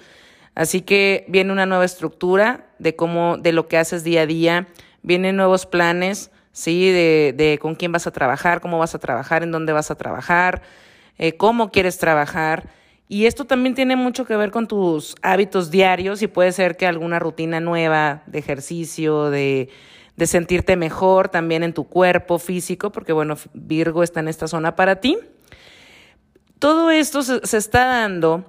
Así 0.55 0.83
que 0.83 1.25
viene 1.29 1.53
una 1.53 1.67
nueva 1.67 1.85
estructura 1.85 2.67
de 2.79 2.95
cómo, 2.95 3.37
de 3.39 3.53
lo 3.53 3.67
que 3.67 3.77
haces 3.77 4.05
día 4.05 4.23
a 4.23 4.27
día, 4.27 4.69
vienen 5.03 5.37
nuevos 5.37 5.67
planes, 5.67 6.31
sí, 6.53 6.91
de, 6.91 7.35
de 7.37 7.59
con 7.59 7.75
quién 7.75 7.93
vas 7.93 8.07
a 8.07 8.13
trabajar, 8.13 8.61
cómo 8.61 8.79
vas 8.79 8.95
a 8.95 8.99
trabajar, 8.99 9.43
en 9.43 9.51
dónde 9.51 9.73
vas 9.73 9.91
a 9.91 9.97
trabajar, 9.97 10.63
eh, 11.19 11.37
cómo 11.37 11.71
quieres 11.71 11.99
trabajar. 11.99 12.69
Y 13.09 13.27
esto 13.27 13.45
también 13.45 13.75
tiene 13.75 13.97
mucho 13.97 14.25
que 14.25 14.37
ver 14.37 14.51
con 14.51 14.67
tus 14.67 15.17
hábitos 15.23 15.71
diarios 15.71 16.23
y 16.23 16.27
puede 16.27 16.53
ser 16.53 16.77
que 16.77 16.87
alguna 16.87 17.19
rutina 17.19 17.61
nueva 17.61 18.23
de 18.27 18.39
ejercicio, 18.39 19.31
de, 19.31 19.69
de 20.17 20.27
sentirte 20.27 20.77
mejor 20.77 21.29
también 21.29 21.65
en 21.65 21.75
tu 21.75 21.85
cuerpo 21.85 22.39
físico, 22.39 22.93
porque 22.93 23.13
bueno, 23.13 23.37
Virgo 23.53 24.03
está 24.03 24.21
en 24.21 24.29
esta 24.29 24.49
zona 24.49 24.77
para 24.77 25.01
ti. 25.01 25.19
Todo 26.59 26.91
esto 26.91 27.23
se, 27.23 27.45
se 27.47 27.59
está 27.59 27.85
dando 27.85 28.47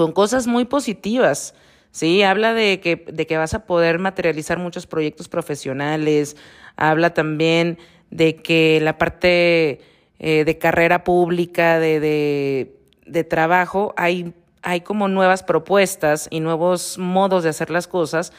con 0.00 0.12
cosas 0.12 0.46
muy 0.46 0.64
positivas. 0.64 1.54
Sí, 1.90 2.22
habla 2.22 2.54
de 2.54 2.80
que, 2.80 3.04
de 3.12 3.26
que 3.26 3.36
vas 3.36 3.52
a 3.52 3.66
poder 3.66 3.98
materializar 3.98 4.58
muchos 4.58 4.86
proyectos 4.86 5.28
profesionales, 5.28 6.38
habla 6.74 7.12
también 7.12 7.76
de 8.10 8.36
que 8.36 8.80
la 8.80 8.96
parte 8.96 9.82
eh, 10.18 10.44
de 10.46 10.56
carrera 10.56 11.04
pública, 11.04 11.78
de, 11.78 12.00
de, 12.00 12.76
de 13.04 13.24
trabajo, 13.24 13.92
hay, 13.98 14.32
hay 14.62 14.80
como 14.80 15.06
nuevas 15.08 15.42
propuestas 15.42 16.28
y 16.30 16.40
nuevos 16.40 16.96
modos 16.96 17.42
de 17.42 17.50
hacer 17.50 17.68
las 17.68 17.86
cosas, 17.86 18.32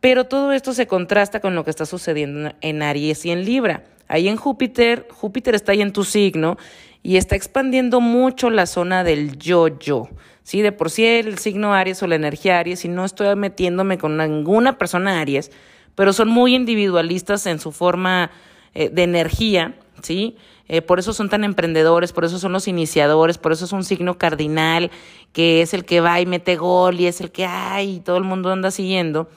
pero 0.00 0.24
todo 0.24 0.52
esto 0.52 0.72
se 0.72 0.86
contrasta 0.86 1.40
con 1.40 1.54
lo 1.54 1.64
que 1.64 1.70
está 1.70 1.84
sucediendo 1.84 2.52
en 2.62 2.82
Aries 2.82 3.26
y 3.26 3.30
en 3.30 3.44
Libra. 3.44 3.84
ahí 4.08 4.26
en 4.26 4.36
Júpiter, 4.36 5.06
Júpiter 5.10 5.54
está 5.54 5.72
ahí 5.72 5.82
en 5.82 5.92
tu 5.92 6.02
signo 6.02 6.56
y 7.02 7.18
está 7.18 7.36
expandiendo 7.36 8.00
mucho 8.00 8.48
la 8.48 8.64
zona 8.64 9.04
del 9.04 9.36
yo-yo. 9.36 10.08
Sí, 10.44 10.60
de 10.60 10.72
por 10.72 10.90
sí 10.90 11.06
el 11.06 11.38
signo 11.38 11.72
Aries 11.72 12.02
o 12.02 12.06
la 12.06 12.16
energía 12.16 12.58
Aries, 12.58 12.84
y 12.84 12.88
no 12.88 13.06
estoy 13.06 13.34
metiéndome 13.34 13.96
con 13.96 14.18
ninguna 14.18 14.76
persona 14.76 15.20
Aries, 15.20 15.50
pero 15.94 16.12
son 16.12 16.28
muy 16.28 16.54
individualistas 16.54 17.46
en 17.46 17.58
su 17.58 17.72
forma 17.72 18.30
eh, 18.74 18.90
de 18.90 19.04
energía, 19.04 19.74
¿sí? 20.02 20.36
Eh, 20.68 20.82
por 20.82 20.98
eso 20.98 21.14
son 21.14 21.30
tan 21.30 21.44
emprendedores, 21.44 22.12
por 22.12 22.26
eso 22.26 22.38
son 22.38 22.52
los 22.52 22.68
iniciadores, 22.68 23.38
por 23.38 23.52
eso 23.52 23.64
es 23.64 23.72
un 23.72 23.84
signo 23.84 24.18
cardinal, 24.18 24.90
que 25.32 25.62
es 25.62 25.72
el 25.72 25.86
que 25.86 26.00
va 26.00 26.20
y 26.20 26.26
mete 26.26 26.56
gol 26.56 27.00
y 27.00 27.06
es 27.06 27.22
el 27.22 27.30
que, 27.30 27.46
ay, 27.46 28.00
todo 28.04 28.18
el 28.18 28.24
mundo 28.24 28.50
anda 28.50 28.70
siguiendo. 28.70 29.30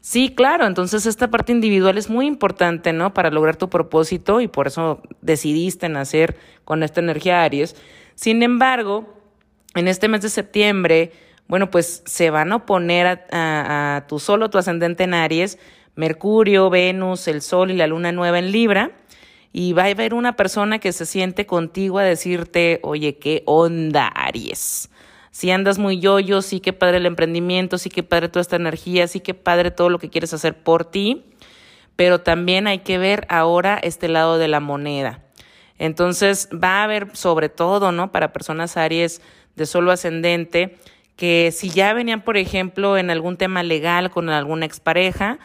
Sí, 0.00 0.32
claro, 0.34 0.66
entonces 0.66 1.04
esta 1.04 1.30
parte 1.30 1.52
individual 1.52 1.98
es 1.98 2.08
muy 2.08 2.26
importante, 2.26 2.94
¿no? 2.94 3.12
Para 3.12 3.30
lograr 3.30 3.56
tu 3.56 3.68
propósito 3.68 4.40
y 4.40 4.48
por 4.48 4.68
eso 4.68 5.02
decidiste 5.20 5.88
nacer 5.90 6.36
con 6.64 6.82
esta 6.82 7.00
energía 7.00 7.42
Aries. 7.42 7.76
Sin 8.14 8.42
embargo, 8.42 9.15
en 9.76 9.88
este 9.88 10.08
mes 10.08 10.22
de 10.22 10.30
septiembre, 10.30 11.12
bueno, 11.48 11.70
pues 11.70 12.02
se 12.06 12.30
van 12.30 12.52
a 12.52 12.56
oponer 12.56 13.26
a, 13.30 14.04
tu 14.08 14.18
solo, 14.18 14.50
tu 14.50 14.58
ascendente 14.58 15.04
en 15.04 15.14
Aries, 15.14 15.58
Mercurio, 15.94 16.70
Venus, 16.70 17.28
el 17.28 17.42
Sol 17.42 17.70
y 17.70 17.76
la 17.76 17.86
Luna 17.86 18.10
nueva 18.10 18.38
en 18.38 18.50
Libra. 18.50 18.90
Y 19.52 19.72
va 19.72 19.84
a 19.84 19.86
haber 19.86 20.12
una 20.12 20.36
persona 20.36 20.78
que 20.80 20.92
se 20.92 21.06
siente 21.06 21.46
contigo 21.46 21.98
a 21.98 22.02
decirte, 22.02 22.80
oye, 22.82 23.16
¿qué 23.16 23.42
onda, 23.46 24.08
Aries? 24.08 24.90
Si 25.30 25.50
andas 25.50 25.78
muy 25.78 25.98
yoyo, 26.00 26.42
sí 26.42 26.60
que 26.60 26.72
padre 26.72 26.96
el 26.96 27.06
emprendimiento, 27.06 27.78
sí 27.78 27.88
que 27.88 28.02
padre 28.02 28.28
toda 28.28 28.40
esta 28.40 28.56
energía, 28.56 29.06
sí 29.06 29.20
que 29.20 29.34
padre 29.34 29.70
todo 29.70 29.88
lo 29.88 29.98
que 29.98 30.10
quieres 30.10 30.34
hacer 30.34 30.62
por 30.62 30.84
ti, 30.84 31.24
pero 31.94 32.20
también 32.20 32.66
hay 32.66 32.80
que 32.80 32.98
ver 32.98 33.26
ahora 33.28 33.78
este 33.82 34.08
lado 34.08 34.38
de 34.38 34.48
la 34.48 34.60
moneda. 34.60 35.22
Entonces 35.78 36.48
va 36.52 36.80
a 36.80 36.84
haber 36.84 37.14
sobre 37.16 37.48
todo, 37.48 37.92
¿no? 37.92 38.12
Para 38.12 38.32
personas 38.32 38.76
Aries 38.76 39.20
de 39.56 39.66
solo 39.66 39.90
ascendente, 39.90 40.76
que 41.16 41.50
si 41.52 41.70
ya 41.70 41.92
venían, 41.92 42.22
por 42.22 42.36
ejemplo, 42.36 42.98
en 42.98 43.10
algún 43.10 43.36
tema 43.36 43.62
legal 43.62 44.10
con 44.10 44.28
alguna 44.28 44.66
expareja, 44.66 45.38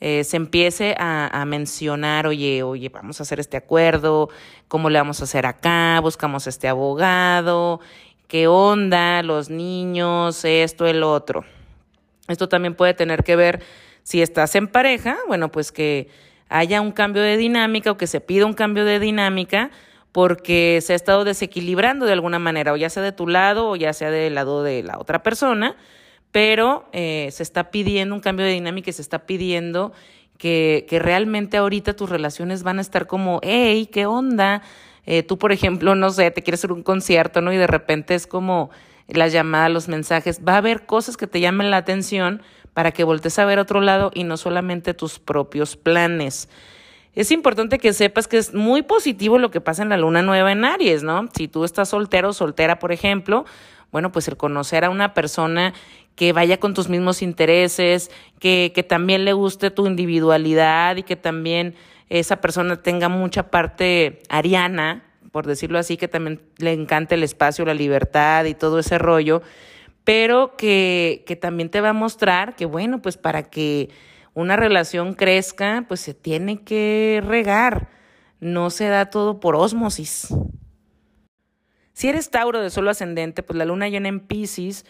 eh, 0.00 0.24
se 0.24 0.36
empiece 0.36 0.94
a, 0.98 1.28
a, 1.32 1.44
mencionar, 1.46 2.26
oye, 2.26 2.62
oye, 2.62 2.90
vamos 2.90 3.18
a 3.18 3.22
hacer 3.22 3.40
este 3.40 3.56
acuerdo, 3.56 4.28
cómo 4.68 4.90
le 4.90 4.98
vamos 4.98 5.20
a 5.20 5.24
hacer 5.24 5.46
acá, 5.46 5.98
buscamos 6.00 6.46
este 6.46 6.68
abogado, 6.68 7.80
qué 8.28 8.46
onda, 8.46 9.22
los 9.22 9.50
niños, 9.50 10.44
esto, 10.44 10.86
el 10.86 11.02
otro. 11.02 11.44
Esto 12.28 12.48
también 12.48 12.74
puede 12.74 12.94
tener 12.94 13.24
que 13.24 13.36
ver 13.36 13.62
si 14.02 14.22
estás 14.22 14.54
en 14.54 14.68
pareja, 14.68 15.16
bueno, 15.28 15.50
pues 15.50 15.72
que 15.72 16.08
haya 16.48 16.80
un 16.80 16.92
cambio 16.92 17.22
de 17.22 17.36
dinámica 17.36 17.90
o 17.90 17.96
que 17.96 18.06
se 18.06 18.20
pida 18.20 18.46
un 18.46 18.54
cambio 18.54 18.84
de 18.84 19.00
dinámica 19.00 19.70
porque 20.16 20.78
se 20.80 20.94
ha 20.94 20.96
estado 20.96 21.24
desequilibrando 21.24 22.06
de 22.06 22.14
alguna 22.14 22.38
manera, 22.38 22.72
o 22.72 22.76
ya 22.78 22.88
sea 22.88 23.02
de 23.02 23.12
tu 23.12 23.28
lado 23.28 23.68
o 23.68 23.76
ya 23.76 23.92
sea 23.92 24.10
del 24.10 24.34
lado 24.34 24.62
de 24.62 24.82
la 24.82 24.98
otra 24.98 25.22
persona, 25.22 25.76
pero 26.32 26.88
eh, 26.94 27.28
se 27.32 27.42
está 27.42 27.70
pidiendo 27.70 28.14
un 28.14 28.22
cambio 28.22 28.46
de 28.46 28.52
dinámica 28.52 28.88
y 28.88 28.94
se 28.94 29.02
está 29.02 29.26
pidiendo 29.26 29.92
que, 30.38 30.86
que 30.88 31.00
realmente 31.00 31.58
ahorita 31.58 31.94
tus 31.96 32.08
relaciones 32.08 32.62
van 32.62 32.78
a 32.78 32.80
estar 32.80 33.06
como, 33.06 33.40
hey, 33.42 33.90
¿qué 33.92 34.06
onda? 34.06 34.62
Eh, 35.04 35.22
tú, 35.22 35.36
por 35.36 35.52
ejemplo, 35.52 35.94
no 35.94 36.08
sé, 36.08 36.30
te 36.30 36.42
quieres 36.42 36.60
hacer 36.60 36.72
un 36.72 36.82
concierto, 36.82 37.42
¿no? 37.42 37.52
Y 37.52 37.58
de 37.58 37.66
repente 37.66 38.14
es 38.14 38.26
como 38.26 38.70
las 39.08 39.34
llamadas, 39.34 39.70
los 39.70 39.86
mensajes. 39.86 40.40
Va 40.42 40.54
a 40.54 40.56
haber 40.56 40.86
cosas 40.86 41.18
que 41.18 41.26
te 41.26 41.40
llamen 41.40 41.70
la 41.70 41.76
atención 41.76 42.40
para 42.72 42.90
que 42.92 43.04
voltees 43.04 43.38
a 43.38 43.44
ver 43.44 43.58
otro 43.58 43.82
lado 43.82 44.12
y 44.14 44.24
no 44.24 44.38
solamente 44.38 44.94
tus 44.94 45.18
propios 45.18 45.76
planes. 45.76 46.48
Es 47.16 47.30
importante 47.30 47.78
que 47.78 47.94
sepas 47.94 48.28
que 48.28 48.36
es 48.36 48.52
muy 48.52 48.82
positivo 48.82 49.38
lo 49.38 49.50
que 49.50 49.62
pasa 49.62 49.82
en 49.82 49.88
la 49.88 49.96
luna 49.96 50.20
nueva 50.20 50.52
en 50.52 50.66
Aries, 50.66 51.02
¿no? 51.02 51.28
Si 51.34 51.48
tú 51.48 51.64
estás 51.64 51.88
soltero 51.88 52.28
o 52.28 52.32
soltera, 52.34 52.78
por 52.78 52.92
ejemplo, 52.92 53.46
bueno, 53.90 54.12
pues 54.12 54.28
el 54.28 54.36
conocer 54.36 54.84
a 54.84 54.90
una 54.90 55.14
persona 55.14 55.72
que 56.14 56.34
vaya 56.34 56.60
con 56.60 56.74
tus 56.74 56.90
mismos 56.90 57.22
intereses, 57.22 58.10
que, 58.38 58.70
que 58.74 58.82
también 58.82 59.24
le 59.24 59.32
guste 59.32 59.70
tu 59.70 59.86
individualidad 59.86 60.96
y 60.96 61.04
que 61.04 61.16
también 61.16 61.74
esa 62.10 62.42
persona 62.42 62.82
tenga 62.82 63.08
mucha 63.08 63.50
parte 63.50 64.20
ariana, 64.28 65.02
por 65.32 65.46
decirlo 65.46 65.78
así, 65.78 65.96
que 65.96 66.08
también 66.08 66.42
le 66.58 66.74
encanta 66.74 67.14
el 67.14 67.22
espacio, 67.22 67.64
la 67.64 67.72
libertad 67.72 68.44
y 68.44 68.52
todo 68.52 68.78
ese 68.78 68.98
rollo, 68.98 69.40
pero 70.04 70.54
que, 70.58 71.24
que 71.26 71.34
también 71.34 71.70
te 71.70 71.80
va 71.80 71.90
a 71.90 71.94
mostrar 71.94 72.56
que, 72.56 72.66
bueno, 72.66 73.00
pues 73.00 73.16
para 73.16 73.44
que 73.44 73.88
una 74.36 74.54
relación 74.56 75.14
crezca, 75.14 75.86
pues 75.88 76.00
se 76.00 76.12
tiene 76.12 76.62
que 76.62 77.22
regar, 77.26 77.88
no 78.38 78.68
se 78.68 78.86
da 78.86 79.06
todo 79.06 79.40
por 79.40 79.56
ósmosis. 79.56 80.28
Si 81.94 82.08
eres 82.08 82.28
Tauro 82.28 82.60
de 82.60 82.68
solo 82.68 82.90
ascendente, 82.90 83.42
pues 83.42 83.56
la 83.56 83.64
luna 83.64 83.88
llena 83.88 84.08
en 84.08 84.20
Pisces 84.20 84.84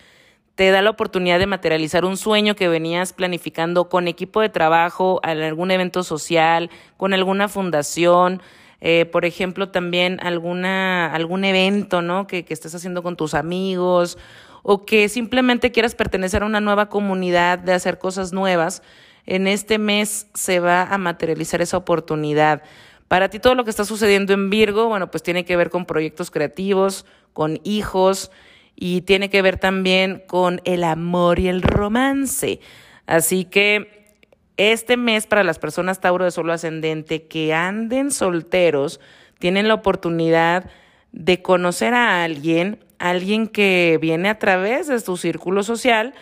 te 0.57 0.73
da 0.73 0.83
la 0.83 0.91
oportunidad 0.91 1.39
de 1.39 1.47
materializar 1.47 2.05
un 2.05 2.17
sueño 2.17 2.57
que 2.57 2.67
venías 2.67 3.13
planificando 3.13 3.89
con 3.89 4.09
equipo 4.09 4.41
de 4.41 4.49
trabajo, 4.49 5.21
en 5.23 5.41
algún 5.41 5.71
evento 5.71 6.03
social, 6.03 6.69
con 6.97 7.15
alguna 7.15 7.47
fundación, 7.47 8.43
eh, 8.81 9.05
por 9.05 9.25
ejemplo, 9.25 9.69
también 9.69 10.19
alguna, 10.23 11.15
algún 11.15 11.45
evento, 11.45 12.03
¿no? 12.03 12.27
Que, 12.27 12.45
que 12.45 12.53
estés 12.53 12.75
haciendo 12.75 13.05
con 13.05 13.17
tus 13.17 13.35
amigos 13.35 14.19
o 14.65 14.85
que 14.85 15.09
simplemente 15.09 15.71
quieras 15.71 15.95
pertenecer 15.95 16.43
a 16.43 16.47
una 16.47 16.61
nueva 16.61 16.89
comunidad, 16.89 17.61
de 17.61 17.75
hacer 17.75 18.01
cosas 18.01 18.33
nuevas. 18.33 18.83
En 19.27 19.47
este 19.47 19.79
mes 19.79 20.29
se 20.35 20.61
va 20.61 20.85
a 20.85 20.99
materializar 20.99 21.61
esa 21.61 21.77
oportunidad. 21.77 22.63
Para 23.09 23.29
ti 23.29 23.39
todo 23.39 23.55
lo 23.55 23.65
que 23.65 23.71
está 23.71 23.85
sucediendo 23.85 24.33
en 24.33 24.51
Virgo, 24.51 24.89
bueno, 24.89 25.11
pues 25.11 25.23
tiene 25.23 25.45
que 25.45 25.57
ver 25.57 25.71
con 25.71 25.85
proyectos 25.85 26.31
creativos, 26.31 27.05
con 27.33 27.61
hijos, 27.65 28.31
y 28.77 29.01
tiene 29.03 29.31
que 29.31 29.43
ver 29.43 29.59
también 29.59 30.23
con 30.27 30.61
el 30.65 30.85
amor 30.85 31.39
y 31.39 31.49
el 31.49 31.63
romance. 31.63 32.61
Así 33.07 33.47
que 33.47 34.15
este 34.57 34.97
mes 34.97 35.27
para 35.27 35.45
las 35.45 35.59
personas 35.59 36.01
Tauro 36.01 36.25
de 36.25 36.31
Solo 36.31 36.53
Ascendente 36.53 37.27
que 37.27 37.55
anden 37.55 38.11
solteros, 38.11 39.01
tienen 39.39 39.69
la 39.69 39.75
oportunidad 39.75 40.71
de 41.13 41.43
conocer 41.43 41.95
a 41.95 42.25
alguien, 42.25 42.85
alguien 42.99 43.49
que 43.49 43.99
viene 44.01 44.29
a 44.29 44.39
través 44.39 44.87
de 44.87 45.01
su 45.01 45.17
círculo 45.17 45.63
social 45.63 46.15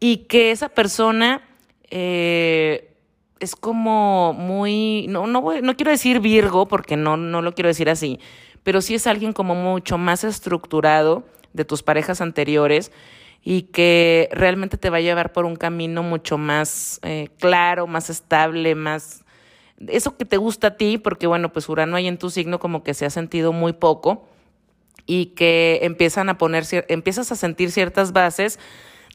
y 0.00 0.18
que 0.28 0.50
esa 0.50 0.68
persona 0.68 1.42
eh, 1.90 2.96
es 3.40 3.56
como 3.56 4.32
muy, 4.32 5.06
no, 5.08 5.26
no, 5.26 5.60
no 5.60 5.76
quiero 5.76 5.90
decir 5.90 6.20
Virgo 6.20 6.66
porque 6.66 6.96
no, 6.96 7.16
no 7.16 7.42
lo 7.42 7.54
quiero 7.54 7.68
decir 7.68 7.90
así, 7.90 8.20
pero 8.62 8.80
sí 8.80 8.94
es 8.94 9.06
alguien 9.06 9.32
como 9.32 9.54
mucho 9.54 9.98
más 9.98 10.24
estructurado, 10.24 11.24
de 11.54 11.64
tus 11.64 11.82
parejas 11.82 12.20
anteriores 12.20 12.92
y 13.42 13.62
que 13.62 14.28
realmente 14.32 14.76
te 14.76 14.90
va 14.90 14.98
a 14.98 15.00
llevar 15.00 15.32
por 15.32 15.46
un 15.46 15.56
camino 15.56 16.02
mucho 16.02 16.36
más 16.36 17.00
eh, 17.02 17.28
claro, 17.38 17.86
más 17.86 18.10
estable, 18.10 18.74
más... 18.74 19.24
Eso 19.88 20.16
que 20.16 20.24
te 20.24 20.36
gusta 20.36 20.68
a 20.68 20.76
ti, 20.76 20.98
porque 20.98 21.26
bueno, 21.26 21.52
pues 21.52 21.68
Urano 21.68 21.96
ahí 21.96 22.06
en 22.06 22.18
tu 22.18 22.30
signo 22.30 22.58
como 22.58 22.82
que 22.82 22.94
se 22.94 23.06
ha 23.06 23.10
sentido 23.10 23.52
muy 23.52 23.72
poco 23.72 24.28
y 25.06 25.26
que 25.26 25.80
empiezan 25.82 26.28
a 26.28 26.38
poner, 26.38 26.64
empiezas 26.88 27.32
a 27.32 27.36
sentir 27.36 27.70
ciertas 27.70 28.12
bases 28.12 28.58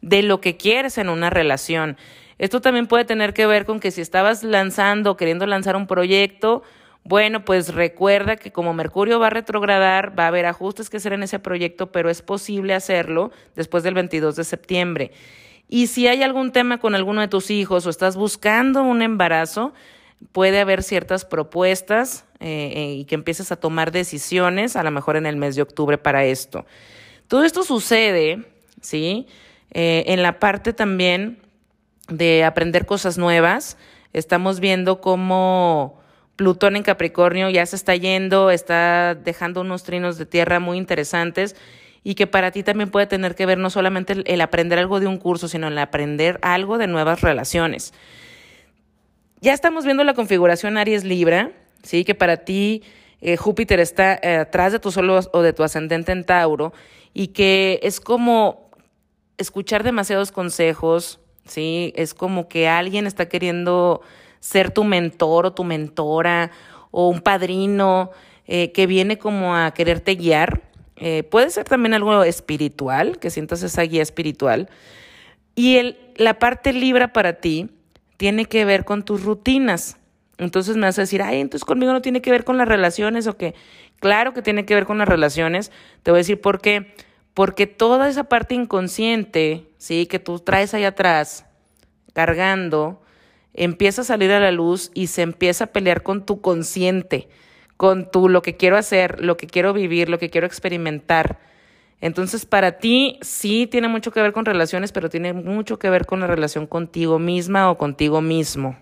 de 0.02 0.22
lo 0.22 0.42
que 0.42 0.58
quieres 0.58 0.98
en 0.98 1.10
una 1.10 1.30
relación. 1.30 1.98
Esto 2.40 2.62
también 2.62 2.88
puede 2.88 3.06
tener 3.06 3.34
que 3.34 3.46
ver 3.46 3.66
con 3.66 3.80
que 3.80 3.92
si 3.92 4.02
estabas 4.02 4.44
lanzando, 4.44 5.18
queriendo 5.18 5.46
lanzar 5.46 5.76
un 5.76 5.88
proyecto, 5.88 6.64
bueno, 7.04 7.44
pues 7.44 7.74
recuerda 7.74 8.38
que 8.38 8.52
como 8.52 8.74
Mercurio 8.74 9.20
va 9.20 9.28
a 9.28 9.32
retrogradar, 9.32 10.18
va 10.18 10.26
a 10.26 10.28
haber 10.28 10.46
ajustes 10.46 10.90
que 10.90 10.98
hacer 10.98 11.14
en 11.14 11.24
ese 11.24 11.40
proyecto, 11.40 11.92
pero 11.92 12.10
es 12.10 12.22
posible 12.22 12.74
hacerlo 12.74 13.32
después 13.56 13.84
del 13.84 13.94
22 13.94 14.36
de 14.36 14.44
septiembre. 14.44 15.12
Y 15.68 15.88
si 15.88 16.08
hay 16.08 16.24
algún 16.24 16.52
tema 16.52 16.80
con 16.80 16.96
alguno 16.96 17.22
de 17.22 17.28
tus 17.28 17.52
hijos 17.52 17.86
o 17.86 17.90
estás 17.90 18.16
buscando 18.16 18.84
un 18.84 19.02
embarazo, 19.02 19.74
puede 20.32 20.60
haber 20.60 20.82
ciertas 20.82 21.26
propuestas 21.26 22.26
eh, 22.40 22.72
eh, 22.76 22.94
y 22.94 23.06
que 23.06 23.16
empieces 23.16 23.52
a 23.52 23.56
tomar 23.56 23.92
decisiones, 23.92 24.76
a 24.76 24.84
lo 24.84 24.92
mejor 24.92 25.16
en 25.16 25.26
el 25.26 25.36
mes 25.36 25.56
de 25.56 25.62
octubre 25.62 25.98
para 25.98 26.26
esto. 26.26 26.66
Todo 27.28 27.44
esto 27.44 27.64
sucede, 27.64 28.46
¿sí? 28.82 29.28
Eh, 29.72 30.06
en 30.08 30.24
la 30.24 30.40
parte 30.40 30.74
también 30.74 31.40
de 32.10 32.44
aprender 32.44 32.86
cosas 32.86 33.18
nuevas. 33.18 33.78
Estamos 34.14 34.60
viendo 34.60 35.02
cómo 35.02 36.00
Plutón 36.36 36.76
en 36.76 36.84
Capricornio 36.84 37.50
ya 37.50 37.66
se 37.66 37.76
está 37.76 37.96
yendo, 37.96 38.50
está 38.50 39.14
dejando 39.16 39.62
unos 39.62 39.84
trinos 39.84 40.18
de 40.18 40.26
tierra 40.26 40.60
muy 40.60 40.78
interesantes 40.78 41.56
y 42.04 42.16
que 42.16 42.28
para 42.28 42.52
ti 42.52 42.64
también 42.64 42.90
puede 42.92 43.08
tener 43.08 43.36
que 43.36 43.46
ver 43.46 43.58
no 43.58 43.70
solamente 43.70 44.24
el, 44.26 44.42
aprender 44.42 44.80
algo 44.80 45.00
de 45.00 45.08
un 45.08 45.18
curso, 45.18 45.48
sino 45.48 45.68
el 45.68 45.78
aprender 45.78 46.40
algo 46.42 46.78
de 46.78 46.88
nuevas 46.88 47.22
relaciones. 47.22 47.94
Ya 49.42 49.54
estamos 49.54 49.86
viendo 49.86 50.04
la 50.04 50.14
configuración 50.14 50.78
Aries 50.78 51.04
Libra, 51.04 51.52
¿sí? 51.84 52.06
que 52.06 52.16
para 52.16 52.38
ti 52.38 52.84
eh, 53.22 53.36
Júpiter 53.36 53.80
está 53.80 54.18
eh, 54.22 54.38
atrás 54.38 54.72
de 54.72 54.80
tu 54.80 54.92
solo 54.92 55.20
o 55.34 55.42
de 55.42 55.54
tu 55.54 55.64
ascendente 55.64 56.12
en 56.12 56.24
Tauro 56.24 56.74
y 57.14 57.28
que 57.28 57.80
es 57.84 58.00
como 58.00 58.70
escuchar 59.38 59.84
demasiados 59.84 60.32
consejos, 60.32 61.20
¿sí? 61.50 61.94
es 61.96 62.14
como 62.14 62.48
que 62.48 62.68
alguien 62.68 63.08
está 63.08 63.28
queriendo 63.28 64.02
ser 64.40 64.72
tu 64.72 64.84
mentor 64.84 65.48
o 65.48 65.54
tu 65.54 65.64
mentora 65.64 66.52
o 66.92 67.10
un 67.10 67.22
padrino 67.22 68.12
eh, 68.48 68.72
que 68.72 68.88
viene 68.88 69.18
como 69.18 69.56
a 69.56 69.72
quererte 69.74 70.16
guiar. 70.16 70.62
Eh, 70.96 71.24
puede 71.24 71.50
ser 71.50 71.66
también 71.66 71.94
algo 71.94 72.24
espiritual, 72.24 73.20
que 73.20 73.30
sientas 73.30 73.64
esa 73.64 73.84
guía 73.84 74.02
espiritual. 74.02 74.70
Y 75.56 75.78
el, 75.78 75.98
la 76.16 76.40
parte 76.40 76.74
libra 76.74 77.14
para 77.14 77.34
ti 77.34 77.70
tiene 78.18 78.46
que 78.46 78.66
ver 78.66 78.86
con 78.86 79.04
tus 79.04 79.24
rutinas. 79.24 79.98
Entonces 80.38 80.78
me 80.78 80.84
vas 80.84 80.98
a 80.98 81.02
decir, 81.02 81.22
ay, 81.22 81.42
entonces 81.42 81.66
conmigo 81.66 81.92
no 81.92 82.02
tiene 82.02 82.22
que 82.22 82.32
ver 82.32 82.44
con 82.44 82.58
las 82.58 82.68
relaciones 82.68 83.28
o 83.28 83.38
qué. 83.38 83.56
Claro 84.00 84.34
que 84.34 84.42
tiene 84.42 84.66
que 84.66 84.74
ver 84.74 84.86
con 84.86 84.98
las 84.98 85.08
relaciones. 85.08 85.72
Te 86.04 86.12
voy 86.12 86.20
a 86.20 86.22
decir 86.22 86.40
por 86.40 86.62
qué. 86.62 86.94
Porque 87.40 87.68
toda 87.68 88.10
esa 88.10 88.26
parte 88.26 88.54
inconsciente, 88.54 89.70
¿sí? 89.78 90.08
Que 90.08 90.20
tú 90.20 90.40
traes 90.40 90.74
ahí 90.74 90.84
atrás, 90.84 91.46
cargando, 92.12 93.02
empieza 93.54 94.02
a 94.02 94.04
salir 94.04 94.30
a 94.32 94.42
la 94.42 94.52
luz 94.52 94.92
y 94.94 95.08
se 95.08 95.22
empieza 95.22 95.64
a 95.64 95.68
pelear 95.68 96.04
con 96.04 96.26
tu 96.26 96.42
consciente, 96.42 97.30
con 97.78 98.12
tu 98.12 98.28
lo 98.28 98.42
que 98.42 98.58
quiero 98.58 98.76
hacer, 98.76 99.24
lo 99.24 99.38
que 99.38 99.48
quiero 99.48 99.72
vivir, 99.72 100.10
lo 100.10 100.20
que 100.20 100.30
quiero 100.30 100.48
experimentar. 100.48 101.40
Entonces, 102.02 102.46
para 102.46 102.74
ti 102.74 103.18
sí 103.22 103.68
tiene 103.68 103.88
mucho 103.88 104.12
que 104.12 104.22
ver 104.22 104.34
con 104.34 104.44
relaciones, 104.44 104.92
pero 104.92 105.10
tiene 105.10 105.32
mucho 105.32 105.80
que 105.80 105.90
ver 105.90 106.06
con 106.06 106.20
la 106.20 106.28
relación 106.28 106.68
contigo 106.68 107.20
misma 107.20 107.72
o 107.72 107.78
contigo 107.78 108.20
mismo. 108.20 108.78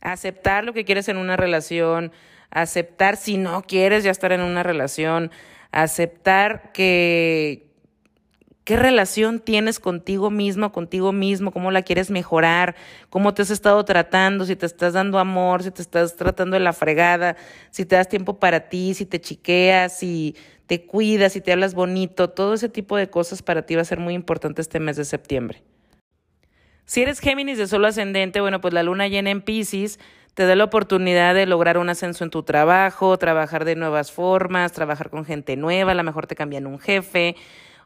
Aceptar 0.00 0.64
lo 0.64 0.72
que 0.72 0.86
quieres 0.86 1.10
en 1.10 1.18
una 1.18 1.36
relación, 1.36 2.12
aceptar 2.48 3.18
si 3.18 3.36
no 3.36 3.60
quieres 3.60 4.04
ya 4.04 4.10
estar 4.10 4.32
en 4.32 4.40
una 4.40 4.62
relación, 4.62 5.30
aceptar 5.82 6.72
que 6.72 7.64
qué 8.64 8.76
relación 8.76 9.40
tienes 9.40 9.78
contigo 9.78 10.30
mismo, 10.30 10.72
contigo 10.72 11.12
mismo, 11.12 11.52
cómo 11.52 11.70
la 11.70 11.82
quieres 11.82 12.10
mejorar, 12.10 12.74
cómo 13.10 13.34
te 13.34 13.42
has 13.42 13.50
estado 13.50 13.84
tratando, 13.84 14.46
si 14.46 14.56
te 14.56 14.66
estás 14.66 14.94
dando 14.94 15.18
amor, 15.18 15.62
si 15.62 15.70
te 15.70 15.82
estás 15.82 16.16
tratando 16.16 16.54
de 16.54 16.60
la 16.60 16.72
fregada, 16.72 17.36
si 17.70 17.84
te 17.84 17.96
das 17.96 18.08
tiempo 18.08 18.38
para 18.38 18.68
ti, 18.68 18.94
si 18.94 19.04
te 19.04 19.20
chiqueas, 19.20 19.98
si 19.98 20.34
te 20.66 20.86
cuidas, 20.86 21.34
si 21.34 21.40
te 21.42 21.52
hablas 21.52 21.74
bonito, 21.74 22.30
todo 22.30 22.54
ese 22.54 22.68
tipo 22.70 22.96
de 22.96 23.10
cosas 23.10 23.42
para 23.42 23.66
ti 23.66 23.74
va 23.74 23.82
a 23.82 23.86
ser 23.86 24.00
muy 24.00 24.14
importante 24.14 24.62
este 24.62 24.80
mes 24.80 24.96
de 24.96 25.04
septiembre. 25.04 25.62
Si 26.86 27.02
eres 27.02 27.20
Géminis 27.20 27.58
de 27.58 27.66
solo 27.66 27.86
ascendente, 27.86 28.40
bueno, 28.40 28.60
pues 28.60 28.74
la 28.74 28.82
luna 28.82 29.08
llena 29.08 29.30
en 29.30 29.40
Pisces 29.42 29.98
te 30.34 30.46
da 30.46 30.56
la 30.56 30.64
oportunidad 30.64 31.34
de 31.34 31.46
lograr 31.46 31.78
un 31.78 31.88
ascenso 31.88 32.24
en 32.24 32.30
tu 32.30 32.42
trabajo, 32.42 33.16
trabajar 33.18 33.64
de 33.64 33.76
nuevas 33.76 34.10
formas, 34.10 34.72
trabajar 34.72 35.08
con 35.08 35.24
gente 35.24 35.56
nueva, 35.56 35.92
a 35.92 35.94
lo 35.94 36.02
mejor 36.02 36.26
te 36.26 36.34
cambian 36.34 36.66
un 36.66 36.80
jefe, 36.80 37.36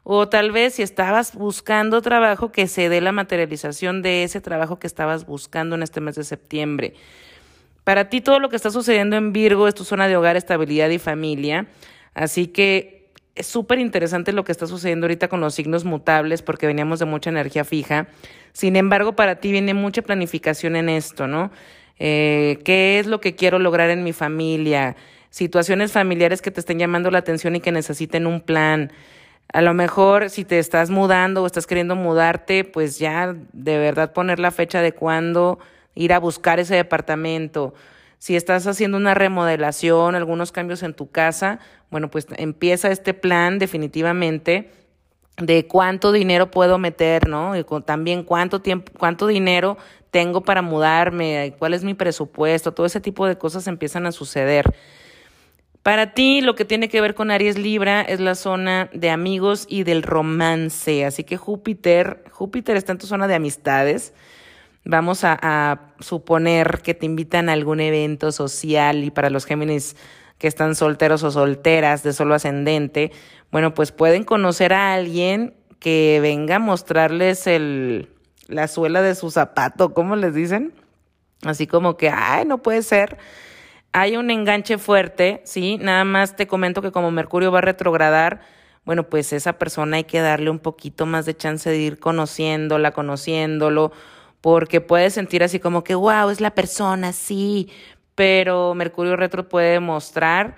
o 0.03 0.27
tal 0.27 0.51
vez 0.51 0.75
si 0.75 0.81
estabas 0.81 1.35
buscando 1.35 2.01
trabajo, 2.01 2.51
que 2.51 2.67
se 2.67 2.89
dé 2.89 3.01
la 3.01 3.11
materialización 3.11 4.01
de 4.01 4.23
ese 4.23 4.41
trabajo 4.41 4.79
que 4.79 4.87
estabas 4.87 5.27
buscando 5.27 5.75
en 5.75 5.83
este 5.83 6.01
mes 6.01 6.15
de 6.15 6.23
septiembre. 6.23 6.95
Para 7.83 8.09
ti 8.09 8.19
todo 8.21 8.39
lo 8.39 8.49
que 8.49 8.55
está 8.55 8.71
sucediendo 8.71 9.15
en 9.15 9.31
Virgo 9.31 9.67
es 9.67 9.75
tu 9.75 9.83
zona 9.83 10.07
de 10.07 10.17
hogar, 10.17 10.35
estabilidad 10.35 10.89
y 10.89 10.97
familia, 10.97 11.67
así 12.15 12.47
que 12.47 13.11
es 13.35 13.45
súper 13.45 13.79
interesante 13.79 14.33
lo 14.33 14.43
que 14.43 14.51
está 14.51 14.67
sucediendo 14.67 15.05
ahorita 15.05 15.27
con 15.27 15.39
los 15.39 15.53
signos 15.53 15.85
mutables 15.85 16.41
porque 16.41 16.67
veníamos 16.67 16.99
de 16.99 17.05
mucha 17.05 17.29
energía 17.29 17.63
fija. 17.63 18.07
Sin 18.53 18.75
embargo, 18.75 19.13
para 19.13 19.35
ti 19.35 19.51
viene 19.51 19.73
mucha 19.73 20.01
planificación 20.01 20.75
en 20.75 20.89
esto, 20.89 21.27
¿no? 21.27 21.51
Eh, 21.99 22.59
qué 22.63 22.99
es 22.99 23.07
lo 23.07 23.19
que 23.19 23.35
quiero 23.35 23.59
lograr 23.59 23.89
en 23.89 24.03
mi 24.03 24.13
familia, 24.13 24.95
situaciones 25.29 25.91
familiares 25.91 26.41
que 26.41 26.49
te 26.49 26.61
estén 26.61 26.79
llamando 26.79 27.11
la 27.11 27.19
atención 27.19 27.55
y 27.55 27.59
que 27.59 27.71
necesiten 27.71 28.25
un 28.25 28.41
plan. 28.41 28.91
A 29.51 29.61
lo 29.61 29.73
mejor 29.73 30.29
si 30.29 30.45
te 30.45 30.59
estás 30.59 30.89
mudando 30.89 31.43
o 31.43 31.45
estás 31.45 31.67
queriendo 31.67 31.95
mudarte, 31.95 32.63
pues 32.63 32.99
ya 32.99 33.35
de 33.51 33.77
verdad 33.77 34.13
poner 34.13 34.39
la 34.39 34.51
fecha 34.51 34.81
de 34.81 34.93
cuándo 34.93 35.59
ir 35.95 36.13
a 36.13 36.19
buscar 36.19 36.59
ese 36.59 36.75
departamento. 36.75 37.73
Si 38.17 38.35
estás 38.35 38.67
haciendo 38.67 38.97
una 38.97 39.13
remodelación, 39.13 40.15
algunos 40.15 40.51
cambios 40.51 40.83
en 40.83 40.93
tu 40.93 41.09
casa, 41.09 41.59
bueno, 41.89 42.09
pues 42.09 42.27
empieza 42.37 42.91
este 42.91 43.13
plan 43.13 43.59
definitivamente 43.59 44.69
de 45.39 45.67
cuánto 45.67 46.11
dinero 46.11 46.51
puedo 46.51 46.77
meter, 46.77 47.27
¿no? 47.27 47.57
Y 47.57 47.65
también 47.85 48.23
cuánto 48.23 48.61
tiempo, 48.61 48.91
cuánto 48.97 49.27
dinero 49.27 49.77
tengo 50.11 50.41
para 50.41 50.61
mudarme, 50.61 51.55
cuál 51.59 51.73
es 51.73 51.83
mi 51.83 51.93
presupuesto, 51.93 52.73
todo 52.73 52.85
ese 52.85 52.99
tipo 52.99 53.25
de 53.27 53.37
cosas 53.37 53.67
empiezan 53.67 54.05
a 54.05 54.11
suceder. 54.11 54.65
Para 55.83 56.13
ti, 56.13 56.41
lo 56.41 56.55
que 56.55 56.65
tiene 56.65 56.89
que 56.89 56.99
ver 56.99 57.15
con 57.15 57.31
Aries 57.31 57.57
Libra 57.57 58.01
es 58.01 58.19
la 58.19 58.35
zona 58.35 58.89
de 58.93 59.09
amigos 59.09 59.65
y 59.69 59.83
del 59.83 60.03
romance. 60.03 61.05
Así 61.05 61.23
que 61.23 61.37
Júpiter, 61.37 62.23
Júpiter 62.31 62.75
está 62.75 62.91
en 62.91 62.97
tu 62.97 63.07
zona 63.07 63.27
de 63.27 63.35
amistades. 63.35 64.13
Vamos 64.83 65.23
a, 65.23 65.39
a 65.41 65.93
suponer 65.99 66.81
que 66.83 66.93
te 66.93 67.05
invitan 67.05 67.47
a 67.47 67.53
algún 67.53 67.79
evento 67.79 68.31
social 68.31 69.03
y 69.03 69.11
para 69.11 69.29
los 69.29 69.45
Géminis 69.45 69.95
que 70.39 70.47
están 70.47 70.73
solteros 70.73 71.21
o 71.23 71.29
solteras 71.29 72.01
de 72.01 72.13
solo 72.13 72.33
ascendente, 72.33 73.11
bueno, 73.51 73.73
pues 73.75 73.91
pueden 73.91 74.23
conocer 74.23 74.73
a 74.73 74.93
alguien 74.93 75.53
que 75.79 76.19
venga 76.21 76.55
a 76.55 76.59
mostrarles 76.59 77.45
el, 77.45 78.09
la 78.47 78.67
suela 78.67 79.01
de 79.01 79.15
su 79.15 79.29
zapato, 79.29 79.93
¿cómo 79.93 80.15
les 80.15 80.33
dicen? 80.33 80.73
Así 81.43 81.67
como 81.67 81.97
que, 81.97 82.09
ay, 82.09 82.45
no 82.45 82.57
puede 82.59 82.81
ser. 82.81 83.17
Hay 83.91 84.17
un 84.17 84.31
enganche 84.31 84.77
fuerte, 84.77 85.41
¿sí? 85.45 85.77
Nada 85.77 86.03
más 86.03 86.35
te 86.35 86.47
comento 86.47 86.81
que 86.81 86.91
como 86.91 87.11
Mercurio 87.11 87.51
va 87.51 87.59
a 87.59 87.61
retrogradar, 87.61 88.41
bueno, 88.85 89.03
pues 89.03 89.33
esa 89.33 89.53
persona 89.53 89.97
hay 89.97 90.03
que 90.03 90.19
darle 90.19 90.49
un 90.49 90.59
poquito 90.59 91.05
más 91.05 91.25
de 91.25 91.35
chance 91.35 91.69
de 91.69 91.77
ir 91.77 91.99
conociéndola, 91.99 92.91
conociéndolo, 92.91 93.91
porque 94.41 94.79
puede 94.79 95.09
sentir 95.09 95.43
así 95.43 95.59
como 95.59 95.83
que, 95.83 95.95
wow, 95.95 96.29
es 96.29 96.39
la 96.39 96.51
persona, 96.51 97.13
sí, 97.13 97.69
pero 98.19 98.75
Mercurio 98.75 99.15
retro 99.15 99.47
puede 99.47 99.71
demostrar 99.71 100.57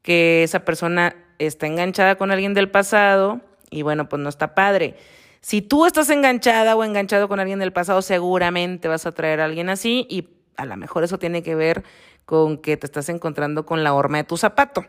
que 0.00 0.42
esa 0.42 0.64
persona 0.64 1.14
está 1.38 1.66
enganchada 1.66 2.14
con 2.14 2.30
alguien 2.30 2.54
del 2.54 2.70
pasado 2.70 3.42
y 3.68 3.82
bueno, 3.82 4.08
pues 4.08 4.22
no 4.22 4.30
está 4.30 4.54
padre. 4.54 4.96
Si 5.42 5.60
tú 5.60 5.84
estás 5.84 6.08
enganchada 6.08 6.74
o 6.74 6.82
enganchado 6.82 7.28
con 7.28 7.40
alguien 7.40 7.58
del 7.58 7.74
pasado, 7.74 8.00
seguramente 8.00 8.88
vas 8.88 9.04
a 9.04 9.12
traer 9.12 9.42
a 9.42 9.44
alguien 9.44 9.68
así 9.68 10.06
y 10.08 10.30
a 10.56 10.64
lo 10.64 10.78
mejor 10.78 11.04
eso 11.04 11.18
tiene 11.18 11.42
que 11.42 11.54
ver 11.54 11.84
con 12.24 12.56
que 12.56 12.78
te 12.78 12.86
estás 12.86 13.10
encontrando 13.10 13.66
con 13.66 13.84
la 13.84 13.92
horma 13.92 14.16
de 14.16 14.24
tu 14.24 14.38
zapato. 14.38 14.86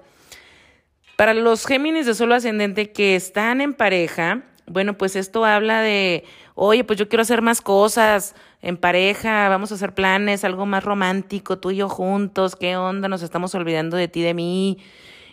Para 1.17 1.33
los 1.33 1.65
Géminis 1.65 2.05
de 2.05 2.15
solo 2.15 2.35
ascendente 2.35 2.93
que 2.93 3.17
están 3.17 3.59
en 3.59 3.73
pareja, 3.73 4.43
bueno, 4.67 4.97
pues 4.97 5.15
esto 5.15 5.45
habla 5.45 5.81
de, 5.81 6.23
oye, 6.55 6.83
pues 6.83 6.97
yo 6.99 7.07
quiero 7.07 7.21
hacer 7.21 7.41
más 7.41 7.61
cosas 7.61 8.35
en 8.61 8.77
pareja, 8.77 9.47
vamos 9.49 9.71
a 9.71 9.75
hacer 9.75 9.93
planes, 9.93 10.43
algo 10.43 10.65
más 10.65 10.83
romántico, 10.83 11.59
tú 11.59 11.71
y 11.71 11.77
yo 11.77 11.89
juntos, 11.89 12.55
¿qué 12.55 12.77
onda? 12.77 13.07
Nos 13.07 13.21
estamos 13.21 13.53
olvidando 13.55 13.97
de 13.97 14.07
ti, 14.07 14.21
de 14.21 14.33
mí, 14.33 14.79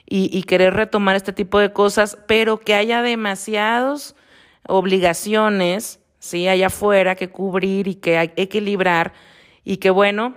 y, 0.07 0.37
y 0.37 0.43
querer 0.43 0.75
retomar 0.75 1.17
este 1.17 1.33
tipo 1.33 1.59
de 1.59 1.73
cosas, 1.73 2.19
pero 2.27 2.59
que 2.59 2.75
haya 2.75 3.03
demasiados 3.03 4.15
obligaciones, 4.69 6.01
¿sí? 6.19 6.49
Allá 6.49 6.67
afuera 6.67 7.15
que 7.15 7.31
cubrir 7.31 7.89
y 7.89 7.95
que 7.95 8.33
equilibrar 8.37 9.13
y 9.65 9.79
que, 9.79 9.91
bueno, 9.91 10.35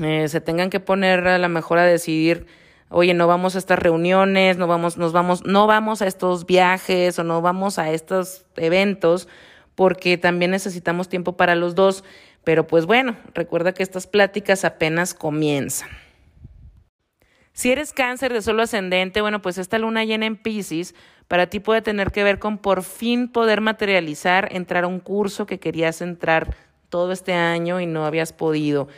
eh, 0.00 0.28
se 0.28 0.40
tengan 0.40 0.70
que 0.70 0.80
poner 0.80 1.26
a 1.26 1.38
la 1.38 1.48
mejor 1.48 1.78
a 1.78 1.84
decidir, 1.84 2.46
oye, 2.92 3.14
no 3.14 3.26
vamos 3.26 3.56
a 3.56 3.58
estas 3.58 3.78
reuniones, 3.78 4.56
no 4.56 4.66
vamos, 4.66 4.96
nos 4.96 5.12
vamos, 5.12 5.44
no 5.44 5.66
vamos 5.66 6.02
a 6.02 6.06
estos 6.06 6.46
viajes 6.46 7.18
o 7.18 7.24
no 7.24 7.42
vamos 7.42 7.78
a 7.78 7.90
estos 7.90 8.46
eventos, 8.56 9.28
porque 9.74 10.18
también 10.18 10.50
necesitamos 10.50 11.08
tiempo 11.08 11.36
para 11.36 11.54
los 11.54 11.74
dos. 11.74 12.04
Pero 12.44 12.66
pues 12.66 12.86
bueno, 12.86 13.16
recuerda 13.34 13.72
que 13.72 13.82
estas 13.82 14.06
pláticas 14.06 14.64
apenas 14.64 15.14
comienzan. 15.14 15.88
Si 17.52 17.70
eres 17.70 17.92
cáncer 17.92 18.32
de 18.32 18.42
solo 18.42 18.62
ascendente, 18.62 19.20
bueno, 19.20 19.42
pues 19.42 19.58
esta 19.58 19.78
luna 19.78 20.04
llena 20.04 20.26
en 20.26 20.36
Pisces 20.36 20.94
para 21.28 21.48
ti 21.48 21.60
puede 21.60 21.82
tener 21.82 22.10
que 22.10 22.24
ver 22.24 22.38
con 22.38 22.58
por 22.58 22.82
fin 22.82 23.28
poder 23.28 23.60
materializar, 23.60 24.48
entrar 24.52 24.84
a 24.84 24.86
un 24.86 25.00
curso 25.00 25.46
que 25.46 25.60
querías 25.60 26.00
entrar 26.00 26.56
todo 26.88 27.12
este 27.12 27.32
año 27.32 27.80
y 27.80 27.86
no 27.86 28.04
habías 28.04 28.32
podido. 28.32 28.88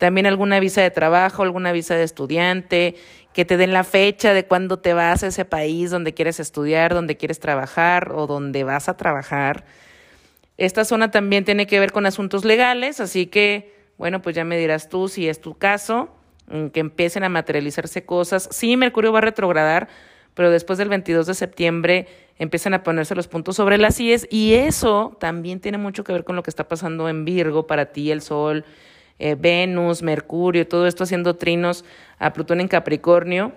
También 0.00 0.26
alguna 0.26 0.60
visa 0.60 0.80
de 0.80 0.90
trabajo, 0.90 1.42
alguna 1.42 1.72
visa 1.72 1.94
de 1.94 2.04
estudiante, 2.04 2.94
que 3.34 3.44
te 3.44 3.58
den 3.58 3.74
la 3.74 3.84
fecha 3.84 4.32
de 4.32 4.46
cuándo 4.46 4.78
te 4.78 4.94
vas 4.94 5.22
a 5.22 5.26
ese 5.26 5.44
país 5.44 5.90
donde 5.90 6.14
quieres 6.14 6.40
estudiar, 6.40 6.94
donde 6.94 7.18
quieres 7.18 7.38
trabajar 7.38 8.12
o 8.14 8.26
donde 8.26 8.64
vas 8.64 8.88
a 8.88 8.96
trabajar. 8.96 9.66
Esta 10.56 10.86
zona 10.86 11.10
también 11.10 11.44
tiene 11.44 11.66
que 11.66 11.78
ver 11.78 11.92
con 11.92 12.06
asuntos 12.06 12.46
legales, 12.46 12.98
así 12.98 13.26
que, 13.26 13.74
bueno, 13.98 14.22
pues 14.22 14.34
ya 14.34 14.42
me 14.42 14.56
dirás 14.56 14.88
tú 14.88 15.06
si 15.06 15.28
es 15.28 15.42
tu 15.42 15.58
caso 15.58 16.08
que 16.72 16.80
empiecen 16.80 17.22
a 17.24 17.28
materializarse 17.28 18.06
cosas. 18.06 18.48
Sí, 18.50 18.78
Mercurio 18.78 19.12
va 19.12 19.18
a 19.18 19.20
retrogradar, 19.20 19.88
pero 20.32 20.50
después 20.50 20.78
del 20.78 20.88
22 20.88 21.26
de 21.26 21.34
septiembre 21.34 22.08
empiezan 22.38 22.72
a 22.72 22.82
ponerse 22.82 23.14
los 23.14 23.28
puntos 23.28 23.56
sobre 23.56 23.76
las 23.76 24.00
IES 24.00 24.28
y 24.30 24.54
eso 24.54 25.14
también 25.20 25.60
tiene 25.60 25.76
mucho 25.76 26.04
que 26.04 26.14
ver 26.14 26.24
con 26.24 26.36
lo 26.36 26.42
que 26.42 26.48
está 26.48 26.68
pasando 26.68 27.10
en 27.10 27.26
Virgo 27.26 27.66
para 27.66 27.92
ti, 27.92 28.10
el 28.10 28.22
Sol, 28.22 28.64
eh, 29.20 29.36
Venus, 29.38 30.02
Mercurio, 30.02 30.66
todo 30.66 30.86
esto 30.88 31.04
haciendo 31.04 31.36
trinos 31.36 31.84
a 32.18 32.32
Plutón 32.32 32.60
en 32.60 32.68
Capricornio 32.68 33.52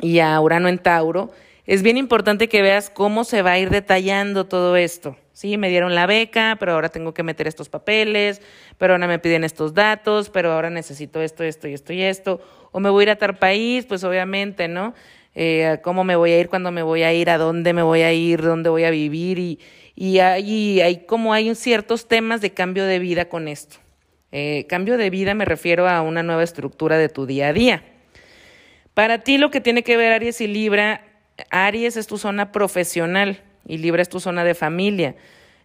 y 0.00 0.20
a 0.20 0.40
Urano 0.40 0.68
en 0.68 0.78
Tauro. 0.78 1.32
Es 1.66 1.82
bien 1.82 1.96
importante 1.96 2.48
que 2.48 2.62
veas 2.62 2.90
cómo 2.90 3.24
se 3.24 3.42
va 3.42 3.52
a 3.52 3.58
ir 3.58 3.70
detallando 3.70 4.46
todo 4.46 4.76
esto, 4.76 5.16
Sí, 5.34 5.58
me 5.58 5.68
dieron 5.68 5.96
la 5.96 6.06
beca, 6.06 6.56
pero 6.60 6.74
ahora 6.74 6.90
tengo 6.90 7.12
que 7.12 7.24
meter 7.24 7.48
estos 7.48 7.68
papeles, 7.68 8.40
pero 8.78 8.94
ahora 8.94 9.08
me 9.08 9.18
piden 9.18 9.42
estos 9.42 9.74
datos, 9.74 10.30
pero 10.30 10.52
ahora 10.52 10.70
necesito 10.70 11.20
esto, 11.20 11.42
esto 11.42 11.66
y 11.66 11.74
esto 11.74 11.92
y 11.92 12.02
esto. 12.02 12.40
O 12.70 12.78
me 12.78 12.88
voy 12.88 13.02
a 13.02 13.06
ir 13.06 13.10
a 13.10 13.16
tal 13.16 13.36
país, 13.36 13.84
pues 13.84 14.04
obviamente, 14.04 14.68
¿no? 14.68 14.94
Eh, 15.34 15.80
¿Cómo 15.82 16.04
me 16.04 16.14
voy 16.14 16.30
a 16.30 16.38
ir? 16.38 16.48
¿Cuándo 16.48 16.70
me 16.70 16.84
voy 16.84 17.02
a 17.02 17.12
ir? 17.12 17.30
¿A 17.30 17.38
dónde 17.38 17.72
me 17.72 17.82
voy 17.82 18.02
a 18.02 18.12
ir? 18.12 18.42
¿Dónde 18.42 18.70
voy 18.70 18.84
a 18.84 18.90
vivir? 18.90 19.40
Y, 19.40 19.58
y 19.96 20.20
hay, 20.20 20.80
hay 20.80 21.04
como 21.04 21.32
hay 21.32 21.52
ciertos 21.56 22.06
temas 22.06 22.40
de 22.40 22.54
cambio 22.54 22.84
de 22.84 23.00
vida 23.00 23.28
con 23.28 23.48
esto. 23.48 23.78
Eh, 24.36 24.66
cambio 24.68 24.96
de 24.96 25.10
vida 25.10 25.32
me 25.34 25.44
refiero 25.44 25.88
a 25.88 26.02
una 26.02 26.24
nueva 26.24 26.42
estructura 26.42 26.98
de 26.98 27.08
tu 27.08 27.24
día 27.24 27.46
a 27.46 27.52
día. 27.52 27.84
Para 28.92 29.18
ti 29.18 29.38
lo 29.38 29.52
que 29.52 29.60
tiene 29.60 29.84
que 29.84 29.96
ver 29.96 30.10
Aries 30.10 30.40
y 30.40 30.48
Libra, 30.48 31.02
Aries 31.50 31.96
es 31.96 32.08
tu 32.08 32.18
zona 32.18 32.50
profesional 32.50 33.44
y 33.64 33.78
Libra 33.78 34.02
es 34.02 34.08
tu 34.08 34.18
zona 34.18 34.42
de 34.42 34.54
familia. 34.54 35.14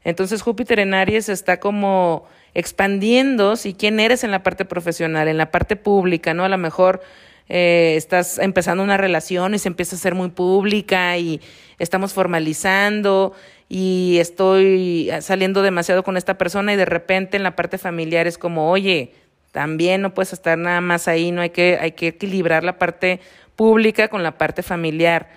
Entonces 0.03 0.43
Júpiter 0.43 0.77
en 0.77 0.93
Aries 0.93 1.29
está 1.29 1.59
como 1.59 2.27
expandiendo, 2.53 3.55
si 3.55 3.73
quién 3.73 3.99
eres 3.99 4.23
en 4.23 4.29
la 4.29 4.43
parte 4.43 4.65
profesional, 4.65 5.27
en 5.27 5.37
la 5.37 5.49
parte 5.49 5.75
pública, 5.75 6.35
¿no? 6.35 6.45
A 6.45 6.49
lo 6.49 6.59
mejor 6.59 7.01
eh, 7.49 7.95
estás 7.97 8.37
empezando 8.37 8.83
una 8.83 8.97
relación 8.97 9.53
y 9.53 9.59
se 9.59 9.67
empieza 9.67 9.95
a 9.95 9.99
ser 9.99 10.15
muy 10.15 10.29
pública 10.29 11.17
y 11.17 11.41
estamos 11.79 12.13
formalizando 12.13 13.33
y 13.67 14.17
estoy 14.19 15.09
saliendo 15.21 15.61
demasiado 15.61 16.03
con 16.03 16.15
esta 16.15 16.37
persona 16.37 16.73
y 16.73 16.75
de 16.75 16.85
repente 16.85 17.37
en 17.37 17.43
la 17.43 17.55
parte 17.55 17.77
familiar 17.77 18.27
es 18.27 18.37
como, 18.37 18.71
oye, 18.71 19.13
también 19.51 20.01
no 20.01 20.13
puedes 20.13 20.33
estar 20.33 20.57
nada 20.57 20.81
más 20.81 21.07
ahí, 21.07 21.31
no 21.31 21.41
hay 21.41 21.49
que, 21.49 21.77
hay 21.81 21.91
que 21.91 22.07
equilibrar 22.07 22.63
la 22.63 22.77
parte 22.77 23.19
pública 23.55 24.07
con 24.07 24.23
la 24.23 24.37
parte 24.37 24.63
familiar. 24.63 25.27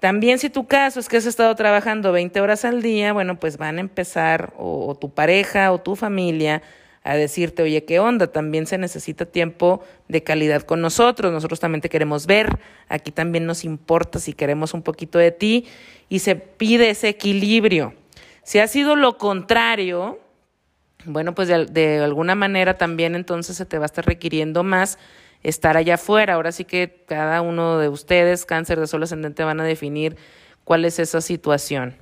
También 0.00 0.38
si 0.38 0.50
tu 0.50 0.66
caso 0.66 1.00
es 1.00 1.08
que 1.08 1.16
has 1.16 1.26
estado 1.26 1.54
trabajando 1.54 2.12
20 2.12 2.40
horas 2.40 2.64
al 2.64 2.82
día, 2.82 3.12
bueno, 3.12 3.40
pues 3.40 3.56
van 3.56 3.78
a 3.78 3.80
empezar 3.80 4.52
o, 4.58 4.94
tu 5.00 5.12
pareja 5.14 5.72
o 5.72 5.80
tu 5.80 5.96
familia 5.96 6.62
a 7.06 7.14
decirte, 7.14 7.62
oye, 7.62 7.84
¿qué 7.84 8.00
onda? 8.00 8.26
También 8.26 8.66
se 8.66 8.78
necesita 8.78 9.26
tiempo 9.26 9.80
de 10.08 10.24
calidad 10.24 10.62
con 10.62 10.80
nosotros, 10.80 11.32
nosotros 11.32 11.60
también 11.60 11.80
te 11.80 11.88
queremos 11.88 12.26
ver, 12.26 12.58
aquí 12.88 13.12
también 13.12 13.46
nos 13.46 13.64
importa 13.64 14.18
si 14.18 14.32
queremos 14.32 14.74
un 14.74 14.82
poquito 14.82 15.18
de 15.18 15.30
ti 15.30 15.66
y 16.08 16.18
se 16.18 16.34
pide 16.34 16.90
ese 16.90 17.08
equilibrio. 17.08 17.94
Si 18.42 18.58
ha 18.58 18.66
sido 18.66 18.96
lo 18.96 19.18
contrario, 19.18 20.18
bueno, 21.04 21.32
pues 21.32 21.48
de, 21.48 22.00
alguna 22.02 22.34
manera 22.34 22.76
también 22.76 23.14
entonces 23.14 23.56
se 23.56 23.66
te 23.66 23.78
va 23.78 23.84
a 23.84 23.86
estar 23.86 24.04
requiriendo 24.04 24.64
más 24.64 24.98
estar 25.44 25.76
allá 25.76 25.94
afuera. 25.94 26.34
Ahora 26.34 26.50
sí 26.50 26.64
que 26.64 27.04
cada 27.06 27.40
uno 27.40 27.78
de 27.78 27.88
ustedes, 27.88 28.44
cáncer 28.44 28.80
de 28.80 28.88
sol 28.88 29.04
ascendente, 29.04 29.44
van 29.44 29.60
a 29.60 29.64
definir 29.64 30.16
cuál 30.64 30.84
es 30.84 30.98
esa 30.98 31.20
situación. 31.20 31.94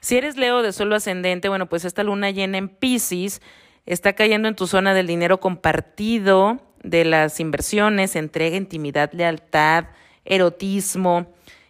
Si 0.00 0.16
eres 0.16 0.36
Leo 0.36 0.62
de 0.62 0.72
solo 0.72 0.96
ascendente, 0.96 1.48
bueno, 1.48 1.68
pues 1.68 1.84
esta 1.84 2.02
luna 2.02 2.30
llena 2.30 2.58
en 2.58 2.68
Pisces 2.68 3.42
está 3.86 4.14
cayendo 4.14 4.48
en 4.48 4.56
tu 4.56 4.66
zona 4.66 4.94
del 4.94 5.06
dinero 5.06 5.40
compartido, 5.40 6.58
de 6.82 7.04
las 7.04 7.40
inversiones, 7.40 8.16
entrega, 8.16 8.56
intimidad, 8.56 9.12
lealtad, 9.12 9.86
erotismo, 10.24 11.26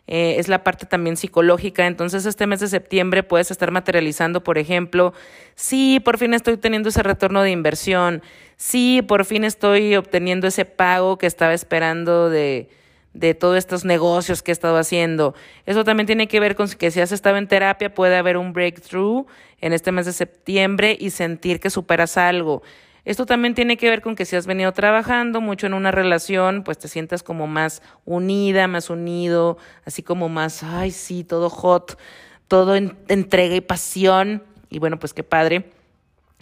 eh, 0.07 0.37
es 0.39 0.49
la 0.49 0.63
parte 0.63 0.87
también 0.87 1.17
psicológica. 1.17 1.87
Entonces, 1.87 2.27
este 2.27 2.47
mes 2.47 2.61
de 2.61 2.69
septiembre 2.69 3.23
puedes 3.23 3.51
estar 3.51 3.71
materializando, 3.71 4.43
por 4.43 4.59
ejemplo, 4.59 5.13
sí, 5.55 6.01
por 6.01 6.19
fin 6.19 6.35
estoy 6.35 6.57
teniendo 6.57 6.89
ese 6.89 7.03
retorno 7.03 7.43
de 7.43 7.51
inversión, 7.51 8.23
sí, 8.57 9.03
por 9.03 9.25
fin 9.25 9.45
estoy 9.45 9.97
obteniendo 9.97 10.47
ese 10.47 10.65
pago 10.65 11.19
que 11.19 11.27
estaba 11.27 11.55
esperando 11.55 12.31
de, 12.31 12.69
de 13.13 13.35
todos 13.35 13.57
estos 13.59 13.85
negocios 13.85 14.43
que 14.43 14.51
he 14.51 14.53
estado 14.53 14.77
haciendo. 14.77 15.35
Eso 15.67 15.85
también 15.85 16.07
tiene 16.07 16.29
que 16.29 16.41
ver 16.41 16.55
con 16.55 16.69
que 16.69 16.91
si 16.91 17.01
has 17.01 17.13
estado 17.13 17.37
en 17.37 17.49
terapia 17.49 17.93
puede 17.93 18.17
haber 18.17 18.37
un 18.37 18.53
breakthrough 18.53 19.27
en 19.61 19.73
este 19.73 19.93
mes 19.93 20.07
de 20.07 20.13
septiembre 20.13 20.97
y 20.99 21.11
sentir 21.11 21.61
que 21.61 21.71
superas 21.71 22.17
algo. 22.17 22.63
Esto 23.05 23.27
también 23.27 23.55
tiene 23.55 23.77
que 23.77 23.89
ver 23.89 24.03
con 24.03 24.15
que 24.15 24.25
si 24.25 24.37
has 24.37 24.47
venido 24.47 24.73
trabajando 24.73 25.41
mucho 25.41 25.67
en 25.67 25.75
una 25.75 25.91
relación, 25.91 26.63
pues 26.63 26.79
te 26.79 26.87
sientas 26.87 27.23
como 27.23 27.47
más 27.47 27.83
unida, 28.05 28.69
más 28.69 28.91
unido, 28.91 29.57
así 29.85 30.03
como 30.03 30.29
más, 30.29 30.63
ay, 30.63 30.91
sí, 30.91 31.25
todo 31.25 31.49
hot, 31.49 31.99
todo 32.47 32.77
en, 32.77 32.97
entrega 33.09 33.55
y 33.57 33.61
pasión. 33.61 34.45
Y 34.69 34.79
bueno, 34.79 34.99
pues 34.99 35.15
qué 35.15 35.23
padre. 35.23 35.73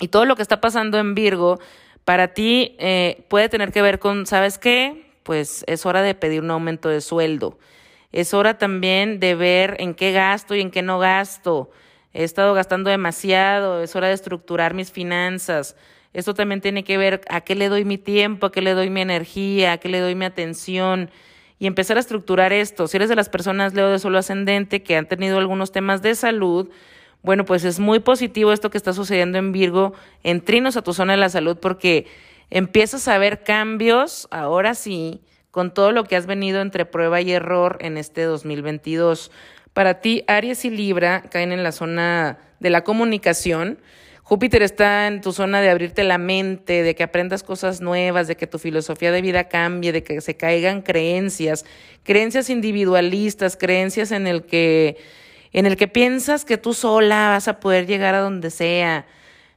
Y 0.01 0.09
todo 0.09 0.25
lo 0.25 0.37
que 0.37 0.43
está 0.43 0.61
pasando 0.61 0.99
en 0.99 1.15
Virgo, 1.15 1.59
para 2.05 2.35
ti 2.35 2.77
eh, 2.79 3.25
puede 3.29 3.49
tener 3.49 3.73
que 3.73 3.81
ver 3.81 3.99
con, 3.99 4.27
¿sabes 4.27 4.59
qué? 4.59 5.08
Pues 5.29 5.63
es 5.67 5.85
hora 5.85 6.01
de 6.01 6.15
pedir 6.15 6.41
un 6.41 6.51
aumento 6.51 6.89
de 6.89 7.03
sueldo. 7.03 7.59
Es 8.13 8.33
hora 8.33 8.57
también 8.57 9.21
de 9.21 9.35
ver 9.35 9.77
en 9.79 9.93
qué 9.93 10.13
gasto 10.13 10.55
y 10.55 10.63
en 10.63 10.71
qué 10.71 10.81
no 10.81 10.99
gasto. 10.99 11.71
He 12.15 12.25
estado 12.25 12.55
gastando 12.55 12.89
demasiado, 12.89 13.83
es 13.83 13.95
hora 13.95 14.09
de 14.09 14.15
estructurar 14.15 14.73
mis 14.73 14.91
finanzas 14.91 15.77
esto 16.15 16.35
también 16.35 16.61
tiene 16.61 16.85
que 16.85 16.97
ver 16.97 17.21
a 17.29 17.43
qué 17.43 17.55
le 17.55 17.69
doy 17.69 17.85
mi 17.85 17.99
tiempo, 17.99 18.47
a 18.47 18.53
qué 18.53 18.63
le 18.63 18.73
doy 18.73 18.91
mi 18.91 19.01
energía, 19.01 19.73
a 19.73 19.79
qué 19.79 19.89
le 19.89 20.01
doy 20.01 20.15
mi 20.15 20.25
atención 20.25 21.11
y 21.59 21.67
empezar 21.67 21.97
a 21.97 22.01
estructurar 22.01 22.53
esto. 22.53 22.89
Si 22.89 22.97
eres 22.97 23.09
de 23.09 23.17
las 23.17 23.29
personas, 23.29 23.75
Leo 23.75 23.89
de 23.89 23.99
solo 23.99 24.19
ascendente, 24.19 24.83
que 24.83 24.97
han 24.97 25.07
tenido 25.07 25.39
algunos 25.39 25.71
temas 25.71 26.03
de 26.03 26.15
salud, 26.15 26.71
bueno, 27.23 27.45
pues 27.45 27.65
es 27.65 27.79
muy 27.79 28.01
positivo 28.01 28.53
esto 28.53 28.71
que 28.71 28.79
está 28.79 28.93
sucediendo 28.93 29.39
en 29.39 29.53
Virgo, 29.53 29.93
en 30.23 30.41
trinos 30.41 30.77
a 30.77 30.83
tu 30.83 30.95
zona 30.95 31.13
de 31.13 31.19
la 31.19 31.29
salud, 31.29 31.59
porque 31.61 32.07
empiezas 32.51 33.09
a 33.09 33.19
ver 33.19 33.43
cambios, 33.43 34.29
ahora 34.31 34.75
sí, 34.75 35.23
con 35.51 35.73
todo 35.73 35.93
lo 35.93 36.05
que 36.05 36.17
has 36.17 36.27
venido 36.27 36.61
entre 36.61 36.87
prueba 36.87 37.21
y 37.21 37.33
error 37.33 37.79
en 37.81 37.97
este 37.97 38.23
2022. 38.23 39.31
Para 39.73 40.01
ti, 40.01 40.25
Aries 40.27 40.65
y 40.65 40.71
Libra 40.71 41.23
caen 41.23 41.53
en 41.53 41.63
la 41.63 41.73
zona 41.73 42.39
de 42.61 42.71
la 42.71 42.85
comunicación 42.85 43.79
Júpiter 44.29 44.63
está 44.63 45.07
en 45.07 45.23
tu 45.23 45.33
zona 45.33 45.63
de 45.63 45.71
abrirte 45.71 46.05
la 46.05 46.19
mente, 46.19 46.83
de 46.83 46.95
que 46.95 47.03
aprendas 47.03 47.43
cosas 47.43 47.81
nuevas, 47.81 48.29
de 48.29 48.37
que 48.37 48.47
tu 48.47 48.59
filosofía 48.59 49.11
de 49.11 49.23
vida 49.23 49.45
cambie, 49.45 49.91
de 49.91 50.03
que 50.03 50.21
se 50.21 50.37
caigan 50.37 50.83
creencias, 50.83 51.65
creencias 52.03 52.51
individualistas, 52.51 53.57
creencias 53.57 54.11
en 54.13 54.27
el 54.27 54.45
que 54.45 54.99
en 55.55 55.65
el 55.65 55.79
que 55.79 55.89
piensas 55.89 56.45
que 56.45 56.59
tú 56.59 56.75
sola 56.75 57.31
vas 57.31 57.49
a 57.49 57.59
poder 57.59 57.87
llegar 57.87 58.15
a 58.15 58.21
donde 58.21 58.51
sea. 58.51 59.07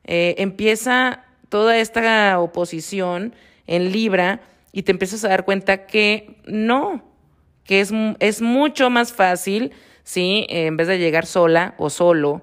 Eh, 0.05 0.35
empieza 0.37 1.25
toda 1.51 1.77
esta 1.77 2.39
oposición 2.39 3.35
en 3.67 3.91
Libra 3.91 4.39
y 4.71 4.83
te 4.83 4.93
empiezas 4.93 5.25
a 5.25 5.27
dar 5.27 5.43
cuenta 5.43 5.85
que 5.85 6.37
no, 6.45 7.03
que 7.65 7.81
es, 7.81 7.91
es 8.19 8.41
mucho 8.41 8.89
más 8.89 9.11
fácil, 9.11 9.73
¿sí? 10.05 10.47
en 10.47 10.77
vez 10.77 10.87
de 10.87 10.97
llegar 10.97 11.25
sola 11.25 11.75
o 11.77 11.89
solo, 11.89 12.41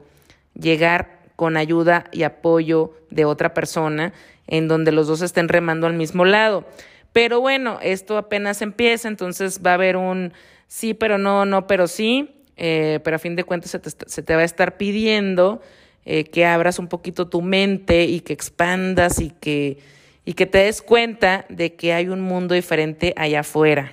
llegar 0.53 1.21
con 1.37 1.57
ayuda 1.57 2.05
y 2.12 2.25
apoyo 2.25 2.92
de 3.09 3.25
otra 3.25 3.55
persona, 3.55 4.12
en 4.47 4.68
donde 4.68 4.92
los 4.92 5.07
dos 5.07 5.23
estén 5.23 5.49
remando 5.49 5.87
al 5.87 5.94
mismo 5.94 6.27
lado. 6.27 6.66
Pero 7.14 7.40
bueno, 7.40 7.79
esto 7.81 8.18
apenas 8.18 8.61
empieza, 8.61 9.09
entonces 9.09 9.62
va 9.64 9.71
a 9.71 9.75
haber 9.75 9.97
un 9.97 10.35
sí, 10.66 10.92
pero 10.92 11.16
no, 11.16 11.47
no, 11.47 11.66
pero 11.66 11.87
sí, 11.87 12.44
eh, 12.59 13.01
pero 13.03 13.16
a 13.16 13.18
fin 13.18 13.37
de 13.37 13.44
cuentas 13.44 13.71
se 13.71 13.81
se 13.81 14.23
te 14.23 14.35
va 14.35 14.42
a 14.42 14.44
estar 14.44 14.77
pidiendo 14.77 15.62
eh, 16.11 16.25
que 16.25 16.47
abras 16.47 16.79
un 16.79 16.88
poquito 16.88 17.29
tu 17.29 17.42
mente 17.42 18.05
y 18.05 18.21
que 18.21 18.33
expandas 18.33 19.21
y 19.21 19.29
que, 19.29 19.77
y 20.25 20.33
que 20.33 20.47
te 20.47 20.57
des 20.57 20.81
cuenta 20.81 21.44
de 21.51 21.75
que 21.75 21.92
hay 21.92 22.09
un 22.09 22.23
mundo 22.23 22.55
diferente 22.55 23.12
allá 23.14 23.40
afuera. 23.40 23.92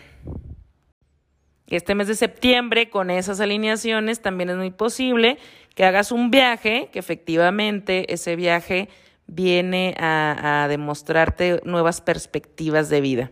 Este 1.68 1.94
mes 1.94 2.08
de 2.08 2.16
septiembre, 2.16 2.90
con 2.90 3.10
esas 3.10 3.42
alineaciones, 3.42 4.22
también 4.22 4.50
es 4.50 4.56
muy 4.56 4.72
posible 4.72 5.38
que 5.74 5.84
hagas 5.84 6.14
un 6.14 6.32
viaje, 6.32 6.88
que 6.94 7.00
efectivamente 7.00 8.14
ese 8.14 8.38
viaje 8.38 8.88
viene 9.28 9.94
a, 10.00 10.68
demostrarte 10.70 11.60
nuevas 11.66 12.00
perspectivas 12.00 12.88
de 12.88 13.02
vida. 13.02 13.32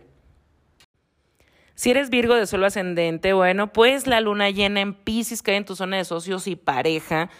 Si 1.74 1.90
eres 1.90 2.10
Virgo 2.10 2.34
de 2.34 2.46
solo 2.46 2.66
ascendente, 2.66 3.32
bueno, 3.32 3.72
pues 3.72 4.06
la 4.06 4.20
luna 4.20 4.50
llena 4.50 4.82
en 4.82 4.92
Pisces 4.92 5.40
cae 5.40 5.56
en 5.56 5.64
tu 5.64 5.74
zona 5.74 5.96
de 5.96 6.04
socios 6.04 6.46
y 6.48 6.54
pareja. 6.54 7.30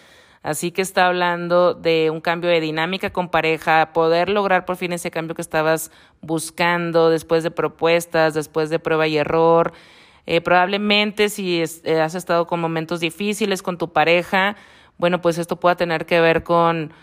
Así 0.45 0.69
que 0.69 0.83
está 0.83 1.07
hablando 1.07 1.73
de 1.73 2.11
un 2.11 2.21
cambio 2.21 2.51
de 2.51 2.61
dinámica 2.61 3.09
con 3.09 3.29
pareja, 3.29 3.93
poder 3.93 4.29
lograr 4.29 4.63
por 4.63 4.75
fin 4.75 4.93
ese 4.93 5.09
cambio 5.09 5.33
que 5.33 5.41
estabas 5.41 5.89
buscando 6.21 7.09
después 7.09 7.41
de 7.41 7.49
propuestas, 7.49 8.35
después 8.35 8.69
de 8.69 8.77
prueba 8.77 9.07
y 9.07 9.17
error. 9.17 9.73
Eh, 10.27 10.41
probablemente 10.41 11.29
si 11.29 11.63
eh, 11.63 11.99
has 11.99 12.13
estado 12.13 12.45
con 12.45 12.59
momentos 12.61 12.99
difíciles 12.99 13.63
con 13.63 13.79
tu 13.79 13.91
pareja, 13.91 14.55
bueno, 14.99 15.19
pues 15.19 15.39
esto 15.39 15.55
pueda 15.55 15.77
tener 15.77 16.05
que 16.05 16.21
ver 16.21 16.43
con 16.43 16.93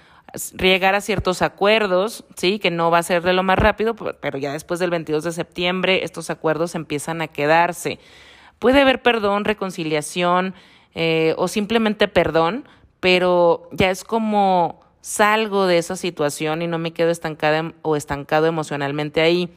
llegar 0.57 0.95
a 0.95 1.01
ciertos 1.01 1.43
acuerdos, 1.43 2.25
sí, 2.37 2.61
que 2.61 2.71
no 2.71 2.93
va 2.93 2.99
a 2.99 3.03
ser 3.03 3.23
de 3.23 3.33
lo 3.33 3.43
más 3.43 3.59
rápido, 3.59 3.97
pero 3.97 4.39
ya 4.39 4.53
después 4.53 4.79
del 4.79 4.91
22 4.91 5.25
de 5.25 5.33
septiembre 5.33 6.05
estos 6.05 6.31
acuerdos 6.31 6.77
empiezan 6.77 7.21
a 7.21 7.27
quedarse. 7.27 7.99
Puede 8.61 8.81
haber 8.83 9.03
perdón, 9.03 9.45
reconciliación 9.45 10.55
eh, 10.95 11.35
o 11.39 11.49
simplemente 11.49 12.07
perdón, 12.07 12.69
pero 13.03 13.69
ya 13.73 13.91
es 13.91 14.05
como 14.05 14.81
salgo 15.01 15.67
de 15.67 15.77
esa 15.77 15.97
situación 15.97 16.63
y 16.63 16.69
no 16.69 16.79
me 16.79 16.93
quedo 16.93 17.11
estancada 17.11 17.73
o 17.83 17.97
estancado 17.97 18.47
emocionalmente 18.47 19.21
ahí. 19.21 19.49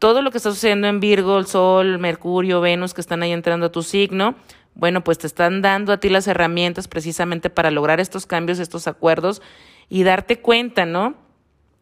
Todo 0.00 0.22
lo 0.22 0.32
que 0.32 0.38
está 0.38 0.50
sucediendo 0.50 0.88
en 0.88 0.98
Virgo, 0.98 1.38
el 1.38 1.46
Sol, 1.46 2.00
Mercurio, 2.00 2.60
Venus, 2.60 2.94
que 2.94 3.00
están 3.00 3.22
ahí 3.22 3.30
entrando 3.30 3.66
a 3.66 3.72
tu 3.72 3.84
signo, 3.84 4.34
bueno, 4.74 5.04
pues 5.04 5.18
te 5.18 5.28
están 5.28 5.62
dando 5.62 5.92
a 5.92 6.00
ti 6.00 6.08
las 6.08 6.26
herramientas 6.26 6.88
precisamente 6.88 7.48
para 7.48 7.70
lograr 7.70 8.00
estos 8.00 8.26
cambios, 8.26 8.58
estos 8.58 8.88
acuerdos 8.88 9.40
y 9.88 10.02
darte 10.02 10.40
cuenta, 10.40 10.84
¿no? 10.84 11.14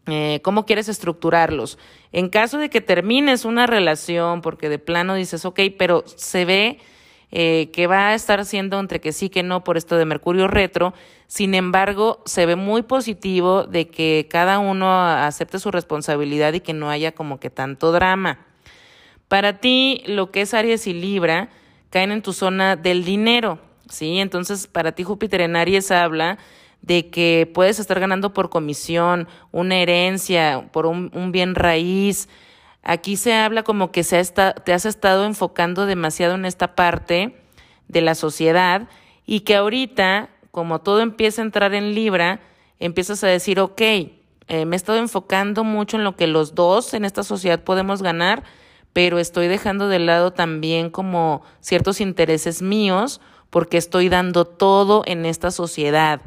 Eh, 0.05 0.41
cómo 0.43 0.66
quieres 0.66 0.91
estructurarlos. 0.91 1.79
En 2.12 2.29
caso 2.29 2.59
de 2.59 2.68
que 2.68 2.83
termines 2.83 3.47
una 3.47 3.66
relación, 3.66 4.43
porque 4.43 4.68
de 4.68 4.79
plano 4.79 5.14
dices, 5.14 5.47
ok, 5.47 5.59
pero 5.79 6.05
se 6.05 6.45
ve 6.45 6.81
eh, 7.31 7.70
que 7.72 7.87
va 7.87 8.09
a 8.09 8.14
estar 8.14 8.45
siendo 8.45 8.79
entre 8.79 9.01
que 9.01 9.12
sí 9.12 9.29
que 9.29 9.43
no 9.43 9.64
por 9.64 9.77
esto 9.77 9.97
de 9.97 10.05
Mercurio 10.05 10.49
retro, 10.49 10.95
sin 11.27 11.55
embargo, 11.55 12.22
se 12.24 12.47
ve 12.47 12.57
muy 12.57 12.83
positivo 12.83 13.64
de 13.64 13.89
que 13.89 14.29
cada 14.31 14.59
uno 14.59 15.03
acepte 15.03 15.59
su 15.59 15.70
responsabilidad 15.70 16.53
y 16.53 16.61
que 16.61 16.72
no 16.72 16.89
haya 16.89 17.12
como 17.12 17.41
que 17.41 17.51
tanto 17.51 17.93
drama. 17.93 18.47
Para 19.29 19.59
ti, 19.59 20.03
lo 20.07 20.31
que 20.31 20.43
es 20.43 20.55
Aries 20.55 20.87
y 20.87 20.93
Libra 20.93 21.49
caen 21.91 22.12
en 22.12 22.22
tu 22.22 22.33
zona 22.33 22.77
del 22.77 23.05
dinero, 23.05 23.59
¿sí? 23.89 24.18
Entonces, 24.18 24.66
para 24.68 24.93
ti 24.93 25.03
Júpiter 25.03 25.41
en 25.41 25.57
Aries 25.57 25.91
habla 25.91 26.39
de 26.83 27.09
que 27.11 27.51
puedes 27.53 27.81
estar 27.81 27.99
ganando 27.99 28.33
por 28.33 28.49
comisión, 28.49 29.27
una 29.51 29.77
herencia, 29.77 30.68
por 30.72 30.87
un, 30.87 31.33
bien 31.33 31.57
raíz. 31.57 32.29
Aquí 32.89 33.16
se 33.16 33.34
habla 33.34 33.64
como 33.64 33.91
que 33.91 34.05
se 34.05 34.24
te 34.24 34.72
has 34.72 34.87
estado 34.87 35.24
enfocando 35.24 35.87
demasiado 35.87 36.37
en 36.37 36.45
esta 36.45 36.76
parte 36.76 37.34
de 37.89 38.01
la 38.01 38.14
sociedad 38.14 38.89
y 39.26 39.41
que 39.41 39.57
ahorita, 39.57 40.30
como 40.53 40.80
todo 40.80 41.01
empieza 41.01 41.43
a 41.43 41.47
entrar 41.47 41.74
en 41.74 41.97
Libra, 41.97 42.39
empiezas 42.78 43.24
a 43.24 43.26
decir, 43.26 43.59
ok, 43.59 43.80
eh, 43.80 44.12
me 44.66 44.76
he 44.76 44.78
estado 44.78 44.99
enfocando 44.99 45.64
mucho 45.64 45.97
en 45.97 46.05
lo 46.05 46.14
que 46.14 46.28
los 46.28 46.55
dos 46.55 46.95
en 46.95 47.05
esta 47.05 47.24
sociedad 47.24 47.64
podemos 47.64 48.03
ganar, 48.03 48.45
pero 48.93 49.18
estoy 49.18 49.49
dejando 49.49 49.89
de 49.89 49.99
lado 49.99 50.32
también 50.32 50.89
como 50.89 51.43
ciertos 51.59 52.01
intereses 52.01 52.62
míos 52.62 53.20
porque 53.51 53.78
estoy 53.78 54.09
dando 54.09 54.45
todo 54.45 55.03
en 55.07 55.26
esta 55.26 55.51
sociedad. 55.51 56.20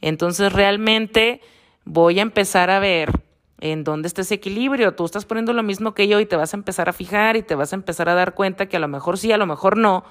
Entonces 0.00 0.50
realmente 0.50 1.42
voy 1.84 2.20
a 2.20 2.22
empezar 2.22 2.70
a 2.70 2.78
ver 2.78 3.25
en 3.60 3.84
dónde 3.84 4.08
está 4.08 4.22
ese 4.22 4.34
equilibrio. 4.34 4.94
Tú 4.94 5.04
estás 5.04 5.24
poniendo 5.24 5.52
lo 5.52 5.62
mismo 5.62 5.94
que 5.94 6.08
yo 6.08 6.20
y 6.20 6.26
te 6.26 6.36
vas 6.36 6.54
a 6.54 6.56
empezar 6.56 6.88
a 6.88 6.92
fijar 6.92 7.36
y 7.36 7.42
te 7.42 7.54
vas 7.54 7.72
a 7.72 7.76
empezar 7.76 8.08
a 8.08 8.14
dar 8.14 8.34
cuenta 8.34 8.66
que 8.66 8.76
a 8.76 8.80
lo 8.80 8.88
mejor 8.88 9.18
sí, 9.18 9.32
a 9.32 9.38
lo 9.38 9.46
mejor 9.46 9.76
no, 9.76 10.04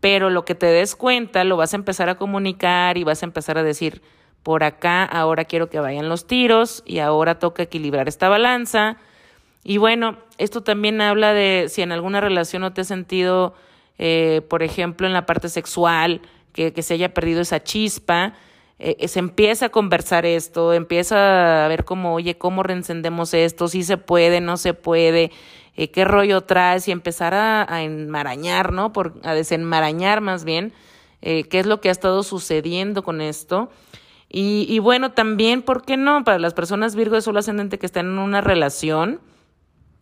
pero 0.00 0.30
lo 0.30 0.44
que 0.44 0.54
te 0.54 0.66
des 0.66 0.96
cuenta 0.96 1.44
lo 1.44 1.56
vas 1.56 1.72
a 1.72 1.76
empezar 1.76 2.08
a 2.08 2.16
comunicar 2.16 2.98
y 2.98 3.04
vas 3.04 3.22
a 3.22 3.26
empezar 3.26 3.58
a 3.58 3.62
decir, 3.62 4.02
por 4.42 4.64
acá 4.64 5.04
ahora 5.04 5.44
quiero 5.44 5.68
que 5.68 5.78
vayan 5.78 6.08
los 6.08 6.26
tiros 6.26 6.82
y 6.86 6.98
ahora 6.98 7.38
toca 7.38 7.62
equilibrar 7.62 8.08
esta 8.08 8.28
balanza. 8.28 8.96
Y 9.62 9.76
bueno, 9.76 10.16
esto 10.38 10.62
también 10.62 11.00
habla 11.02 11.34
de 11.34 11.66
si 11.68 11.82
en 11.82 11.92
alguna 11.92 12.20
relación 12.20 12.62
no 12.62 12.72
te 12.72 12.80
has 12.80 12.86
sentido, 12.86 13.54
eh, 13.98 14.40
por 14.48 14.62
ejemplo, 14.62 15.06
en 15.06 15.12
la 15.12 15.26
parte 15.26 15.50
sexual, 15.50 16.22
que, 16.54 16.72
que 16.72 16.82
se 16.82 16.94
haya 16.94 17.12
perdido 17.12 17.42
esa 17.42 17.62
chispa, 17.62 18.32
eh, 18.82 19.08
se 19.08 19.18
empieza 19.18 19.66
a 19.66 19.68
conversar 19.68 20.24
esto, 20.24 20.72
empieza 20.72 21.66
a 21.66 21.68
ver 21.68 21.84
cómo, 21.84 22.14
oye, 22.14 22.38
cómo 22.38 22.62
reencendemos 22.62 23.34
esto, 23.34 23.68
si 23.68 23.82
se 23.82 23.98
puede, 23.98 24.40
no 24.40 24.56
se 24.56 24.72
puede, 24.72 25.30
eh, 25.76 25.90
qué 25.90 26.06
rollo 26.06 26.40
traes 26.40 26.88
y 26.88 26.90
empezar 26.90 27.34
a, 27.34 27.82
enmarañar, 27.82 28.72
¿no? 28.72 28.92
Por, 28.94 29.20
a 29.22 29.34
desenmarañar 29.34 30.22
más 30.22 30.44
bien 30.44 30.72
eh, 31.20 31.44
qué 31.44 31.60
es 31.60 31.66
lo 31.66 31.82
que 31.82 31.90
ha 31.90 31.92
estado 31.92 32.22
sucediendo 32.22 33.02
con 33.02 33.20
esto. 33.20 33.70
Y, 34.30 34.64
y 34.66 34.78
bueno, 34.78 35.12
también, 35.12 35.60
¿por 35.60 35.82
qué 35.82 35.98
no? 35.98 36.24
Para 36.24 36.38
las 36.38 36.54
personas 36.54 36.96
Virgo 36.96 37.16
de 37.16 37.20
Sol 37.20 37.36
Ascendente 37.36 37.78
que 37.78 37.84
están 37.84 38.06
en 38.06 38.18
una 38.18 38.40
relación, 38.40 39.20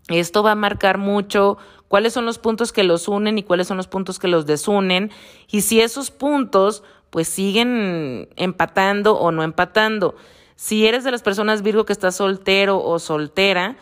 esto 0.09 0.43
va 0.43 0.53
a 0.53 0.55
marcar 0.55 0.99
mucho 0.99 1.59
cuáles 1.89 2.13
son 2.13 2.27
los 2.27 2.39
puntos 2.39 2.73
que 2.73 2.85
los 2.85 3.09
unen 3.09 3.39
y 3.39 3.43
cuáles 3.43 3.67
son 3.67 3.77
los 3.77 3.89
puntos 3.89 4.19
que 4.19 4.29
los 4.29 4.47
desunen. 4.47 5.11
Y 5.51 5.63
si 5.63 5.81
esos 5.81 6.11
puntos 6.11 6.83
pues 7.11 7.29
siguen 7.29 8.29
empatando 8.37 9.19
o 9.19 9.31
no 9.33 9.43
empatando. 9.43 10.17
Si 10.57 10.87
eres 10.87 11.05
de 11.05 11.11
las 11.11 11.23
personas 11.23 11.63
Virgo 11.63 11.85
que 11.85 11.93
está 11.93 12.11
soltero 12.11 12.83
o 12.83 12.99
soltera, 12.99 13.77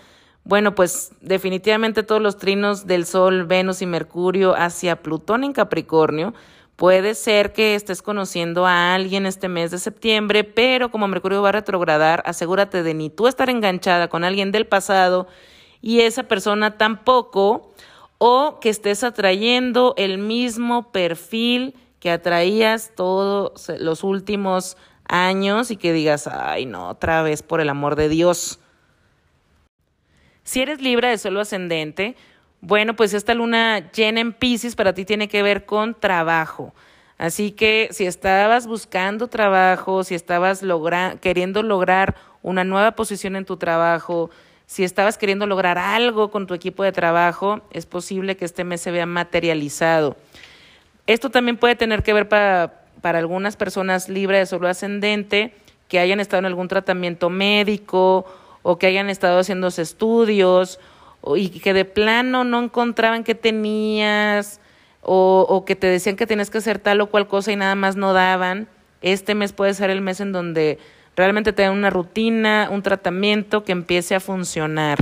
bueno, 0.44 0.74
pues 0.74 1.10
definitivamente 1.20 2.02
todos 2.02 2.22
los 2.22 2.36
trinos 2.36 2.86
del 2.86 3.04
Sol, 3.04 3.44
Venus 3.44 3.82
y 3.82 3.86
Mercurio 3.86 4.54
hacia 4.54 5.02
Plutón 5.02 5.42
en 5.42 5.52
Capricornio, 5.52 6.34
puede 6.76 7.14
ser 7.14 7.52
que 7.52 7.74
estés 7.74 8.02
conociendo 8.02 8.66
a 8.66 8.94
alguien 8.94 9.26
este 9.26 9.48
mes 9.48 9.70
de 9.70 9.78
septiembre, 9.78 10.44
pero 10.44 10.90
como 10.90 11.08
Mercurio 11.08 11.42
va 11.42 11.48
a 11.48 11.52
retrogradar, 11.52 12.22
asegúrate 12.26 12.82
de 12.82 12.94
ni 12.94 13.10
tú 13.10 13.26
estar 13.26 13.50
enganchada 13.50 14.08
con 14.08 14.22
alguien 14.22 14.52
del 14.52 14.66
pasado 14.66 15.26
y 15.80 16.00
esa 16.00 16.24
persona 16.24 16.76
tampoco, 16.78 17.72
o 18.18 18.60
que 18.60 18.68
estés 18.68 19.02
atrayendo 19.02 19.94
el 19.96 20.18
mismo 20.18 20.92
perfil 20.92 21.74
que 22.01 22.11
atraías 22.11 22.92
todos 22.94 23.68
los 23.78 24.05
últimos 24.05 24.76
años 25.09 25.70
y 25.70 25.76
que 25.76 25.92
digas, 25.92 26.26
ay 26.26 26.66
no, 26.66 26.88
otra 26.88 27.22
vez 27.22 27.42
por 27.42 27.61
el 27.61 27.68
amor 27.68 27.97
de 27.97 28.09
Dios. 28.09 28.61
Si 30.42 30.61
eres 30.61 30.80
Libra 30.80 31.11
de 31.11 31.18
suelo 31.18 31.40
ascendente, 31.40 32.16
bueno, 32.61 32.97
pues 32.97 33.14
esta 33.14 33.34
luna 33.34 33.90
llena 33.92 34.20
en 34.20 34.32
Pisces 34.32 34.76
para 34.76 34.94
ti 34.94 35.05
tiene 35.05 35.28
que 35.28 35.42
ver 35.42 35.66
con 35.66 35.94
trabajo. 35.94 36.74
Así 37.18 37.51
que 37.51 37.88
si 37.92 38.07
estabas 38.07 38.66
buscando 38.66 39.28
trabajo, 39.28 40.05
si 40.05 40.14
estabas 40.14 40.62
queriendo 41.20 41.62
lograr 41.62 42.14
una 42.42 42.64
nueva 42.64 42.92
posición 42.92 43.36
en 43.36 43.44
tu 43.44 43.57
trabajo, 43.57 44.30
si 44.66 44.84
estabas 44.84 45.16
queriendo 45.16 45.47
lograr 45.47 45.78
algo 45.78 46.30
con 46.30 46.47
tu 46.47 46.55
equipo 46.55 46.82
de 46.82 46.92
trabajo, 46.92 47.62
es 47.70 47.86
posible 47.86 48.36
que 48.36 48.44
este 48.44 48.64
mes 48.64 48.80
se 48.80 48.90
vea 48.90 49.07
materializado. 49.07 50.16
Esto 51.07 51.30
también 51.30 51.57
puede 51.57 51.76
tener 51.76 52.02
que 52.02 52.12
ver 52.12 52.28
para, 52.28 52.82
para 53.00 53.18
algunas 53.18 53.57
personas 53.57 54.09
libres 54.09 54.40
de 54.40 54.46
solo 54.46 54.68
ascendente 54.68 55.52
que 55.88 55.98
hayan 55.98 56.20
estado 56.20 56.40
en 56.40 56.46
algún 56.46 56.68
tratamiento 56.68 57.30
médico 57.30 58.26
o 58.62 58.78
que 58.78 58.86
hayan 58.86 59.09
estado 59.11 59.38
haciendo 59.38 59.68
estudios 59.68 60.80
y 61.36 61.48
que 61.50 61.72
de 61.72 61.84
plano 61.84 62.44
no 62.44 62.62
encontraban 62.62 63.24
qué 63.24 63.34
tenías 63.34 64.61
o, 65.02 65.64
que 65.64 65.76
te 65.76 65.86
decían 65.86 66.16
que 66.16 66.26
tenías 66.26 66.50
que 66.50 66.59
hacer 66.59 66.80
tal 66.80 67.00
o 67.00 67.07
cual 67.07 67.28
cosa 67.28 67.52
y 67.52 67.57
nada 67.57 67.76
más 67.76 67.94
no 67.94 68.12
daban. 68.12 68.68
Este 69.02 69.36
mes 69.36 69.52
puede 69.52 69.72
ser 69.74 69.90
el 69.90 70.00
mes 70.00 70.20
en 70.20 70.32
donde 70.32 70.80
realmente 71.14 71.52
te 71.52 71.70
una 71.70 71.90
rutina, 71.90 72.68
un 72.72 72.82
tratamiento 72.82 73.62
que 73.62 73.72
empiece 73.72 74.16
a 74.16 74.20
funcionar. 74.20 74.98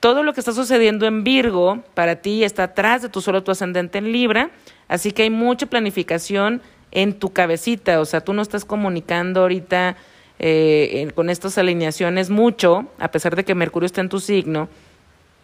Todo 0.00 0.24
lo 0.24 0.32
que 0.32 0.40
está 0.40 0.52
sucediendo 0.52 1.06
en 1.06 1.22
Virgo 1.22 1.82
para 1.94 2.16
ti 2.16 2.42
está 2.42 2.64
atrás 2.64 3.02
de 3.02 3.08
tu 3.08 3.20
solo 3.20 3.44
tu 3.44 3.52
ascendente 3.52 3.98
en 3.98 4.10
Libra 4.12 4.50
Así 4.88 5.12
que 5.12 5.22
hay 5.22 5.30
mucha 5.30 5.66
planificación 5.66 6.62
en 6.90 7.18
tu 7.18 7.32
cabecita, 7.32 8.00
o 8.00 8.04
sea, 8.04 8.20
tú 8.20 8.32
no 8.32 8.42
estás 8.42 8.64
comunicando 8.64 9.40
ahorita 9.40 9.96
eh, 10.38 11.10
con 11.14 11.28
estas 11.28 11.58
alineaciones 11.58 12.30
mucho, 12.30 12.86
a 12.98 13.10
pesar 13.10 13.34
de 13.34 13.44
que 13.44 13.54
Mercurio 13.54 13.86
está 13.86 14.00
en 14.00 14.08
tu 14.08 14.20
signo, 14.20 14.68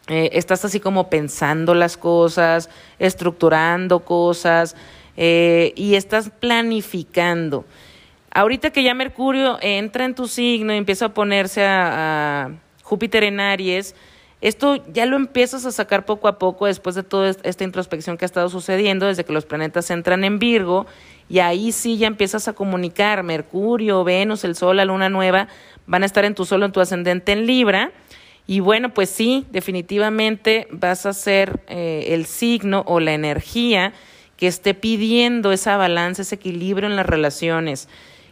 eh, 0.09 0.31
estás 0.33 0.65
así 0.65 0.81
como 0.81 1.09
pensando 1.09 1.75
las 1.75 1.97
cosas, 1.97 2.69
estructurando 2.99 4.01
cosas 4.01 4.75
eh, 5.17 5.73
y 5.77 5.95
estás 5.95 6.31
planificando. 6.31 7.65
Ahorita 8.33 8.71
que 8.71 8.83
ya 8.83 8.95
Mercurio 8.95 9.59
entra 9.61 10.05
en 10.05 10.15
tu 10.15 10.27
signo 10.27 10.73
y 10.73 10.77
empieza 10.77 11.07
a 11.07 11.15
ponerse 11.15 11.65
a 11.65 12.51
Júpiter 12.83 13.25
en 13.25 13.41
Aries, 13.41 13.95
esto 14.41 14.83
ya 14.93 15.05
lo 15.07 15.17
empiezas 15.17 15.67
a 15.67 15.73
sacar 15.73 16.07
poco 16.07 16.27
a 16.27 16.39
poco 16.39 16.67
después 16.67 16.95
de 16.95 17.03
toda 17.03 17.35
esta 17.43 17.65
introspección 17.65 18.17
que 18.17 18.25
ha 18.25 18.27
estado 18.27 18.49
sucediendo, 18.49 19.07
desde 19.07 19.25
que 19.25 19.33
los 19.33 19.45
planetas 19.45 19.91
entran 19.91 20.25
en 20.25 20.39
Virgo, 20.39 20.87
y 21.29 21.41
ahí 21.41 21.73
sí 21.73 21.99
ya 21.99 22.07
empiezas 22.07 22.49
a 22.49 22.55
comunicar, 22.55 23.23
Mercurio, 23.23 24.03
Venus, 24.03 24.45
el 24.45 24.57
Sol, 24.57 24.79
la 24.79 24.85
Luna 24.85 25.09
Nueva, 25.11 25.49
van 25.87 26.03
a 26.03 26.07
estar 26.07 26.25
en 26.25 26.35
tu 26.35 26.45
Sol, 26.45 26.63
en 26.63 26.73
tu 26.73 26.81
ascendente 26.81 27.33
en 27.33 27.47
Libra, 27.47 27.93
y 28.47 28.61
bueno, 28.61 28.93
pues 28.95 29.11
sí, 29.11 29.47
definitivamente 29.51 30.67
vas 30.71 31.07
a 31.07 31.13
ser 31.13 31.61
eh, 31.69 32.07
el 32.09 32.27
signo 32.27 32.83
o 32.87 32.99
la 32.99 33.13
energía 33.13 33.93
que 34.37 34.47
esté 34.47 34.73
pidiendo 34.73 35.53
esa 35.53 35.77
balanza, 35.77 36.23
ese 36.23 36.37
equilibrio 36.37 36.89
en 36.89 36.97
las 36.97 37.07
relaciones, 37.07 37.89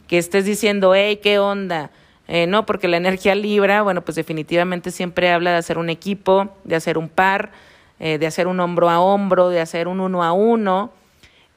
que 0.09 0.17
estés 0.17 0.47
diciendo, 0.47 0.95
hey, 0.95 1.21
¿qué 1.23 1.39
onda? 1.39 1.91
Eh, 2.29 2.47
no, 2.47 2.67
porque 2.67 2.89
la 2.89 2.99
energía 2.99 3.35
libra, 3.35 3.83
bueno, 3.83 4.03
pues 4.03 4.15
definitivamente 4.15 4.91
siempre 4.91 5.31
habla 5.31 5.53
de 5.53 5.57
hacer 5.57 5.79
un 5.79 5.89
equipo, 5.89 6.51
de 6.65 6.77
hacer 6.77 6.99
un 6.99 7.09
par, 7.09 7.53
eh, 7.99 8.19
de 8.19 8.27
hacer 8.27 8.47
un 8.47 8.61
hombro 8.61 8.91
a 8.91 9.01
hombro, 9.01 9.49
de 9.49 9.61
hacer 9.61 9.89
un 9.89 10.01
uno 10.01 10.23
a 10.23 10.33
uno, 10.33 10.93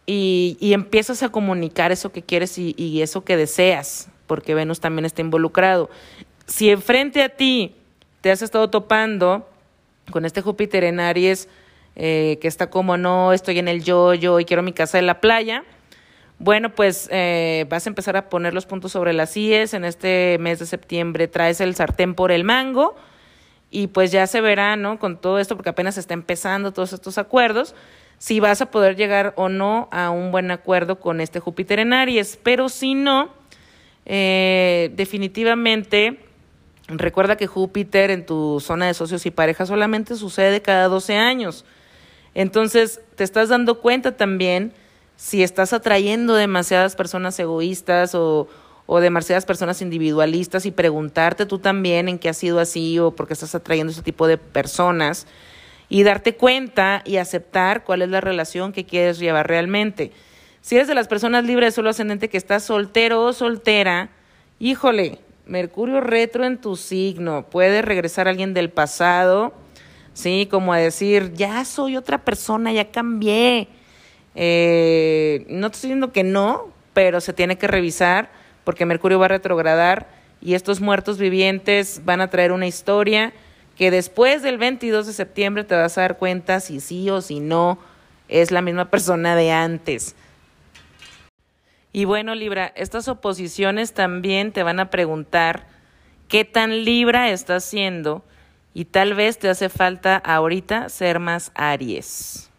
y, 0.06 0.58
y 0.60 0.74
empiezas 0.74 1.24
a 1.24 1.30
comunicar 1.30 1.92
eso 1.92 2.12
que 2.12 2.22
quieres 2.22 2.58
y, 2.58 2.74
y, 2.78 3.02
eso 3.02 3.24
que 3.24 3.38
deseas, 3.38 4.10
porque 4.28 4.56
Venus 4.56 4.80
también 4.80 5.06
está 5.06 5.22
involucrado. 5.22 5.90
Si 6.48 6.70
enfrente 6.70 7.22
a 7.22 7.30
ti 7.30 7.76
te 8.22 8.32
has 8.32 8.42
estado 8.42 8.70
topando 8.70 9.48
con 10.10 10.26
este 10.26 10.42
Júpiter 10.42 10.84
en 10.84 11.00
Aries, 11.00 11.48
eh, 11.96 12.38
que 12.42 12.48
está 12.48 12.70
como 12.70 12.98
no, 12.98 13.34
estoy 13.34 13.60
en 13.60 13.68
el 13.68 13.84
yo-yo 13.84 14.40
y 14.40 14.46
quiero 14.46 14.64
mi 14.64 14.74
casa 14.74 14.98
en 15.00 15.06
la 15.06 15.20
playa, 15.20 15.64
bueno, 16.44 16.74
pues 16.74 17.08
eh, 17.12 17.68
vas 17.70 17.86
a 17.86 17.90
empezar 17.92 18.18
a 18.18 18.28
poner 18.28 18.56
los 18.56 18.66
puntos 18.66 18.92
sobre 18.92 19.14
las 19.14 19.38
IES. 19.38 19.76
En 19.76 19.86
este 19.86 20.38
mes 20.40 20.58
de 20.58 20.66
septiembre 20.66 21.28
traes 21.28 21.62
el 21.62 21.76
sartén 21.76 22.16
por 22.16 22.32
el 22.32 22.44
mango 22.44 22.96
y 23.70 23.88
pues 23.88 24.12
ya 24.12 24.26
se 24.26 24.42
verá, 24.42 24.76
¿no? 24.76 24.98
Con 24.98 25.22
todo 25.22 25.38
esto, 25.38 25.56
porque 25.56 25.70
apenas 25.70 26.00
está 26.00 26.16
empezando 26.16 26.74
todos 26.74 26.94
estos 26.94 27.20
acuerdos, 27.20 27.76
si 28.18 28.40
vas 28.40 28.60
a 28.60 28.72
poder 28.72 28.96
llegar 28.96 29.34
o 29.38 29.50
no 29.50 29.88
a 29.92 30.10
un 30.10 30.32
buen 30.32 30.50
acuerdo 30.50 31.00
con 31.00 31.22
este 31.22 31.40
Júpiter 31.40 31.78
en 31.78 31.94
Aries. 31.94 32.40
Pero 32.42 32.70
si 32.70 32.96
no, 32.96 33.30
eh, 34.08 34.90
definitivamente 34.96 36.22
recuerda 36.88 37.36
que 37.36 37.46
Júpiter 37.46 38.10
en 38.10 38.26
tu 38.26 38.60
zona 38.60 38.88
de 38.88 38.96
socios 38.96 39.28
y 39.28 39.32
parejas 39.32 39.68
solamente 39.68 40.16
sucede 40.16 40.64
cada 40.64 40.88
12 40.88 41.18
años. 41.18 41.66
Entonces, 42.34 43.00
te 43.16 43.24
estás 43.24 43.50
dando 43.50 43.80
cuenta 43.80 44.18
también 44.18 44.74
si 45.22 45.44
estás 45.44 45.72
atrayendo 45.72 46.34
demasiadas 46.34 46.96
personas 46.96 47.38
egoístas 47.38 48.16
o, 48.16 48.48
o 48.88 49.00
demasiadas 49.00 49.46
personas 49.46 49.84
individualistas 49.84 50.66
y 50.66 50.72
preguntarte 50.72 51.46
tú 51.46 51.60
también 51.60 52.10
en 52.10 52.18
qué 52.18 52.28
ha 52.28 52.34
sido 52.34 52.60
así 52.60 52.98
o 52.98 53.12
por 53.12 53.28
qué 53.28 53.34
estás 53.34 53.54
atrayendo 53.54 53.92
ese 53.92 54.02
tipo 54.02 54.26
de 54.26 54.40
personas 54.40 55.28
y 55.90 56.02
darte 56.02 56.36
cuenta 56.36 57.04
y 57.06 57.18
aceptar 57.18 57.84
cuál 57.84 58.02
es 58.02 58.10
la 58.10 58.20
relación 58.20 58.72
que 58.72 58.88
quieres 58.88 59.20
llevar 59.20 59.48
realmente. 59.48 60.12
Si 60.60 60.76
eres 60.76 60.88
de 60.88 60.96
las 60.96 61.08
personas 61.08 61.46
libres 61.46 61.68
de 61.68 61.76
solo 61.76 61.92
ascendente 61.92 62.28
que 62.28 62.38
estás 62.38 62.64
soltero 62.64 63.24
o 63.24 63.32
soltera, 63.32 64.10
híjole, 64.58 65.20
Mercurio 65.46 66.02
retro 66.02 66.46
en 66.46 66.58
tu 66.58 66.76
signo, 66.78 67.46
puede 67.48 67.84
regresar 67.84 68.28
alguien 68.28 68.56
del 68.56 68.72
pasado, 68.72 69.54
¿sí? 70.14 70.48
Como 70.50 70.74
a 70.74 70.78
decir, 70.78 71.34
ya 71.34 71.64
soy 71.64 71.96
otra 71.96 72.26
persona, 72.26 72.74
ya 72.74 72.90
cambié. 72.90 73.68
Eh, 74.36 75.46
no 75.50 75.68
estoy 75.68 75.90
diciendo 75.90 76.12
que 76.12 76.24
no, 76.24 76.72
pero 76.94 77.22
se 77.22 77.34
tiene 77.34 77.58
que 77.58 77.68
revisar 77.68 78.30
porque 78.64 78.86
Mercurio 78.86 79.20
va 79.20 79.26
a 79.26 79.30
retrogradar 79.30 80.08
y 80.42 80.54
estos 80.54 80.82
muertos 80.82 81.18
vivientes 81.18 82.02
van 82.06 82.22
a 82.22 82.30
traer 82.30 82.52
una 82.52 82.68
historia 82.68 83.34
que 83.78 83.92
después 83.92 84.42
del 84.42 84.58
22 84.58 85.08
de 85.08 85.14
septiembre 85.14 85.64
te 85.64 85.76
vas 85.76 85.98
a 85.98 86.02
dar 86.02 86.18
cuenta 86.18 86.60
si 86.60 86.80
sí 86.80 87.10
o 87.10 87.22
si 87.22 87.40
no 87.40 87.80
es 88.28 88.52
la 88.52 88.62
misma 88.62 88.90
persona 88.90 89.36
de 89.36 89.52
antes. 89.52 90.16
Y 91.94 92.06
bueno, 92.06 92.36
Libra, 92.36 92.72
estas 92.76 93.08
oposiciones 93.08 93.94
también 93.94 94.52
te 94.52 94.64
van 94.64 94.80
a 94.80 94.90
preguntar 94.90 95.68
qué 96.28 96.46
tan 96.46 96.86
Libra 96.86 97.30
estás 97.32 97.66
siendo 97.66 98.24
y 98.74 98.86
tal 98.86 99.14
vez 99.14 99.38
te 99.38 99.50
hace 99.50 99.68
falta 99.68 100.16
ahorita 100.16 100.88
ser 100.88 101.20
más 101.20 101.52
Aries. 101.56 102.51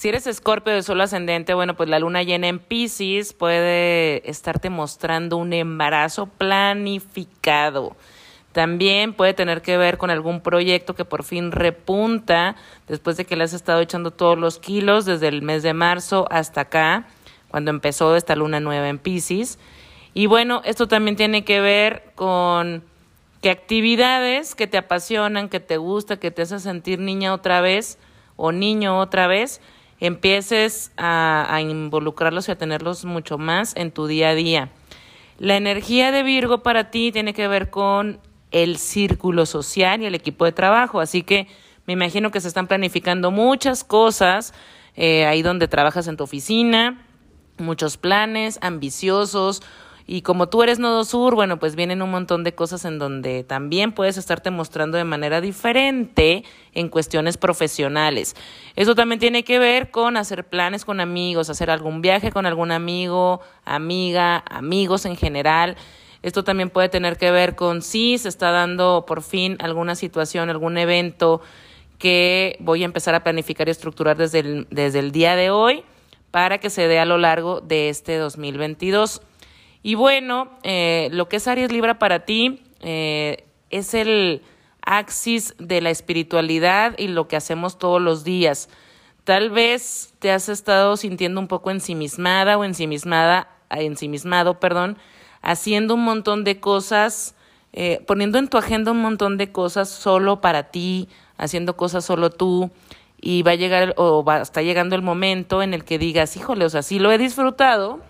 Si 0.00 0.08
eres 0.08 0.26
escorpio 0.26 0.72
de 0.72 0.82
solo 0.82 1.02
ascendente, 1.02 1.52
bueno, 1.52 1.76
pues 1.76 1.90
la 1.90 1.98
luna 1.98 2.22
llena 2.22 2.48
en 2.48 2.58
Pisces 2.58 3.34
puede 3.34 4.30
estarte 4.30 4.70
mostrando 4.70 5.36
un 5.36 5.52
embarazo 5.52 6.24
planificado. 6.24 7.94
También 8.52 9.12
puede 9.12 9.34
tener 9.34 9.60
que 9.60 9.76
ver 9.76 9.98
con 9.98 10.08
algún 10.08 10.40
proyecto 10.40 10.94
que 10.94 11.04
por 11.04 11.22
fin 11.22 11.52
repunta 11.52 12.56
después 12.88 13.18
de 13.18 13.26
que 13.26 13.36
le 13.36 13.44
has 13.44 13.52
estado 13.52 13.82
echando 13.82 14.10
todos 14.10 14.38
los 14.38 14.58
kilos 14.58 15.04
desde 15.04 15.28
el 15.28 15.42
mes 15.42 15.62
de 15.62 15.74
marzo 15.74 16.26
hasta 16.30 16.62
acá, 16.62 17.06
cuando 17.50 17.70
empezó 17.70 18.16
esta 18.16 18.34
luna 18.34 18.58
nueva 18.58 18.88
en 18.88 18.96
Pisces. 18.96 19.58
Y 20.14 20.24
bueno, 20.24 20.62
esto 20.64 20.88
también 20.88 21.16
tiene 21.16 21.44
que 21.44 21.60
ver 21.60 22.04
con 22.14 22.82
que 23.42 23.50
actividades 23.50 24.54
que 24.54 24.66
te 24.66 24.78
apasionan, 24.78 25.50
que 25.50 25.60
te 25.60 25.76
gusta, 25.76 26.16
que 26.16 26.30
te 26.30 26.40
hacen 26.40 26.60
sentir 26.60 27.00
niña 27.00 27.34
otra 27.34 27.60
vez 27.60 27.98
o 28.36 28.50
niño 28.50 28.98
otra 28.98 29.26
vez, 29.26 29.60
empieces 30.00 30.92
a, 30.96 31.58
involucrarlos 31.60 32.48
y 32.48 32.52
a 32.52 32.58
tenerlos 32.58 33.04
mucho 33.04 33.38
más 33.38 33.76
en 33.76 33.92
tu 33.92 34.06
día 34.06 34.30
a 34.30 34.34
día. 34.34 34.70
La 35.38 35.56
energía 35.56 36.10
de 36.10 36.22
Virgo 36.22 36.62
para 36.62 36.90
ti 36.90 37.12
tiene 37.12 37.34
que 37.34 37.48
ver 37.48 37.70
con 37.70 38.18
el 38.50 38.78
círculo 38.78 39.46
social 39.46 40.02
y 40.02 40.06
el 40.06 40.14
equipo 40.14 40.44
de 40.44 40.52
trabajo. 40.52 41.00
Así 41.00 41.22
que 41.22 41.46
me 41.86 41.92
imagino 41.92 42.30
que 42.30 42.40
se 42.40 42.48
están 42.48 42.66
planificando 42.66 43.30
muchas 43.30 43.84
cosas 43.84 44.52
eh, 44.96 45.26
ahí 45.26 45.42
donde 45.42 45.68
trabajas 45.68 46.08
en 46.08 46.16
tu 46.16 46.24
oficina, 46.24 47.06
muchos 47.58 47.96
planes 47.96 48.58
ambiciosos. 48.62 49.62
Y 50.12 50.22
como 50.22 50.48
tú 50.48 50.64
eres 50.64 50.80
Nodo 50.80 51.04
Sur, 51.04 51.36
bueno, 51.36 51.60
pues 51.60 51.76
vienen 51.76 52.02
un 52.02 52.10
montón 52.10 52.42
de 52.42 52.52
cosas 52.52 52.84
en 52.84 52.98
donde 52.98 53.44
también 53.44 53.92
puedes 53.92 54.16
estarte 54.16 54.50
mostrando 54.50 54.98
de 54.98 55.04
manera 55.04 55.40
diferente 55.40 56.42
en 56.74 56.88
cuestiones 56.88 57.36
profesionales. 57.36 58.34
Eso 58.74 58.96
también 58.96 59.20
tiene 59.20 59.44
que 59.44 59.60
ver 59.60 59.92
con 59.92 60.16
hacer 60.16 60.42
planes 60.42 60.84
con 60.84 60.98
amigos, 60.98 61.48
hacer 61.48 61.70
algún 61.70 62.02
viaje 62.02 62.32
con 62.32 62.44
algún 62.44 62.72
amigo, 62.72 63.40
amiga, 63.64 64.42
amigos 64.50 65.04
en 65.04 65.14
general. 65.14 65.76
Esto 66.24 66.42
también 66.42 66.70
puede 66.70 66.88
tener 66.88 67.16
que 67.16 67.30
ver 67.30 67.54
con 67.54 67.80
si 67.80 68.18
se 68.18 68.30
está 68.30 68.50
dando 68.50 69.04
por 69.06 69.22
fin 69.22 69.58
alguna 69.60 69.94
situación, 69.94 70.50
algún 70.50 70.76
evento 70.76 71.40
que 72.00 72.56
voy 72.58 72.82
a 72.82 72.86
empezar 72.86 73.14
a 73.14 73.22
planificar 73.22 73.68
y 73.68 73.70
estructurar 73.70 74.16
desde 74.16 74.40
el, 74.40 74.66
desde 74.72 74.98
el 74.98 75.12
día 75.12 75.36
de 75.36 75.50
hoy 75.50 75.84
para 76.32 76.58
que 76.58 76.68
se 76.68 76.88
dé 76.88 76.98
a 76.98 77.04
lo 77.04 77.16
largo 77.16 77.60
de 77.60 77.90
este 77.90 78.16
2022. 78.16 79.22
Y 79.82 79.94
bueno, 79.94 80.50
eh, 80.62 81.08
lo 81.12 81.28
que 81.28 81.36
es 81.36 81.48
Aries 81.48 81.72
Libra 81.72 81.98
para 81.98 82.24
ti 82.24 82.62
eh, 82.80 83.44
es 83.70 83.94
el 83.94 84.42
axis 84.82 85.54
de 85.58 85.80
la 85.80 85.90
espiritualidad 85.90 86.94
y 86.98 87.08
lo 87.08 87.28
que 87.28 87.36
hacemos 87.36 87.78
todos 87.78 88.00
los 88.00 88.24
días. 88.24 88.68
Tal 89.24 89.50
vez 89.50 90.14
te 90.18 90.32
has 90.32 90.48
estado 90.48 90.96
sintiendo 90.96 91.40
un 91.40 91.48
poco 91.48 91.70
ensimismada 91.70 92.58
o 92.58 92.64
ensimismada, 92.64 93.48
ensimismado, 93.70 94.58
perdón, 94.58 94.98
haciendo 95.42 95.94
un 95.94 96.04
montón 96.04 96.44
de 96.44 96.60
cosas, 96.60 97.34
eh, 97.72 98.02
poniendo 98.06 98.38
en 98.38 98.48
tu 98.48 98.58
agenda 98.58 98.90
un 98.90 99.00
montón 99.00 99.36
de 99.36 99.52
cosas 99.52 99.88
solo 99.88 100.40
para 100.40 100.70
ti, 100.70 101.08
haciendo 101.36 101.76
cosas 101.76 102.04
solo 102.04 102.30
tú, 102.30 102.70
y 103.20 103.42
va 103.42 103.52
a 103.52 103.56
llegar 103.56 103.94
o 103.96 104.24
va, 104.24 104.40
está 104.40 104.62
llegando 104.62 104.96
el 104.96 105.02
momento 105.02 105.62
en 105.62 105.74
el 105.74 105.84
que 105.84 105.98
digas, 105.98 106.36
híjole, 106.36 106.64
o 106.64 106.70
sea, 106.70 106.82
sí 106.82 106.98
lo 106.98 107.12
he 107.12 107.18
disfrutado, 107.18 108.00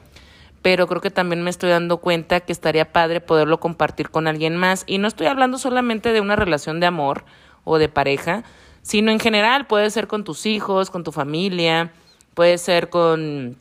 pero 0.63 0.87
creo 0.87 1.01
que 1.01 1.11
también 1.11 1.43
me 1.43 1.51
estoy 1.51 1.71
dando 1.71 1.99
cuenta 1.99 2.41
que 2.41 2.53
estaría 2.53 2.93
padre 2.93 3.21
poderlo 3.21 3.61
compartir 3.61 4.11
con 4.11 4.27
alguien 4.27 4.57
más. 4.57 4.85
Y 4.87 4.99
no 4.99 5.09
estoy 5.09 5.27
hablando 5.27 5.59
solamente 5.59 6.13
de 6.13 6.21
una 6.21 6.37
relación 6.37 6.81
de 6.81 6.87
amor 6.87 7.25
o 7.65 7.79
de 7.79 7.89
pareja, 7.89 8.45
sino 8.83 9.11
en 9.11 9.21
general, 9.21 9.67
puede 9.67 9.91
ser 9.91 10.07
con 10.07 10.25
tus 10.25 10.47
hijos, 10.47 10.91
con 10.91 11.05
tu 11.05 11.13
familia, 11.13 11.93
puede 12.35 12.59
ser 12.59 12.91
con 12.91 13.57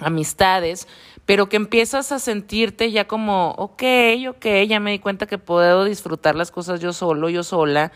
amistades, 0.00 0.88
pero 1.26 1.48
que 1.48 1.56
empiezas 1.56 2.12
a 2.12 2.18
sentirte 2.18 2.90
ya 2.90 3.06
como, 3.06 3.52
ok, 3.52 3.82
ok, 4.28 4.46
ya 4.68 4.80
me 4.80 4.92
di 4.92 4.98
cuenta 4.98 5.26
que 5.26 5.38
puedo 5.38 5.84
disfrutar 5.84 6.34
las 6.34 6.50
cosas 6.50 6.80
yo 6.80 6.92
solo, 6.92 7.28
yo 7.28 7.42
sola. 7.42 7.92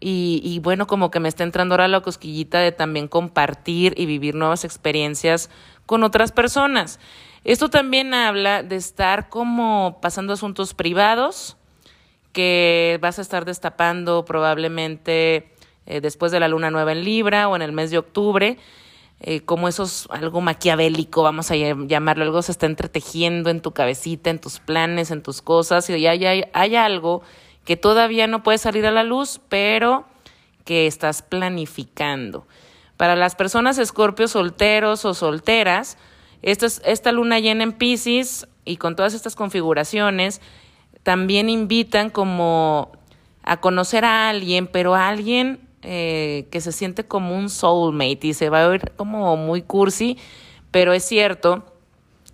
Y, 0.00 0.40
y 0.44 0.58
bueno, 0.58 0.86
como 0.86 1.10
que 1.10 1.20
me 1.20 1.28
está 1.28 1.44
entrando 1.44 1.74
ahora 1.74 1.88
la 1.88 2.00
cosquillita 2.00 2.58
de 2.58 2.72
también 2.72 3.06
compartir 3.06 3.94
y 3.96 4.06
vivir 4.06 4.34
nuevas 4.34 4.64
experiencias 4.64 5.48
con 5.86 6.02
otras 6.02 6.32
personas. 6.32 6.98
Esto 7.44 7.70
también 7.70 8.14
habla 8.14 8.62
de 8.62 8.76
estar 8.76 9.28
como 9.28 9.98
pasando 10.00 10.32
asuntos 10.32 10.74
privados 10.74 11.56
que 12.32 12.98
vas 13.02 13.18
a 13.18 13.22
estar 13.22 13.44
destapando 13.44 14.24
probablemente 14.24 15.52
eh, 15.86 16.00
después 16.00 16.32
de 16.32 16.40
la 16.40 16.48
luna 16.48 16.70
nueva 16.70 16.92
en 16.92 17.04
Libra 17.04 17.48
o 17.48 17.56
en 17.56 17.62
el 17.62 17.72
mes 17.72 17.90
de 17.90 17.98
octubre 17.98 18.58
eh, 19.24 19.42
como 19.42 19.68
esos, 19.68 20.08
algo 20.10 20.40
maquiavélico, 20.40 21.22
vamos 21.22 21.52
a 21.52 21.54
llamarlo, 21.54 22.24
algo 22.24 22.42
se 22.42 22.50
está 22.50 22.66
entretejiendo 22.66 23.50
en 23.50 23.60
tu 23.60 23.70
cabecita, 23.70 24.30
en 24.30 24.40
tus 24.40 24.58
planes, 24.58 25.12
en 25.12 25.22
tus 25.22 25.42
cosas, 25.42 25.88
y 25.90 25.92
hay, 25.92 26.26
hay, 26.26 26.44
hay 26.52 26.74
algo 26.74 27.22
que 27.64 27.76
todavía 27.76 28.26
no 28.26 28.42
puede 28.42 28.58
salir 28.58 28.84
a 28.84 28.90
la 28.90 29.04
luz, 29.04 29.40
pero 29.48 30.06
que 30.64 30.88
estás 30.88 31.22
planificando. 31.22 32.48
Para 32.96 33.14
las 33.14 33.36
personas 33.36 33.78
escorpios 33.78 34.32
solteros 34.32 35.04
o 35.04 35.14
solteras, 35.14 35.98
esta, 36.42 36.66
esta 36.84 37.12
luna 37.12 37.38
llena 37.38 37.64
en 37.64 37.72
Pisces 37.72 38.46
y 38.64 38.76
con 38.76 38.96
todas 38.96 39.14
estas 39.14 39.34
configuraciones 39.34 40.40
también 41.02 41.48
invitan 41.48 42.10
como 42.10 42.92
a 43.42 43.60
conocer 43.60 44.04
a 44.04 44.28
alguien, 44.28 44.66
pero 44.66 44.94
a 44.94 45.08
alguien 45.08 45.60
eh, 45.82 46.46
que 46.50 46.60
se 46.60 46.70
siente 46.70 47.04
como 47.04 47.36
un 47.36 47.48
soulmate 47.48 48.28
y 48.28 48.34
se 48.34 48.50
va 48.50 48.64
a 48.64 48.68
oír 48.68 48.92
como 48.96 49.36
muy 49.36 49.62
cursi, 49.62 50.16
pero 50.70 50.92
es 50.92 51.04
cierto, 51.04 51.64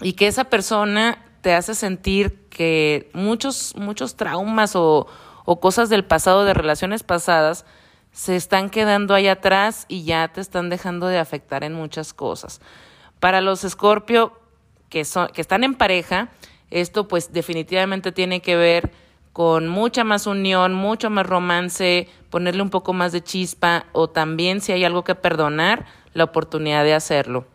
y 0.03 0.13
que 0.13 0.27
esa 0.27 0.45
persona 0.45 1.25
te 1.41 1.55
hace 1.55 1.75
sentir 1.75 2.47
que 2.51 3.11
muchos, 3.15 3.75
muchos 3.77 4.17
traumas 4.17 4.77
o, 4.77 5.07
o 5.45 5.61
cosas 5.61 5.89
del 5.89 6.05
pasado, 6.05 6.45
de 6.45 6.53
relaciones 6.53 7.03
pasadas, 7.03 7.65
se 8.13 8.37
están 8.37 8.69
quedando 8.69 9.15
ahí 9.15 9.29
atrás 9.29 9.87
y 9.89 10.05
ya 10.05 10.29
te 10.29 10.41
están 10.41 10.69
dejando 10.69 11.07
de 11.07 11.19
afectar 11.19 11.65
en 11.65 11.73
muchas 11.73 12.13
cosas. 12.13 12.61
Para 13.21 13.41
los 13.41 13.65
Escorpio 13.65 14.33
que, 14.89 15.05
son, 15.05 15.29
que 15.29 15.41
están 15.41 15.65
en 15.65 15.75
pareja, 15.75 16.29
esto 16.71 17.09
pues 17.09 17.33
definitivamente 17.33 18.13
tiene 18.13 18.41
que 18.41 18.57
ver 18.57 18.91
con 19.33 19.69
mucha 19.69 20.05
más 20.05 20.27
unión, 20.27 20.75
mucho 20.75 21.11
más 21.11 21.27
romance, 21.27 22.09
ponerle 22.31 22.63
un 22.63 22.71
poco 22.71 22.93
más 22.93 23.13
de 23.13 23.23
chispa 23.23 23.87
o 23.93 24.09
también 24.09 24.61
si 24.61 24.73
hay 24.73 24.85
algo 24.85 25.05
que 25.05 25.15
perdonar, 25.15 25.87
la 26.15 26.25
oportunidad 26.25 26.85
de 26.85 26.95
hacerlo. 26.95 27.47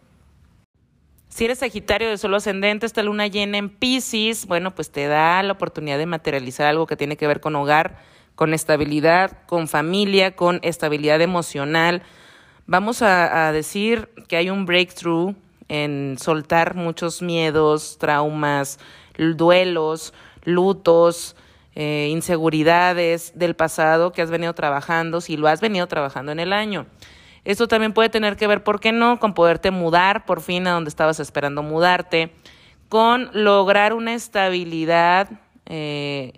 Si 1.28 1.46
eres 1.46 1.60
Sagitario 1.60 2.10
de 2.10 2.18
solo 2.18 2.38
ascendente, 2.38 2.86
esta 2.86 3.02
luna 3.02 3.28
llena 3.28 3.58
en 3.58 3.70
Pisces, 3.70 4.46
bueno, 4.46 4.76
pues 4.76 4.92
te 4.92 5.08
da 5.08 5.42
la 5.42 5.54
oportunidad 5.54 5.98
de 5.98 6.06
materializar 6.06 6.68
algo 6.68 6.86
que 6.86 6.96
tiene 6.96 7.18
que 7.18 7.26
ver 7.26 7.40
con 7.40 7.56
hogar, 7.56 7.98
con 8.36 8.54
estabilidad, 8.54 9.46
con 9.48 9.68
familia, 9.68 10.36
con 10.36 10.60
estabilidad 10.62 11.22
emocional. 11.22 12.04
vamos 12.66 13.02
a, 13.02 13.52
decir 13.52 14.10
que 14.28 14.38
hay 14.38 14.50
un 14.50 14.66
breakthrough 14.66 15.36
en 15.74 16.18
soltar 16.20 16.76
muchos 16.76 17.24
miedos, 17.24 17.98
traumas, 17.98 18.78
duelos, 19.18 20.14
lutos, 20.44 21.36
eh, 21.74 22.10
inseguridades 22.12 23.32
del 23.34 23.56
pasado 23.56 24.12
que 24.12 24.22
has 24.22 24.30
venido 24.30 24.54
trabajando, 24.54 25.20
si 25.20 25.36
lo 25.36 25.48
has 25.48 25.62
venido 25.62 25.88
trabajando 25.88 26.32
en 26.32 26.40
el 26.40 26.54
año. 26.54 26.86
Esto 27.44 27.68
también 27.68 27.92
puede 27.92 28.10
tener 28.10 28.38
que 28.38 28.46
ver, 28.46 28.64
¿por 28.64 28.80
qué 28.80 28.92
no?, 28.92 29.20
con 29.20 29.34
poderte 29.34 29.72
mudar 29.72 30.26
por 30.26 30.42
fin 30.42 30.68
a 30.68 30.74
donde 30.74 30.90
estabas 30.90 31.20
esperando 31.20 31.64
mudarte, 31.64 32.32
con 32.88 33.32
lograr 33.34 33.94
una 33.94 34.14
estabilidad, 34.14 35.28
eh, 35.66 36.34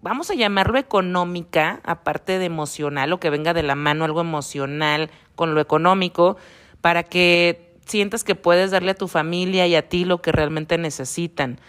vamos 0.00 0.30
a 0.30 0.34
llamarlo 0.34 0.78
económica, 0.78 1.80
aparte 1.84 2.38
de 2.38 2.46
emocional, 2.46 3.12
o 3.12 3.20
que 3.20 3.28
venga 3.28 3.52
de 3.52 3.62
la 3.62 3.74
mano 3.74 4.06
algo 4.06 4.22
emocional 4.22 5.10
con 5.34 5.54
lo 5.54 5.60
económico, 5.60 6.38
para 6.80 7.02
que 7.02 7.65
sientas 7.86 8.24
que 8.24 8.34
puedes 8.34 8.70
darle 8.70 8.92
a 8.92 8.94
tu 8.94 9.08
familia 9.08 9.66
y 9.66 9.74
a 9.74 9.88
ti 9.88 10.04
lo 10.04 10.20
que 10.20 10.32
realmente 10.32 10.78
necesitan. 10.78 11.60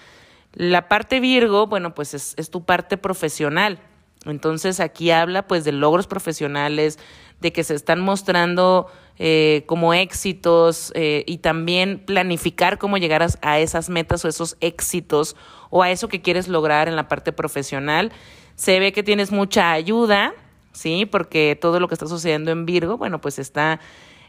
La 0.54 0.88
parte 0.88 1.20
Virgo, 1.20 1.68
bueno, 1.68 1.94
pues 1.94 2.14
es, 2.14 2.34
es 2.38 2.50
tu 2.50 2.66
parte 2.66 2.98
profesional. 2.98 3.80
Entonces 4.26 4.80
aquí 4.80 5.12
habla 5.12 5.48
pues 5.48 5.64
de 5.64 5.72
logros 5.72 6.08
profesionales, 6.08 7.00
de 7.40 7.54
que 7.54 7.64
se 7.64 7.76
están 7.76 8.00
mostrando 8.02 8.88
eh, 9.20 9.64
como 9.66 9.94
éxitos 9.94 10.92
eh, 10.96 11.24
y 11.28 11.40
también 11.40 12.04
planificar 12.06 12.78
cómo 12.78 12.98
llegar 12.98 13.26
a, 13.42 13.60
esas 13.60 13.90
metas 13.90 14.24
o 14.26 14.28
esos 14.28 14.58
éxitos 14.60 15.36
o 15.70 15.84
a 15.84 15.92
eso 15.92 16.08
que 16.08 16.22
quieres 16.22 16.48
lograr 16.48 16.88
en 16.88 16.96
la 16.96 17.08
parte 17.08 17.32
profesional. 17.32 18.12
Se 18.56 18.80
ve 18.80 18.92
que 18.92 19.04
tienes 19.04 19.32
mucha 19.32 19.72
ayuda, 19.72 20.34
¿sí? 20.72 21.06
Porque 21.06 21.58
todo 21.60 21.80
lo 21.80 21.88
que 21.88 21.96
está 21.96 22.08
sucediendo 22.08 22.52
en 22.52 22.66
Virgo, 22.66 22.98
bueno, 22.98 23.22
pues 23.22 23.40
está 23.40 23.80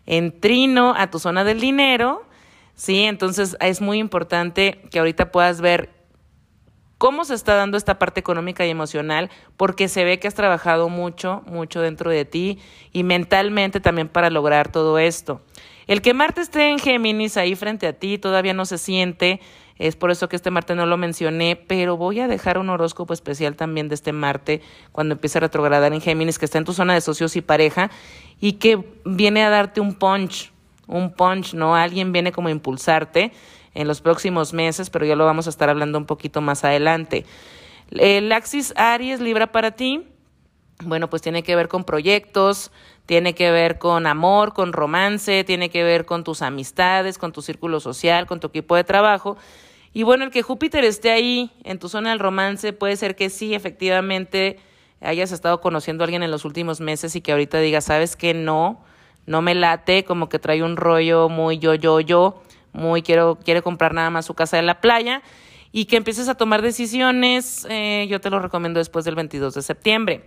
en 0.08 0.40
trino 0.40 0.94
a 0.96 1.10
tu 1.10 1.18
zona 1.18 1.44
del 1.44 1.60
dinero, 1.60 2.26
¿sí? 2.74 3.04
Entonces 3.04 3.56
es 3.60 3.82
muy 3.82 3.98
importante 3.98 4.80
que 4.90 4.98
ahorita 4.98 5.30
puedas 5.30 5.60
ver 5.60 5.90
cómo 6.96 7.26
se 7.26 7.34
está 7.34 7.54
dando 7.54 7.76
esta 7.76 7.98
parte 7.98 8.18
económica 8.18 8.66
y 8.66 8.70
emocional, 8.70 9.30
porque 9.58 9.86
se 9.86 10.04
ve 10.04 10.18
que 10.18 10.26
has 10.26 10.34
trabajado 10.34 10.88
mucho, 10.88 11.42
mucho 11.46 11.82
dentro 11.82 12.10
de 12.10 12.24
ti 12.24 12.58
y 12.90 13.04
mentalmente 13.04 13.80
también 13.80 14.08
para 14.08 14.30
lograr 14.30 14.72
todo 14.72 14.98
esto. 14.98 15.42
El 15.86 16.00
que 16.00 16.14
Marte 16.14 16.40
esté 16.40 16.70
en 16.70 16.78
Géminis 16.78 17.36
ahí 17.36 17.54
frente 17.54 17.86
a 17.86 17.92
ti 17.92 18.16
todavía 18.16 18.54
no 18.54 18.64
se 18.64 18.78
siente, 18.78 19.40
es 19.78 19.96
por 19.96 20.10
eso 20.10 20.28
que 20.28 20.36
este 20.36 20.50
Marte 20.50 20.74
no 20.74 20.86
lo 20.86 20.96
mencioné, 20.96 21.56
pero 21.56 21.96
voy 21.96 22.20
a 22.20 22.28
dejar 22.28 22.58
un 22.58 22.68
horóscopo 22.68 23.12
especial 23.12 23.54
también 23.54 23.88
de 23.88 23.94
este 23.94 24.12
Marte 24.12 24.60
cuando 24.92 25.14
empiece 25.14 25.38
a 25.38 25.42
retrogradar 25.42 25.92
en 25.92 26.00
Géminis, 26.00 26.38
que 26.38 26.44
está 26.44 26.58
en 26.58 26.64
tu 26.64 26.72
zona 26.72 26.94
de 26.94 27.00
socios 27.00 27.36
y 27.36 27.42
pareja 27.42 27.90
y 28.40 28.54
que 28.54 28.84
viene 29.04 29.44
a 29.44 29.50
darte 29.50 29.80
un 29.80 29.94
punch, 29.94 30.52
un 30.86 31.12
punch, 31.12 31.54
¿no? 31.54 31.76
Alguien 31.76 32.12
viene 32.12 32.32
como 32.32 32.48
a 32.48 32.50
impulsarte 32.50 33.32
en 33.74 33.86
los 33.86 34.00
próximos 34.00 34.52
meses, 34.52 34.90
pero 34.90 35.06
ya 35.06 35.14
lo 35.14 35.24
vamos 35.24 35.46
a 35.46 35.50
estar 35.50 35.68
hablando 35.68 35.98
un 35.98 36.06
poquito 36.06 36.40
más 36.40 36.64
adelante. 36.64 37.24
El 37.90 38.32
Axis 38.32 38.74
Aries 38.76 39.20
Libra 39.20 39.52
para 39.52 39.70
ti, 39.70 40.08
bueno, 40.84 41.08
pues 41.08 41.22
tiene 41.22 41.42
que 41.42 41.54
ver 41.54 41.68
con 41.68 41.84
proyectos, 41.84 42.70
tiene 43.06 43.34
que 43.34 43.50
ver 43.50 43.78
con 43.78 44.06
amor, 44.06 44.52
con 44.52 44.72
romance, 44.72 45.44
tiene 45.44 45.70
que 45.70 45.82
ver 45.82 46.04
con 46.04 46.24
tus 46.24 46.42
amistades, 46.42 47.18
con 47.18 47.32
tu 47.32 47.42
círculo 47.42 47.80
social, 47.80 48.26
con 48.26 48.40
tu 48.40 48.48
equipo 48.48 48.76
de 48.76 48.84
trabajo. 48.84 49.36
Y 49.92 50.02
bueno, 50.02 50.24
el 50.24 50.30
que 50.30 50.42
Júpiter 50.42 50.84
esté 50.84 51.10
ahí 51.10 51.50
en 51.64 51.78
tu 51.78 51.88
zona 51.88 52.10
del 52.10 52.18
romance 52.18 52.72
puede 52.72 52.96
ser 52.96 53.16
que 53.16 53.30
sí, 53.30 53.54
efectivamente, 53.54 54.58
hayas 55.00 55.32
estado 55.32 55.60
conociendo 55.60 56.02
a 56.02 56.06
alguien 56.06 56.22
en 56.22 56.30
los 56.30 56.44
últimos 56.44 56.80
meses 56.80 57.14
y 57.16 57.20
que 57.20 57.32
ahorita 57.32 57.58
digas, 57.60 57.84
sabes 57.84 58.16
que 58.16 58.34
no, 58.34 58.84
no 59.26 59.42
me 59.42 59.54
late, 59.54 60.04
como 60.04 60.28
que 60.28 60.38
trae 60.38 60.62
un 60.62 60.76
rollo 60.76 61.28
muy 61.28 61.58
yo, 61.58 61.74
yo, 61.74 62.00
yo 62.00 62.42
muy 62.72 63.02
quiero, 63.02 63.38
quiere 63.42 63.62
comprar 63.62 63.94
nada 63.94 64.10
más 64.10 64.26
su 64.26 64.34
casa 64.34 64.56
de 64.56 64.62
la 64.62 64.80
playa 64.80 65.22
y 65.72 65.86
que 65.86 65.96
empieces 65.96 66.28
a 66.28 66.34
tomar 66.34 66.62
decisiones, 66.62 67.66
eh, 67.68 68.06
yo 68.08 68.20
te 68.20 68.30
lo 68.30 68.40
recomiendo 68.40 68.78
después 68.78 69.04
del 69.04 69.14
22 69.14 69.54
de 69.54 69.62
septiembre. 69.62 70.24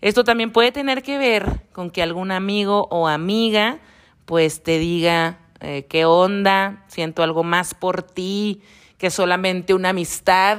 Esto 0.00 0.24
también 0.24 0.50
puede 0.50 0.72
tener 0.72 1.02
que 1.02 1.18
ver 1.18 1.62
con 1.72 1.90
que 1.90 2.02
algún 2.02 2.30
amigo 2.32 2.88
o 2.90 3.06
amiga 3.06 3.78
pues 4.24 4.62
te 4.62 4.78
diga 4.78 5.38
eh, 5.60 5.86
qué 5.88 6.04
onda, 6.04 6.84
siento 6.88 7.22
algo 7.22 7.44
más 7.44 7.74
por 7.74 8.02
ti 8.02 8.62
que 9.00 9.10
solamente 9.10 9.74
una 9.74 9.88
amistad 9.88 10.58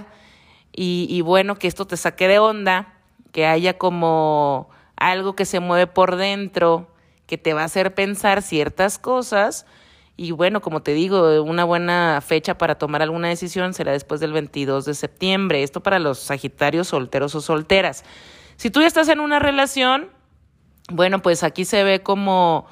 y, 0.73 1.07
y 1.09 1.21
bueno, 1.21 1.55
que 1.55 1.69
esto 1.69 1.87
te 1.87 1.95
saque 1.95 2.27
de 2.27 2.39
onda, 2.39 2.93
que 3.31 3.45
haya 3.45 3.77
como 3.77 4.69
algo 4.97 5.37
que 5.37 5.45
se 5.45 5.61
mueve 5.61 5.87
por 5.87 6.17
dentro, 6.17 6.89
que 7.25 7.37
te 7.37 7.53
va 7.53 7.61
a 7.61 7.65
hacer 7.65 7.95
pensar 7.95 8.41
ciertas 8.41 8.99
cosas 8.99 9.65
y 10.17 10.31
bueno, 10.31 10.61
como 10.61 10.83
te 10.83 10.93
digo, 10.93 11.41
una 11.41 11.63
buena 11.63 12.21
fecha 12.21 12.55
para 12.55 12.75
tomar 12.75 13.01
alguna 13.01 13.29
decisión 13.29 13.73
será 13.73 13.91
después 13.91 14.19
del 14.19 14.33
22 14.33 14.85
de 14.85 14.93
septiembre. 14.93 15.63
Esto 15.63 15.81
para 15.81 15.97
los 15.97 16.19
Sagitarios 16.19 16.89
solteros 16.89 17.33
o 17.33 17.41
solteras. 17.41 18.03
Si 18.55 18.69
tú 18.69 18.81
ya 18.81 18.87
estás 18.87 19.09
en 19.09 19.19
una 19.19 19.39
relación, 19.39 20.09
bueno, 20.91 21.23
pues 21.23 21.43
aquí 21.43 21.65
se 21.65 21.83
ve 21.83 22.03
como 22.03 22.67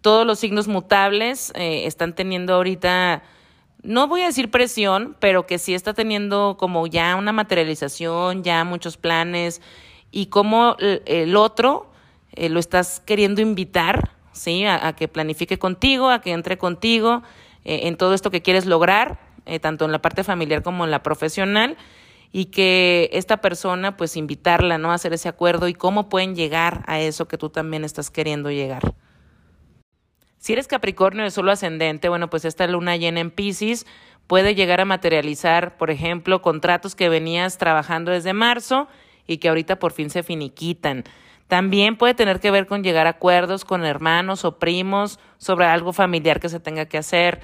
todos 0.00 0.24
los 0.24 0.38
signos 0.38 0.68
mutables 0.68 1.52
eh, 1.56 1.86
están 1.86 2.14
teniendo 2.14 2.54
ahorita, 2.54 3.22
no 3.82 4.08
voy 4.08 4.22
a 4.22 4.26
decir 4.26 4.50
presión, 4.50 5.16
pero 5.18 5.46
que 5.46 5.58
sí 5.58 5.74
está 5.74 5.94
teniendo 5.94 6.56
como 6.58 6.86
ya 6.86 7.16
una 7.16 7.32
materialización, 7.32 8.42
ya 8.42 8.64
muchos 8.64 8.96
planes 8.96 9.60
y 10.10 10.26
como 10.26 10.76
el 10.78 11.36
otro 11.36 11.90
eh, 12.32 12.48
lo 12.48 12.60
estás 12.60 13.00
queriendo 13.00 13.40
invitar 13.40 14.12
¿sí? 14.32 14.64
A, 14.66 14.92
que 14.94 15.08
planifique 15.08 15.58
contigo, 15.58 16.10
a 16.10 16.20
que 16.20 16.32
entre 16.32 16.58
contigo 16.58 17.22
eh, 17.64 17.80
en 17.84 17.96
todo 17.96 18.14
esto 18.14 18.30
que 18.30 18.42
quieres 18.42 18.66
lograr, 18.66 19.20
eh, 19.46 19.60
tanto 19.60 19.84
en 19.84 19.92
la 19.92 20.00
parte 20.00 20.24
familiar 20.24 20.62
como 20.62 20.84
en 20.84 20.90
la 20.90 21.02
profesional, 21.02 21.76
y 22.34 22.46
que 22.46 23.10
esta 23.12 23.42
persona, 23.42 23.96
pues 23.96 24.16
invitarla, 24.16 24.78
¿no? 24.78 24.90
A 24.90 24.94
hacer 24.94 25.12
ese 25.12 25.28
acuerdo 25.28 25.68
y 25.68 25.74
cómo 25.74 26.08
pueden 26.08 26.34
llegar 26.34 26.82
a 26.86 26.98
eso 26.98 27.28
que 27.28 27.36
tú 27.36 27.50
también 27.50 27.84
estás 27.84 28.10
queriendo 28.10 28.50
llegar. 28.50 28.94
Si 30.42 30.54
eres 30.54 30.66
Capricornio 30.66 31.22
de 31.22 31.30
solo 31.30 31.52
ascendente, 31.52 32.08
bueno, 32.08 32.28
pues 32.28 32.44
esta 32.44 32.66
luna 32.66 32.96
llena 32.96 33.20
en 33.20 33.30
Pisces 33.30 33.86
puede 34.26 34.56
llegar 34.56 34.80
a 34.80 34.84
materializar, 34.84 35.76
por 35.76 35.92
ejemplo, 35.92 36.42
contratos 36.42 36.96
que 36.96 37.08
venías 37.08 37.58
trabajando 37.58 38.10
desde 38.10 38.32
marzo 38.32 38.88
y 39.28 39.36
que 39.36 39.48
ahorita 39.48 39.78
por 39.78 39.92
fin 39.92 40.10
se 40.10 40.24
finiquitan. 40.24 41.04
También 41.46 41.96
puede 41.96 42.14
tener 42.14 42.40
que 42.40 42.50
ver 42.50 42.66
con 42.66 42.82
llegar 42.82 43.06
a 43.06 43.10
acuerdos 43.10 43.64
con 43.64 43.84
hermanos 43.84 44.44
o 44.44 44.58
primos 44.58 45.20
sobre 45.38 45.66
algo 45.66 45.92
familiar 45.92 46.40
que 46.40 46.48
se 46.48 46.58
tenga 46.58 46.86
que 46.86 46.98
hacer. 46.98 47.40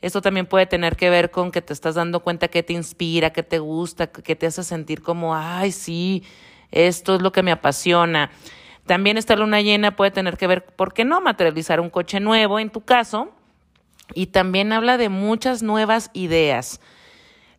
Esto 0.00 0.20
también 0.20 0.46
puede 0.46 0.66
tener 0.66 0.96
que 0.96 1.08
ver 1.08 1.30
con 1.30 1.52
que 1.52 1.62
te 1.62 1.72
estás 1.72 1.94
dando 1.94 2.18
cuenta 2.18 2.48
que 2.48 2.64
te 2.64 2.72
inspira, 2.72 3.30
que 3.30 3.44
te 3.44 3.60
gusta, 3.60 4.08
que 4.08 4.34
te 4.34 4.46
hace 4.46 4.64
sentir 4.64 5.02
como, 5.02 5.36
ay, 5.36 5.70
sí, 5.70 6.24
esto 6.72 7.14
es 7.14 7.22
lo 7.22 7.30
que 7.30 7.44
me 7.44 7.52
apasiona. 7.52 8.32
También 8.86 9.18
esta 9.18 9.36
luna 9.36 9.60
llena 9.60 9.96
puede 9.96 10.10
tener 10.10 10.36
que 10.36 10.46
ver, 10.46 10.64
¿por 10.64 10.92
qué 10.92 11.04
no? 11.04 11.20
Materializar 11.20 11.80
un 11.80 11.90
coche 11.90 12.20
nuevo 12.20 12.58
en 12.58 12.70
tu 12.70 12.80
caso. 12.80 13.30
Y 14.14 14.26
también 14.26 14.72
habla 14.72 14.96
de 14.96 15.08
muchas 15.08 15.62
nuevas 15.62 16.10
ideas. 16.12 16.80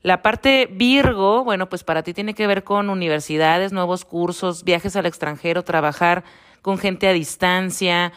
La 0.03 0.23
parte 0.23 0.67
Virgo, 0.71 1.43
bueno, 1.43 1.69
pues 1.69 1.83
para 1.83 2.01
ti 2.01 2.13
tiene 2.13 2.33
que 2.33 2.47
ver 2.47 2.63
con 2.63 2.89
universidades, 2.89 3.71
nuevos 3.71 4.03
cursos, 4.03 4.63
viajes 4.63 4.95
al 4.95 5.05
extranjero, 5.05 5.63
trabajar 5.63 6.23
con 6.63 6.79
gente 6.79 7.07
a 7.07 7.13
distancia. 7.13 8.11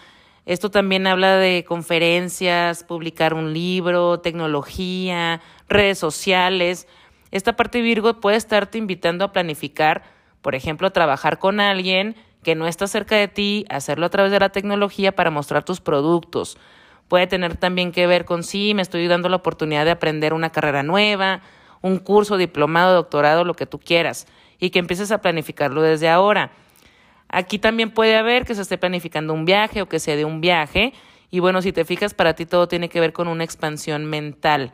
Esto 0.46 0.70
también 0.70 1.06
habla 1.06 1.36
de 1.36 1.64
conferencias, 1.64 2.84
publicar 2.84 3.34
un 3.34 3.52
libro, 3.52 4.20
tecnología, 4.20 5.42
redes 5.68 5.98
sociales. 5.98 6.88
Esta 7.30 7.54
parte 7.54 7.82
Virgo 7.82 8.18
puede 8.20 8.38
estarte 8.38 8.78
invitando 8.78 9.24
a 9.24 9.32
planificar, 9.32 10.04
por 10.40 10.54
ejemplo, 10.54 10.90
trabajar 10.90 11.38
con 11.38 11.60
alguien 11.60 12.16
que 12.44 12.54
no 12.54 12.68
está 12.68 12.86
cerca 12.86 13.16
de 13.16 13.26
ti, 13.26 13.64
hacerlo 13.68 14.06
a 14.06 14.10
través 14.10 14.30
de 14.30 14.38
la 14.38 14.50
tecnología 14.50 15.10
para 15.10 15.32
mostrar 15.32 15.64
tus 15.64 15.80
productos. 15.80 16.56
Puede 17.08 17.26
tener 17.26 17.56
también 17.56 17.90
que 17.90 18.06
ver 18.06 18.24
con 18.24 18.44
sí, 18.44 18.72
me 18.74 18.82
estoy 18.82 19.08
dando 19.08 19.28
la 19.28 19.36
oportunidad 19.36 19.84
de 19.84 19.90
aprender 19.90 20.32
una 20.32 20.50
carrera 20.50 20.84
nueva, 20.84 21.42
un 21.82 21.98
curso, 21.98 22.36
diplomado, 22.36 22.94
doctorado, 22.94 23.44
lo 23.44 23.54
que 23.54 23.66
tú 23.66 23.80
quieras, 23.80 24.26
y 24.60 24.70
que 24.70 24.78
empieces 24.78 25.10
a 25.10 25.20
planificarlo 25.20 25.82
desde 25.82 26.08
ahora. 26.08 26.52
Aquí 27.28 27.58
también 27.58 27.90
puede 27.90 28.16
haber 28.16 28.44
que 28.44 28.54
se 28.54 28.62
esté 28.62 28.78
planificando 28.78 29.34
un 29.34 29.44
viaje 29.44 29.82
o 29.82 29.88
que 29.88 29.98
sea 29.98 30.14
de 30.14 30.24
un 30.24 30.40
viaje, 30.40 30.92
y 31.30 31.40
bueno, 31.40 31.62
si 31.62 31.72
te 31.72 31.84
fijas, 31.84 32.14
para 32.14 32.34
ti 32.34 32.46
todo 32.46 32.68
tiene 32.68 32.88
que 32.88 33.00
ver 33.00 33.12
con 33.12 33.26
una 33.26 33.42
expansión 33.42 34.04
mental. 34.06 34.72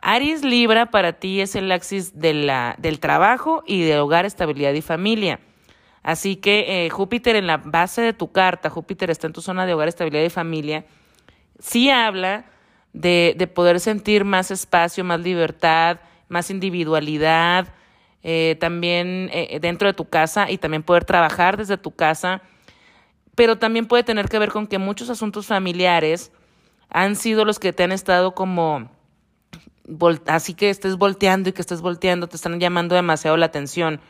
Aries 0.00 0.44
Libra 0.44 0.86
para 0.86 1.14
ti 1.14 1.40
es 1.40 1.54
el 1.56 1.70
axis 1.72 2.18
de 2.18 2.32
la, 2.32 2.76
del 2.78 3.00
trabajo 3.00 3.62
y 3.66 3.82
de 3.82 3.98
hogar, 3.98 4.24
estabilidad 4.24 4.72
y 4.72 4.82
familia. 4.82 5.40
Así 6.08 6.36
que 6.36 6.86
eh, 6.86 6.88
Júpiter 6.88 7.36
en 7.36 7.46
la 7.46 7.58
base 7.58 8.00
de 8.00 8.14
tu 8.14 8.32
carta, 8.32 8.70
Júpiter 8.70 9.10
está 9.10 9.26
en 9.26 9.34
tu 9.34 9.42
zona 9.42 9.66
de 9.66 9.74
hogar, 9.74 9.88
estabilidad 9.88 10.24
y 10.24 10.30
familia, 10.30 10.86
sí 11.58 11.90
habla 11.90 12.46
de, 12.94 13.34
de 13.36 13.46
poder 13.46 13.78
sentir 13.78 14.24
más 14.24 14.50
espacio, 14.50 15.04
más 15.04 15.20
libertad, 15.20 16.00
más 16.28 16.48
individualidad, 16.48 17.74
eh, 18.22 18.56
también 18.58 19.28
eh, 19.34 19.58
dentro 19.60 19.86
de 19.86 19.92
tu 19.92 20.06
casa 20.08 20.50
y 20.50 20.56
también 20.56 20.82
poder 20.82 21.04
trabajar 21.04 21.58
desde 21.58 21.76
tu 21.76 21.90
casa. 21.90 22.40
pero 23.34 23.58
también 23.58 23.84
puede 23.84 24.02
tener 24.02 24.30
que 24.30 24.38
ver 24.38 24.50
con 24.50 24.66
que 24.66 24.78
muchos 24.78 25.10
asuntos 25.10 25.46
familiares 25.46 26.32
han 26.88 27.16
sido 27.16 27.44
los 27.44 27.58
que 27.58 27.74
te 27.74 27.82
han 27.82 27.92
estado 27.92 28.34
como 28.34 28.90
así 30.26 30.54
que 30.54 30.70
estés 30.70 30.96
volteando 30.96 31.50
y 31.50 31.52
que 31.52 31.60
estés 31.60 31.82
volteando, 31.82 32.28
te 32.28 32.36
están 32.36 32.58
llamando 32.58 32.94
demasiado 32.94 33.36
la 33.36 33.44
atención. 33.44 34.00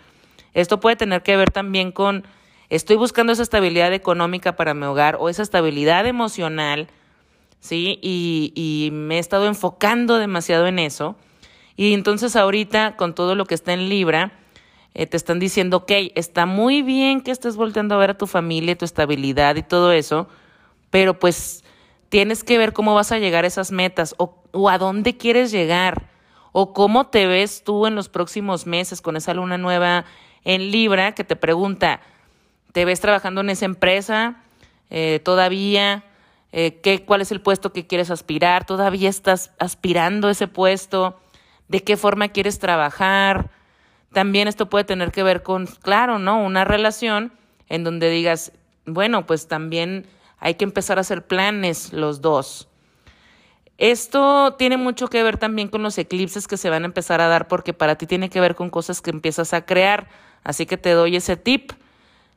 Esto 0.55 0.81
puede 0.81 0.97
tener 0.97 1.23
que 1.23 1.37
ver 1.37 1.51
también 1.51 1.93
con 1.93 2.25
estoy 2.71 2.97
buscando 2.97 3.33
esa 3.33 3.43
estabilidad 3.43 3.93
económica 3.93 4.57
para 4.57 4.75
mi 4.75 4.85
hogar 4.85 5.17
o 5.21 5.29
esa 5.29 5.43
estabilidad 5.43 6.07
emocional, 6.07 6.89
¿sí? 7.61 7.99
Y, 8.03 8.91
me 8.93 9.17
he 9.17 9.19
estado 9.19 9.47
enfocando 9.47 10.19
demasiado 10.19 10.67
en 10.67 10.79
eso. 10.79 11.17
Y 11.77 11.95
entonces 11.95 12.37
ahorita, 12.37 12.97
con 12.97 13.15
todo 13.15 13.35
lo 13.35 13.45
que 13.47 13.55
está 13.55 13.73
en 13.73 13.89
Libra, 13.89 14.33
eh, 14.95 15.07
te 15.07 15.17
están 15.17 15.39
diciendo, 15.39 15.79
ok, 15.79 15.93
está 16.15 16.45
muy 16.45 16.83
bien 16.83 17.21
que 17.21 17.31
estés 17.31 17.57
volteando 17.57 17.95
a 17.95 17.99
ver 17.99 18.11
a 18.11 18.19
tu 18.19 18.27
familia, 18.27 18.77
tu 18.77 18.85
estabilidad 18.85 19.57
y 19.57 19.63
todo 19.63 19.93
eso, 19.93 20.29
pero 20.91 21.19
pues 21.19 21.63
tienes 22.09 22.43
que 22.43 22.59
ver 22.59 22.73
cómo 22.73 22.95
vas 22.95 23.13
a 23.13 23.19
llegar 23.19 23.45
a 23.45 23.49
esas 23.49 23.71
metas 23.71 24.15
o, 24.19 24.43
o 24.53 24.69
a 24.69 24.79
dónde 24.79 25.17
quieres 25.17 25.53
llegar 25.53 26.09
o 26.53 26.73
cómo 26.73 27.07
te 27.07 27.27
ves 27.27 27.63
tú 27.63 27.87
en 27.87 27.95
los 27.95 28.09
próximos 28.09 28.67
meses 28.67 29.01
con 29.01 29.17
esa 29.17 29.35
luna 29.35 29.59
nueva 29.59 30.05
en 30.49 30.71
Libra 30.71 31.13
que 31.13 31.25
te 31.25 31.37
pregunta, 31.37 32.01
¿te 32.73 32.87
ves 32.87 33.01
trabajando 33.01 33.43
en 33.43 33.51
esa 33.51 33.67
empresa 33.67 34.37
eh, 34.89 35.21
todavía? 35.23 36.05
Eh, 36.53 36.81
¿qué, 36.83 37.05
¿Cuál 37.05 37.21
es 37.21 37.31
el 37.31 37.43
puesto 37.43 37.75
que 37.75 37.87
quieres 37.87 38.11
aspirar? 38.11 38.65
¿Todavía 38.65 39.11
estás 39.11 39.53
aspirando 39.59 40.31
ese 40.31 40.49
puesto? 40.49 41.21
¿De 41.69 41.85
qué 41.85 41.99
forma 41.99 42.29
quieres 42.29 42.59
trabajar? 42.59 43.51
También 44.15 44.49
esto 44.49 44.71
puede 44.71 44.85
tener 44.85 45.13
que 45.13 45.23
ver 45.23 45.43
con, 45.43 45.67
claro, 45.67 46.19
¿no? 46.19 46.43
Una 46.43 46.65
relación 46.65 47.31
en 47.69 47.85
donde 47.85 48.09
digas, 48.09 48.53
bueno, 48.87 49.27
pues 49.27 49.49
también 49.49 50.07
hay 50.39 50.55
que 50.55 50.65
empezar 50.65 50.97
a 50.97 51.03
hacer 51.03 51.27
planes 51.27 51.93
los 51.93 52.23
dos. 52.23 52.69
Esto 53.77 54.55
tiene 54.55 54.79
mucho 54.79 55.09
que 55.09 55.23
ver 55.23 55.37
también 55.37 55.69
con 55.69 55.83
los 55.83 55.99
eclipses 55.99 56.49
que 56.49 56.57
se 56.57 56.71
van 56.71 56.85
a 56.85 56.87
empezar 56.87 57.21
a 57.21 57.29
dar 57.29 57.49
porque 57.49 57.75
para 57.75 57.97
ti 57.97 58.07
tiene 58.07 58.31
que 58.31 58.41
ver 58.41 58.55
con 58.55 58.71
cosas 58.71 59.03
que 59.03 59.11
empiezas 59.11 59.53
a 59.53 59.67
crear. 59.67 60.09
Así 60.45 60.67
que 60.67 60.77
te 60.77 60.91
doy 60.91 61.17
ese 61.17 61.37
tip 61.37 61.73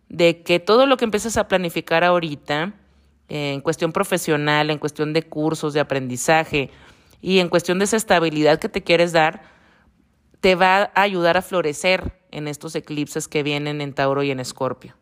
de 0.09 0.43
que 0.43 0.59
todo 0.59 0.85
lo 0.85 0.97
que 0.97 1.05
empieces 1.05 1.37
a 1.37 1.47
planificar 1.47 2.03
ahorita, 2.03 2.73
en 3.29 3.61
cuestión 3.61 3.93
profesional, 3.93 4.69
en 4.69 4.77
cuestión 4.77 5.13
de 5.13 5.23
cursos, 5.23 5.73
de 5.73 5.79
aprendizaje 5.79 6.69
y 7.21 7.39
en 7.39 7.47
cuestión 7.47 7.79
de 7.79 7.85
esa 7.85 7.95
estabilidad 7.95 8.59
que 8.59 8.67
te 8.67 8.83
quieres 8.83 9.13
dar, 9.13 9.43
te 10.41 10.55
va 10.55 10.91
a 10.93 11.01
ayudar 11.01 11.37
a 11.37 11.41
florecer 11.41 12.19
en 12.31 12.47
estos 12.47 12.75
eclipses 12.75 13.27
que 13.27 13.43
vienen 13.43 13.79
en 13.79 13.93
Tauro 13.93 14.23
y 14.23 14.31
en 14.31 14.39
Escorpio. 14.39 14.95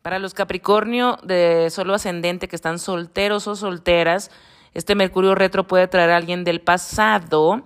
Para 0.00 0.18
los 0.18 0.32
Capricornio 0.32 1.18
de 1.22 1.68
solo 1.70 1.94
ascendente 1.94 2.48
que 2.48 2.56
están 2.56 2.78
solteros 2.78 3.46
o 3.46 3.56
solteras, 3.56 4.30
este 4.74 4.94
Mercurio 4.94 5.34
retro 5.34 5.66
puede 5.66 5.86
traer 5.88 6.10
a 6.10 6.16
alguien 6.16 6.44
del 6.44 6.60
pasado. 6.60 7.62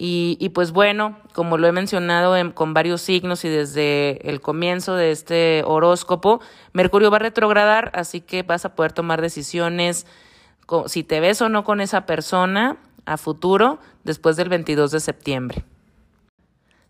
Y, 0.00 0.50
pues 0.50 0.70
bueno, 0.70 1.18
como 1.32 1.58
lo 1.58 1.66
he 1.66 1.72
mencionado 1.72 2.54
con 2.54 2.72
varios 2.72 3.00
signos 3.00 3.44
y 3.44 3.48
desde 3.48 4.30
el 4.30 4.40
comienzo 4.40 4.94
de 4.94 5.10
este 5.10 5.64
horóscopo, 5.66 6.40
Mercurio 6.72 7.10
va 7.10 7.16
a 7.16 7.20
retrogradar, 7.20 7.90
así 7.94 8.20
que 8.20 8.44
vas 8.44 8.64
a 8.64 8.76
poder 8.76 8.92
tomar 8.92 9.20
decisiones 9.20 10.06
si 10.86 11.02
te 11.02 11.18
ves 11.18 11.42
o 11.42 11.48
no 11.48 11.64
con 11.64 11.80
esa 11.80 12.06
persona 12.06 12.76
a 13.06 13.16
futuro 13.16 13.80
después 14.04 14.36
del 14.36 14.48
22 14.48 14.92
de 14.92 15.00
septiembre. 15.00 15.64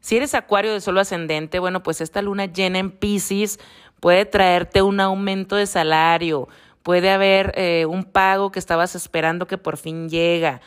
Si 0.01 0.19
eres 0.19 0.35
acuario 0.35 0.75
de 0.75 0.83
solo 0.83 1.01
ascendente, 1.01 1.61
bueno, 1.61 1.83
pues 1.83 2.03
esta 2.03 2.21
luna 2.21 2.45
llena 2.45 2.79
en 2.79 2.91
Pisces 2.91 3.59
puede 4.01 4.27
traerte 4.27 4.83
un 4.83 5.01
aumento 5.01 5.57
de 5.57 5.67
salario, 5.67 6.47
puede 6.83 7.11
haber 7.11 7.53
eh, 7.57 7.87
un 7.87 8.05
pago 8.05 8.53
que 8.53 8.59
estabas 8.59 8.95
esperando 8.95 9.47
que 9.47 9.57
por 9.57 9.79
fin 9.79 10.11
llega, 10.11 10.61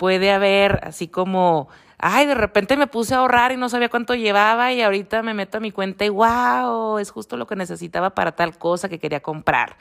puede 0.00 0.32
haber 0.32 0.80
así 0.82 1.08
como, 1.08 1.68
ay, 1.98 2.24
de 2.24 2.34
repente 2.34 2.78
me 2.78 2.86
puse 2.86 3.14
a 3.14 3.18
ahorrar 3.18 3.52
y 3.52 3.58
no 3.58 3.68
sabía 3.68 3.90
cuánto 3.90 4.14
llevaba 4.14 4.72
y 4.72 4.80
ahorita 4.80 5.22
me 5.22 5.34
meto 5.34 5.58
a 5.58 5.60
mi 5.60 5.72
cuenta 5.72 6.06
y 6.06 6.08
wow, 6.08 6.96
es 6.96 7.10
justo 7.10 7.36
lo 7.36 7.46
que 7.46 7.54
necesitaba 7.54 8.14
para 8.14 8.32
tal 8.32 8.56
cosa 8.56 8.88
que 8.88 8.98
quería 8.98 9.20
comprar. 9.20 9.76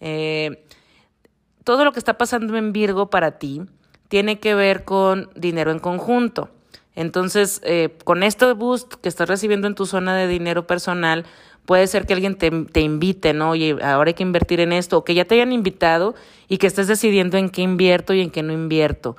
Eh, 0.00 0.64
todo 1.64 1.84
lo 1.84 1.92
que 1.92 1.98
está 1.98 2.16
pasando 2.16 2.56
en 2.56 2.72
Virgo 2.72 3.10
para 3.10 3.32
ti 3.32 3.60
tiene 4.08 4.40
que 4.40 4.54
ver 4.54 4.86
con 4.86 5.28
dinero 5.36 5.70
en 5.70 5.80
conjunto. 5.80 6.48
Entonces, 6.94 7.60
eh, 7.62 7.94
con 8.04 8.22
este 8.22 8.50
boost 8.54 8.94
que 8.94 9.10
estás 9.10 9.28
recibiendo 9.28 9.66
en 9.66 9.74
tu 9.74 9.84
zona 9.84 10.16
de 10.16 10.28
dinero 10.28 10.66
personal, 10.66 11.26
puede 11.66 11.86
ser 11.88 12.06
que 12.06 12.14
alguien 12.14 12.36
te, 12.38 12.50
te, 12.50 12.80
invite, 12.80 13.34
¿no? 13.34 13.50
Oye, 13.50 13.76
ahora 13.82 14.08
hay 14.08 14.14
que 14.14 14.22
invertir 14.22 14.60
en 14.60 14.72
esto, 14.72 14.96
o 14.96 15.04
que 15.04 15.12
ya 15.12 15.26
te 15.26 15.34
hayan 15.34 15.52
invitado 15.52 16.14
y 16.48 16.56
que 16.56 16.66
estés 16.66 16.86
decidiendo 16.86 17.36
en 17.36 17.50
qué 17.50 17.60
invierto 17.60 18.14
y 18.14 18.22
en 18.22 18.30
qué 18.30 18.42
no 18.42 18.54
invierto. 18.54 19.18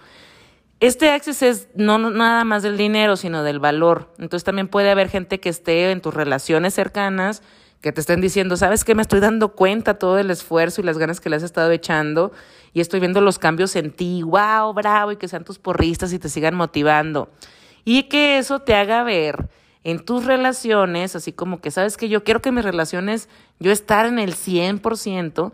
Este 0.79 1.09
access 1.09 1.41
es 1.41 1.67
no, 1.75 1.97
nada 1.97 2.43
más 2.45 2.63
del 2.63 2.77
dinero, 2.77 3.17
sino 3.17 3.43
del 3.43 3.59
valor. 3.59 4.13
Entonces 4.17 4.45
también 4.45 4.67
puede 4.67 4.89
haber 4.89 5.09
gente 5.09 5.39
que 5.39 5.49
esté 5.49 5.91
en 5.91 6.01
tus 6.01 6.13
relaciones 6.13 6.73
cercanas, 6.73 7.41
que 7.81 7.91
te 7.91 8.01
estén 8.01 8.21
diciendo, 8.21 8.57
¿sabes 8.57 8.83
qué? 8.83 8.95
Me 8.95 9.01
estoy 9.01 9.19
dando 9.19 9.55
cuenta 9.55 9.99
todo 9.99 10.19
el 10.19 10.31
esfuerzo 10.31 10.81
y 10.81 10.85
las 10.85 10.97
ganas 10.97 11.19
que 11.19 11.29
le 11.29 11.35
has 11.35 11.43
estado 11.43 11.71
echando 11.71 12.31
y 12.73 12.81
estoy 12.81 12.99
viendo 12.99 13.21
los 13.21 13.39
cambios 13.39 13.75
en 13.75 13.91
ti, 13.91 14.21
wow, 14.23 14.73
bravo, 14.73 15.11
y 15.11 15.17
que 15.17 15.27
sean 15.27 15.43
tus 15.43 15.59
porristas 15.59 16.13
y 16.13 16.19
te 16.19 16.29
sigan 16.29 16.55
motivando 16.55 17.29
y 17.85 18.03
que 18.03 18.37
eso 18.37 18.59
te 18.59 18.75
haga 18.75 19.03
ver 19.03 19.49
en 19.83 20.03
tus 20.03 20.25
relaciones, 20.25 21.15
así 21.15 21.31
como 21.31 21.61
que 21.61 21.71
sabes 21.71 21.97
que 21.97 22.09
yo 22.09 22.23
quiero 22.23 22.41
que 22.41 22.51
mis 22.51 22.63
relaciones, 22.63 23.29
yo 23.59 23.71
estar 23.71 24.05
en 24.05 24.19
el 24.19 24.35
100% 24.35 25.51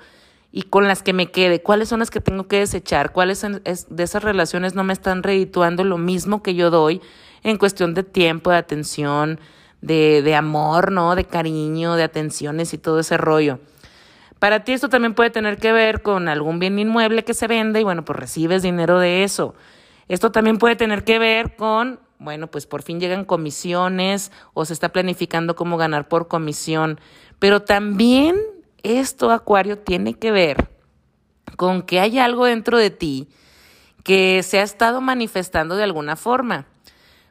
y 0.56 0.62
con 0.62 0.88
las 0.88 1.04
que 1.04 1.12
me 1.12 1.32
quede, 1.32 1.62
cuáles 1.62 1.90
son 1.90 2.00
las 2.00 2.10
que 2.10 2.22
tengo 2.22 2.48
que 2.48 2.60
desechar, 2.60 3.12
cuáles 3.12 3.42
de 3.42 4.04
esas 4.04 4.24
relaciones 4.24 4.74
no 4.74 4.86
me 4.86 4.94
están 4.94 5.22
redituando 5.22 5.84
lo 5.84 5.98
mismo 5.98 6.42
que 6.42 6.56
yo 6.56 6.70
doy 6.70 7.02
en 7.44 7.58
cuestión 7.58 7.94
de 7.94 8.04
tiempo, 8.04 8.52
de 8.52 8.56
atención, 8.56 9.42
de, 9.82 10.22
de 10.22 10.34
amor, 10.34 10.94
¿no? 10.94 11.14
De 11.18 11.26
cariño, 11.26 11.96
de 11.96 12.04
atenciones 12.04 12.74
y 12.74 12.78
todo 12.78 13.02
ese 13.02 13.18
rollo. 13.18 13.60
Para 14.40 14.64
ti 14.64 14.72
esto 14.72 14.88
también 14.88 15.14
puede 15.14 15.30
tener 15.30 15.58
que 15.58 15.74
ver 15.74 16.02
con 16.02 16.30
algún 16.30 16.58
bien 16.58 16.80
inmueble 16.80 17.26
que 17.26 17.34
se 17.34 17.48
vende 17.48 17.82
y 17.82 17.84
bueno, 17.84 18.06
pues 18.06 18.18
recibes 18.18 18.64
dinero 18.64 18.98
de 18.98 19.26
eso. 19.26 19.56
Esto 20.08 20.32
también 20.32 20.58
puede 20.58 20.78
tener 20.78 21.04
que 21.04 21.20
ver 21.20 21.58
con 21.58 22.00
bueno, 22.18 22.48
pues 22.48 22.66
por 22.66 22.82
fin 22.82 23.02
llegan 23.02 23.26
comisiones 23.26 24.32
o 24.54 24.64
se 24.64 24.72
está 24.72 24.94
planificando 24.94 25.58
cómo 25.58 25.76
ganar 25.76 26.08
por 26.08 26.30
comisión. 26.30 26.98
Pero 27.40 27.64
también 27.64 28.38
esto, 28.86 29.32
Acuario, 29.32 29.80
tiene 29.80 30.14
que 30.14 30.32
ver 30.32 30.70
con 31.58 31.82
que 31.82 32.00
hay 32.00 32.20
algo 32.20 32.46
dentro 32.46 32.78
de 32.78 32.90
ti 32.90 33.28
que 34.04 34.44
se 34.44 34.60
ha 34.60 34.64
estado 34.64 35.02
manifestando 35.02 35.76
de 35.76 35.84
alguna 35.84 36.16
forma. 36.16 36.68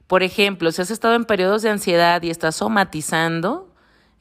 Por 0.06 0.22
ejemplo, 0.22 0.72
si 0.72 0.82
has 0.82 0.90
estado 0.90 1.14
en 1.14 1.24
periodos 1.24 1.62
de 1.62 1.70
ansiedad 1.70 2.20
y 2.22 2.30
estás 2.30 2.56
somatizando, 2.56 3.72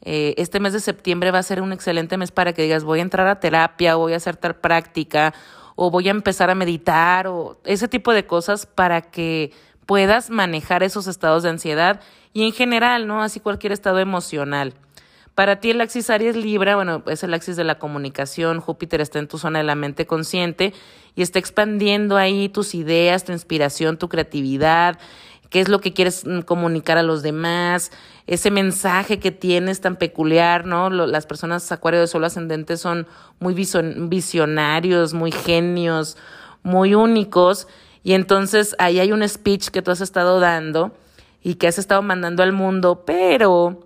eh, 0.01 0.35
este 0.37 0.59
mes 0.59 0.73
de 0.73 0.79
septiembre 0.79 1.31
va 1.31 1.39
a 1.39 1.43
ser 1.43 1.61
un 1.61 1.73
excelente 1.73 2.17
mes 2.17 2.31
para 2.31 2.53
que 2.53 2.61
digas 2.61 2.83
voy 2.83 2.99
a 2.99 3.01
entrar 3.01 3.27
a 3.27 3.39
terapia, 3.39 3.95
voy 3.95 4.13
a 4.13 4.17
hacer 4.17 4.37
tal 4.37 4.55
práctica, 4.55 5.33
o 5.75 5.89
voy 5.89 6.07
a 6.09 6.11
empezar 6.11 6.49
a 6.49 6.55
meditar, 6.55 7.27
o 7.27 7.57
ese 7.63 7.87
tipo 7.87 8.13
de 8.13 8.25
cosas 8.27 8.65
para 8.65 9.01
que 9.01 9.51
puedas 9.85 10.29
manejar 10.29 10.83
esos 10.83 11.07
estados 11.07 11.43
de 11.43 11.49
ansiedad 11.49 12.01
y 12.33 12.43
en 12.45 12.53
general, 12.53 13.07
¿no? 13.07 13.23
Así 13.23 13.39
cualquier 13.39 13.71
estado 13.73 13.99
emocional. 13.99 14.73
Para 15.35 15.59
ti 15.59 15.71
el 15.71 15.81
axis 15.81 16.11
Aries 16.11 16.35
Libra, 16.35 16.75
bueno, 16.75 17.01
es 17.07 17.23
el 17.23 17.33
axis 17.33 17.55
de 17.55 17.63
la 17.63 17.79
comunicación, 17.79 18.59
Júpiter 18.59 19.01
está 19.01 19.17
en 19.17 19.27
tu 19.27 19.39
zona 19.39 19.59
de 19.59 19.65
la 19.65 19.73
mente 19.73 20.05
consciente 20.05 20.73
y 21.15 21.23
está 21.23 21.39
expandiendo 21.39 22.17
ahí 22.17 22.49
tus 22.49 22.75
ideas, 22.75 23.23
tu 23.23 23.31
inspiración, 23.31 23.97
tu 23.97 24.09
creatividad, 24.09 24.99
qué 25.49 25.59
es 25.59 25.69
lo 25.69 25.81
que 25.81 25.91
quieres 25.91 26.23
mm, 26.27 26.41
comunicar 26.41 26.99
a 26.99 27.03
los 27.03 27.23
demás, 27.23 27.91
ese 28.27 28.51
mensaje 28.51 29.17
que 29.17 29.31
tienes 29.31 29.81
tan 29.81 29.95
peculiar, 29.95 30.67
¿no? 30.67 30.91
Las 30.91 31.25
personas 31.25 31.71
Acuario 31.71 31.99
de 31.99 32.07
Sol 32.07 32.25
ascendente 32.25 32.77
son 32.77 33.07
muy 33.39 33.55
visionarios, 33.55 35.15
muy 35.15 35.31
genios, 35.31 36.15
muy 36.61 36.93
únicos 36.93 37.67
y 38.03 38.13
entonces 38.13 38.75
ahí 38.77 38.99
hay 38.99 39.11
un 39.11 39.27
speech 39.27 39.69
que 39.69 39.81
tú 39.81 39.89
has 39.89 40.01
estado 40.01 40.39
dando 40.39 40.91
y 41.41 41.55
que 41.55 41.67
has 41.67 41.79
estado 41.79 42.03
mandando 42.03 42.43
al 42.43 42.53
mundo, 42.53 43.03
pero 43.03 43.82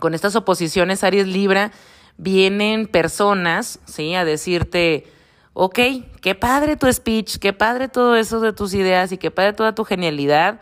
con 0.00 0.14
estas 0.14 0.34
oposiciones 0.36 1.04
Aries 1.04 1.26
Libra 1.26 1.70
vienen 2.16 2.86
personas, 2.86 3.78
¿sí? 3.86 4.14
A 4.14 4.24
decirte, 4.24 5.06
ok, 5.54 5.78
qué 6.20 6.34
padre 6.34 6.76
tu 6.76 6.92
speech, 6.92 7.38
qué 7.38 7.52
padre 7.52 7.88
todo 7.88 8.16
eso 8.16 8.40
de 8.40 8.52
tus 8.52 8.74
ideas 8.74 9.12
y 9.12 9.18
qué 9.18 9.30
padre 9.30 9.52
toda 9.52 9.74
tu 9.74 9.84
genialidad, 9.84 10.60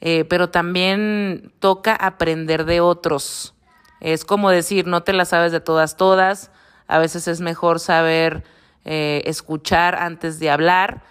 eh, 0.00 0.24
pero 0.24 0.50
también 0.50 1.52
toca 1.58 1.94
aprender 1.94 2.64
de 2.64 2.80
otros. 2.80 3.54
Es 4.00 4.24
como 4.24 4.50
decir, 4.50 4.86
no 4.86 5.02
te 5.02 5.12
la 5.12 5.24
sabes 5.24 5.52
de 5.52 5.60
todas, 5.60 5.96
todas. 5.96 6.50
A 6.86 6.98
veces 6.98 7.28
es 7.28 7.40
mejor 7.40 7.80
saber 7.80 8.44
eh, 8.84 9.22
escuchar 9.26 9.96
antes 9.96 10.38
de 10.38 10.50
hablar 10.50 11.02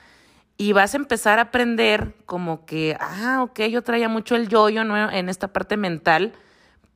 y 0.58 0.74
vas 0.74 0.94
a 0.94 0.98
empezar 0.98 1.38
a 1.38 1.44
aprender 1.44 2.16
como 2.26 2.66
que, 2.66 2.98
ah, 3.00 3.42
ok, 3.44 3.60
yo 3.70 3.84
traía 3.84 4.10
mucho 4.10 4.36
el 4.36 4.48
yoyo 4.48 4.82
-yo, 4.82 5.12
en 5.12 5.30
esta 5.30 5.50
parte 5.50 5.78
mental, 5.78 6.34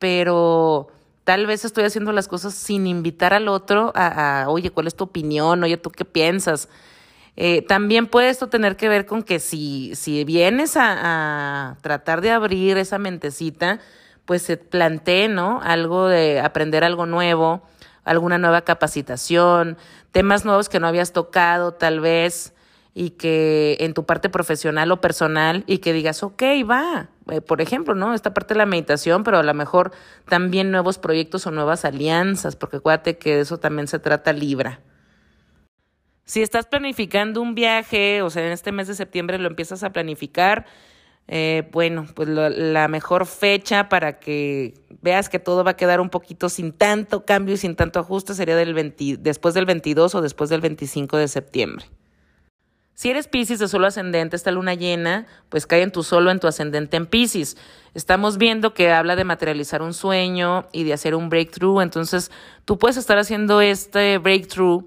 pero 0.02 0.88
tal 1.26 1.46
vez 1.46 1.64
estoy 1.64 1.84
haciendo 1.84 2.12
las 2.12 2.28
cosas 2.28 2.56
sin 2.56 2.88
invitar 2.88 3.36
al 3.36 3.48
otro 3.48 3.92
a, 3.94 4.46
oye, 4.48 4.72
¿cuál 4.72 4.88
es 4.88 4.96
tu 4.96 5.04
opinión? 5.04 5.64
Oye, 5.64 5.78
¿tú 5.78 5.92
qué 5.92 6.06
piensas? 6.06 6.70
Eh, 7.36 7.62
también 7.62 8.08
puede 8.08 8.30
esto 8.30 8.48
tener 8.50 8.78
que 8.78 8.90
ver 8.90 9.06
con 9.06 9.22
que 9.22 9.40
si, 9.40 9.94
si 9.94 10.24
vienes 10.24 10.76
a, 10.76 10.88
a 11.70 11.78
tratar 11.82 12.22
de 12.22 12.32
abrir 12.32 12.80
esa 12.80 12.98
mentecita, 12.98 13.80
pues 14.26 14.42
se 14.42 14.58
plantee, 14.58 15.28
¿no? 15.28 15.62
Algo 15.62 16.08
de 16.08 16.40
aprender 16.40 16.84
algo 16.84 17.06
nuevo, 17.06 17.62
alguna 18.04 18.40
nueva 18.40 18.62
capacitación, 18.62 19.78
temas 20.12 20.46
nuevos 20.46 20.68
que 20.68 20.80
no 20.80 20.88
habías 20.88 21.14
tocado 21.14 21.76
tal 21.76 22.00
vez 22.00 22.56
y 22.94 23.12
que 23.12 23.78
en 23.80 23.94
tu 23.94 24.06
parte 24.06 24.30
profesional 24.30 24.92
o 24.92 25.00
personal 25.00 25.64
y 25.66 25.78
que 25.78 25.94
digas, 25.94 26.24
ok, 26.24 26.44
va, 26.70 27.10
eh, 27.30 27.42
por 27.42 27.62
ejemplo, 27.62 27.96
¿no? 27.96 28.14
Esta 28.14 28.34
parte 28.34 28.54
de 28.54 28.58
la 28.58 28.66
meditación, 28.66 29.24
pero 29.24 29.38
a 29.38 29.44
lo 29.44 29.54
mejor 29.54 29.92
también 30.28 30.72
nuevos 30.72 30.98
proyectos 30.98 31.48
o 31.48 31.52
nuevas 31.52 31.86
alianzas, 31.86 32.56
porque 32.56 32.78
acuérdate 32.78 33.18
que 33.18 33.36
de 33.36 33.42
eso 33.42 33.60
también 33.60 33.88
se 33.88 34.00
trata 34.00 34.34
Libra. 34.34 34.82
Si 36.26 36.42
estás 36.42 36.66
planificando 36.66 37.42
un 37.42 37.56
viaje, 37.56 38.22
o 38.22 38.30
sea, 38.30 38.46
en 38.46 38.52
este 38.52 38.72
mes 38.72 38.88
de 38.88 38.96
septiembre 38.96 39.38
lo 39.38 39.48
empiezas 39.48 39.84
a 39.84 39.92
planificar, 39.92 40.66
eh, 41.28 41.70
bueno, 41.72 42.06
pues 42.14 42.28
la 42.28 42.88
mejor 42.88 43.26
fecha 43.26 43.88
para 43.90 44.20
que 44.20 44.74
veas 45.02 45.30
que 45.30 45.40
todo 45.40 45.64
va 45.64 45.72
a 45.72 45.78
quedar 45.78 46.02
un 46.02 46.10
poquito 46.10 46.50
sin 46.50 46.74
tanto 46.74 47.26
cambio 47.26 47.56
y 47.56 47.58
sin 47.58 47.76
tanto 47.76 48.00
ajuste 48.00 48.34
sería 48.34 48.56
del 48.56 48.74
después 49.20 49.54
del 49.54 49.66
22 49.66 50.16
o 50.16 50.22
después 50.22 50.50
del 50.50 50.62
25 50.62 51.18
de 51.18 51.28
septiembre. 51.28 51.86
Si 53.02 53.10
eres 53.10 53.28
Pisces 53.28 53.58
de 53.58 53.68
solo 53.68 53.88
ascendente, 53.88 54.36
esta 54.36 54.52
luna 54.52 54.76
llena, 54.76 55.26
pues 55.50 55.66
cae 55.66 55.82
en 55.82 55.92
tu 55.92 56.04
solo, 56.04 56.30
en 56.30 56.40
tu 56.40 56.46
ascendente 56.46 56.98
en 56.98 57.08
Pisces. 57.08 57.58
Estamos 57.96 58.38
viendo 58.38 58.76
que 58.76 58.92
habla 58.92 59.16
de 59.16 59.24
materializar 59.24 59.82
un 59.82 59.96
sueño 59.96 60.68
y 60.72 60.84
de 60.84 60.94
hacer 60.94 61.16
un 61.16 61.28
breakthrough, 61.28 61.82
entonces 61.82 62.30
tú 62.64 62.78
puedes 62.78 62.98
estar 62.98 63.18
haciendo 63.18 63.60
este 63.60 64.20
breakthrough 64.20 64.84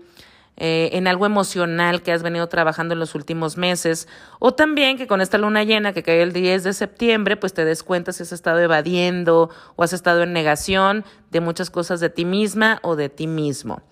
eh, 0.56 0.90
en 0.92 1.08
algo 1.08 1.26
emocional 1.26 2.02
que 2.02 2.12
has 2.12 2.22
venido 2.22 2.48
trabajando 2.48 2.94
en 2.94 3.00
los 3.00 3.16
últimos 3.16 3.56
meses, 3.56 4.06
o 4.38 4.54
también 4.54 4.96
que 4.96 5.08
con 5.08 5.20
esta 5.20 5.36
luna 5.36 5.64
llena 5.64 5.92
que 5.92 6.04
cae 6.04 6.22
el 6.22 6.32
10 6.32 6.62
de 6.62 6.72
septiembre, 6.72 7.36
pues 7.36 7.52
te 7.52 7.64
des 7.64 7.82
cuenta 7.82 8.12
si 8.12 8.22
has 8.22 8.30
estado 8.30 8.60
evadiendo 8.60 9.50
o 9.74 9.82
has 9.82 9.92
estado 9.92 10.22
en 10.22 10.32
negación 10.32 11.04
de 11.32 11.40
muchas 11.40 11.68
cosas 11.68 11.98
de 11.98 12.10
ti 12.10 12.24
misma 12.24 12.78
o 12.82 12.94
de 12.94 13.08
ti 13.08 13.26
mismo. 13.26 13.82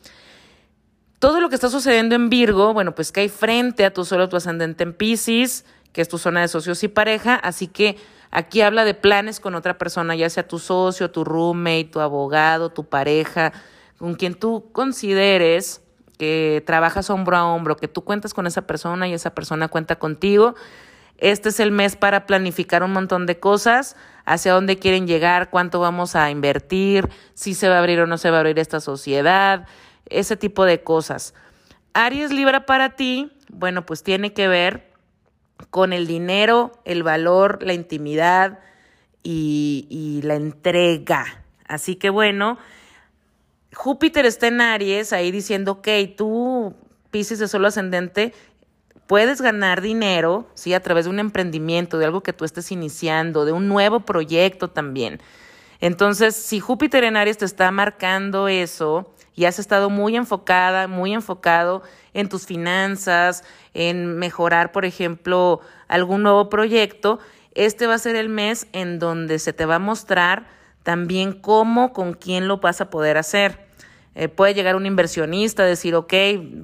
Todo 1.22 1.40
lo 1.40 1.48
que 1.48 1.54
está 1.54 1.70
sucediendo 1.70 2.16
en 2.16 2.30
Virgo, 2.30 2.74
bueno, 2.74 2.96
pues 2.96 3.12
cae 3.12 3.28
frente 3.28 3.84
a 3.84 3.94
tu 3.94 4.04
solo 4.04 4.28
tu 4.28 4.34
ascendente 4.34 4.82
en 4.82 4.92
Pisces, 4.92 5.64
que 5.92 6.00
es 6.00 6.08
tu 6.08 6.18
zona 6.18 6.40
de 6.40 6.48
socios 6.48 6.82
y 6.82 6.88
pareja, 6.88 7.36
así 7.36 7.68
que 7.68 7.96
aquí 8.32 8.60
habla 8.60 8.84
de 8.84 8.94
planes 8.94 9.38
con 9.38 9.54
otra 9.54 9.78
persona, 9.78 10.16
ya 10.16 10.28
sea 10.28 10.48
tu 10.48 10.58
socio, 10.58 11.12
tu 11.12 11.22
roommate, 11.22 11.84
tu 11.84 12.00
abogado, 12.00 12.70
tu 12.70 12.86
pareja, 12.88 13.52
con 13.98 14.16
quien 14.16 14.34
tú 14.34 14.64
consideres 14.72 15.80
que 16.18 16.60
trabajas 16.66 17.08
hombro 17.08 17.36
a 17.36 17.44
hombro, 17.44 17.76
que 17.76 17.86
tú 17.86 18.02
cuentas 18.02 18.34
con 18.34 18.48
esa 18.48 18.62
persona 18.62 19.06
y 19.06 19.12
esa 19.12 19.32
persona 19.32 19.68
cuenta 19.68 20.00
contigo. 20.00 20.56
Este 21.18 21.50
es 21.50 21.60
el 21.60 21.70
mes 21.70 21.94
para 21.94 22.26
planificar 22.26 22.82
un 22.82 22.92
montón 22.92 23.26
de 23.26 23.38
cosas, 23.38 23.94
hacia 24.24 24.54
dónde 24.54 24.76
quieren 24.80 25.06
llegar, 25.06 25.50
cuánto 25.50 25.78
vamos 25.78 26.16
a 26.16 26.32
invertir, 26.32 27.08
si 27.34 27.54
se 27.54 27.68
va 27.68 27.76
a 27.76 27.78
abrir 27.78 28.00
o 28.00 28.08
no 28.08 28.18
se 28.18 28.28
va 28.30 28.38
a 28.38 28.40
abrir 28.40 28.58
esta 28.58 28.80
sociedad, 28.80 29.68
ese 30.18 30.36
tipo 30.36 30.64
de 30.64 30.82
cosas. 30.82 31.34
Aries 31.94 32.32
Libra 32.32 32.66
para 32.66 32.96
ti, 32.96 33.32
bueno, 33.50 33.84
pues 33.84 34.02
tiene 34.02 34.32
que 34.32 34.48
ver 34.48 34.90
con 35.70 35.92
el 35.92 36.06
dinero, 36.06 36.72
el 36.84 37.02
valor, 37.02 37.62
la 37.62 37.74
intimidad 37.74 38.58
y, 39.22 40.20
la 40.24 40.34
entrega. 40.34 41.44
Así 41.66 41.96
que 41.96 42.10
bueno, 42.10 42.58
Júpiter 43.74 44.26
está 44.26 44.48
en 44.48 44.60
Aries 44.60 45.12
ahí 45.12 45.30
diciendo, 45.30 45.72
ok, 45.72 45.88
tú, 46.16 46.74
Pisces 47.10 47.38
de 47.38 47.48
solo 47.48 47.68
ascendente, 47.68 48.32
puedes 49.06 49.40
ganar 49.40 49.82
dinero, 49.82 50.46
¿sí? 50.54 50.74
A 50.74 50.80
través 50.80 51.04
de 51.04 51.10
un 51.10 51.18
emprendimiento, 51.18 51.98
de 51.98 52.06
algo 52.06 52.22
que 52.22 52.32
tú 52.32 52.44
estés 52.44 52.72
iniciando, 52.72 53.44
de 53.44 53.52
un 53.52 53.68
nuevo 53.68 54.00
proyecto 54.00 54.68
también. 54.68 55.20
Entonces, 55.80 56.36
si 56.36 56.60
Júpiter 56.60 57.04
en 57.04 57.16
Aries 57.16 57.38
te 57.38 57.44
está 57.44 57.70
marcando 57.70 58.48
eso, 58.48 59.11
y 59.34 59.46
has 59.46 59.58
estado 59.58 59.90
muy 59.90 60.16
enfocada, 60.16 60.88
muy 60.88 61.12
enfocado 61.12 61.82
en 62.14 62.28
tus 62.28 62.46
finanzas, 62.46 63.44
en 63.74 64.18
mejorar, 64.18 64.72
por 64.72 64.84
ejemplo, 64.84 65.60
algún 65.88 66.22
nuevo 66.22 66.48
proyecto, 66.48 67.18
este 67.54 67.86
va 67.86 67.94
a 67.94 67.98
ser 67.98 68.16
el 68.16 68.28
mes 68.28 68.66
en 68.72 68.98
donde 68.98 69.38
se 69.38 69.52
te 69.52 69.66
va 69.66 69.76
a 69.76 69.78
mostrar 69.78 70.46
también 70.82 71.32
cómo, 71.32 71.92
con 71.92 72.14
quién 72.14 72.48
lo 72.48 72.58
vas 72.58 72.80
a 72.80 72.90
poder 72.90 73.16
hacer. 73.18 73.66
Eh, 74.14 74.28
puede 74.28 74.54
llegar 74.54 74.76
un 74.76 74.86
inversionista, 74.86 75.64
decir, 75.64 75.94
ok, 75.94 76.12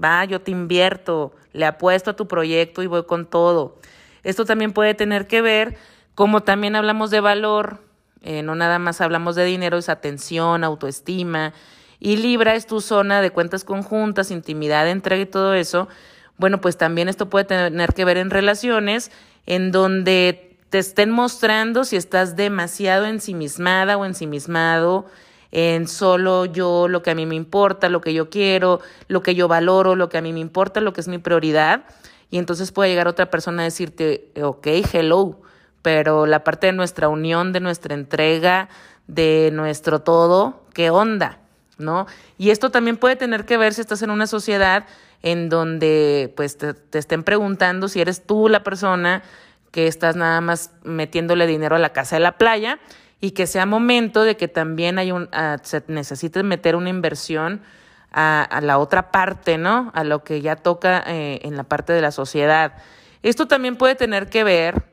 va, 0.02 0.24
yo 0.24 0.40
te 0.40 0.50
invierto, 0.50 1.32
le 1.52 1.66
apuesto 1.66 2.10
a 2.10 2.16
tu 2.16 2.28
proyecto 2.28 2.82
y 2.82 2.86
voy 2.86 3.04
con 3.04 3.26
todo. 3.26 3.78
Esto 4.22 4.44
también 4.44 4.72
puede 4.72 4.94
tener 4.94 5.26
que 5.26 5.40
ver, 5.40 5.76
como 6.14 6.42
también 6.42 6.76
hablamos 6.76 7.10
de 7.10 7.20
valor, 7.20 7.80
eh, 8.22 8.42
no 8.42 8.54
nada 8.54 8.78
más 8.78 9.00
hablamos 9.00 9.36
de 9.36 9.44
dinero, 9.44 9.78
es 9.78 9.88
atención, 9.88 10.64
autoestima, 10.64 11.54
y 12.00 12.16
Libra 12.16 12.54
es 12.54 12.66
tu 12.66 12.80
zona 12.80 13.20
de 13.20 13.30
cuentas 13.30 13.64
conjuntas, 13.64 14.30
intimidad, 14.30 14.88
entrega 14.88 15.22
y 15.22 15.26
todo 15.26 15.54
eso, 15.54 15.88
bueno, 16.36 16.60
pues 16.60 16.76
también 16.76 17.08
esto 17.08 17.28
puede 17.28 17.44
tener 17.44 17.94
que 17.94 18.04
ver 18.04 18.16
en 18.16 18.30
relaciones 18.30 19.10
en 19.46 19.72
donde 19.72 20.56
te 20.70 20.78
estén 20.78 21.10
mostrando 21.10 21.84
si 21.84 21.96
estás 21.96 22.36
demasiado 22.36 23.06
ensimismada 23.06 23.96
o 23.96 24.04
ensimismado 24.04 25.06
en 25.50 25.88
solo 25.88 26.44
yo, 26.44 26.88
lo 26.88 27.02
que 27.02 27.10
a 27.10 27.14
mí 27.14 27.26
me 27.26 27.34
importa, 27.34 27.88
lo 27.88 28.00
que 28.00 28.12
yo 28.12 28.28
quiero, 28.28 28.80
lo 29.08 29.22
que 29.22 29.34
yo 29.34 29.48
valoro, 29.48 29.96
lo 29.96 30.08
que 30.08 30.18
a 30.18 30.22
mí 30.22 30.32
me 30.32 30.40
importa, 30.40 30.80
lo 30.80 30.92
que 30.92 31.00
es 31.00 31.08
mi 31.08 31.18
prioridad. 31.18 31.84
Y 32.30 32.38
entonces 32.38 32.70
puede 32.70 32.90
llegar 32.90 33.08
otra 33.08 33.30
persona 33.30 33.62
a 33.62 33.64
decirte, 33.64 34.30
ok, 34.40 34.66
hello, 34.92 35.40
pero 35.80 36.26
la 36.26 36.44
parte 36.44 36.66
de 36.66 36.74
nuestra 36.74 37.08
unión, 37.08 37.52
de 37.52 37.60
nuestra 37.60 37.94
entrega, 37.94 38.68
de 39.06 39.50
nuestro 39.52 40.00
todo, 40.00 40.64
¿qué 40.74 40.90
onda? 40.90 41.40
¿No? 41.78 42.06
Y 42.36 42.50
esto 42.50 42.70
también 42.70 42.96
puede 42.96 43.16
tener 43.16 43.44
que 43.44 43.56
ver 43.56 43.74
si 43.74 43.80
estás 43.80 44.02
en 44.02 44.10
una 44.10 44.26
sociedad 44.26 44.86
en 45.22 45.48
donde 45.48 46.32
pues 46.36 46.58
te, 46.58 46.74
estén 46.92 47.22
preguntando 47.22 47.88
si 47.88 48.00
eres 48.00 48.24
tú 48.26 48.48
la 48.48 48.62
persona 48.62 49.22
que 49.70 49.86
estás 49.86 50.16
nada 50.16 50.40
más 50.40 50.72
metiéndole 50.82 51.46
dinero 51.46 51.76
a 51.76 51.78
la 51.78 51.92
casa 51.92 52.16
de 52.16 52.20
la 52.20 52.38
playa 52.38 52.78
y 53.20 53.32
que 53.32 53.46
sea 53.46 53.66
momento 53.66 54.22
de 54.22 54.36
que 54.36 54.48
también 54.48 54.98
hay 54.98 55.12
un, 55.12 55.24
uh, 55.24 55.58
se 55.62 55.82
necesite 55.88 56.42
meter 56.42 56.76
una 56.76 56.90
inversión 56.90 57.62
a, 58.10 58.60
la 58.62 58.78
otra 58.78 59.10
parte, 59.10 59.58
¿no? 59.58 59.90
A 59.94 60.02
lo 60.02 60.24
que 60.24 60.40
ya 60.40 60.56
toca 60.56 61.04
eh, 61.06 61.40
en 61.42 61.56
la 61.56 61.64
parte 61.64 61.92
de 61.92 62.00
la 62.00 62.10
sociedad. 62.10 62.74
Esto 63.22 63.46
también 63.46 63.76
puede 63.76 63.96
tener 63.96 64.30
que 64.30 64.44
ver 64.44 64.84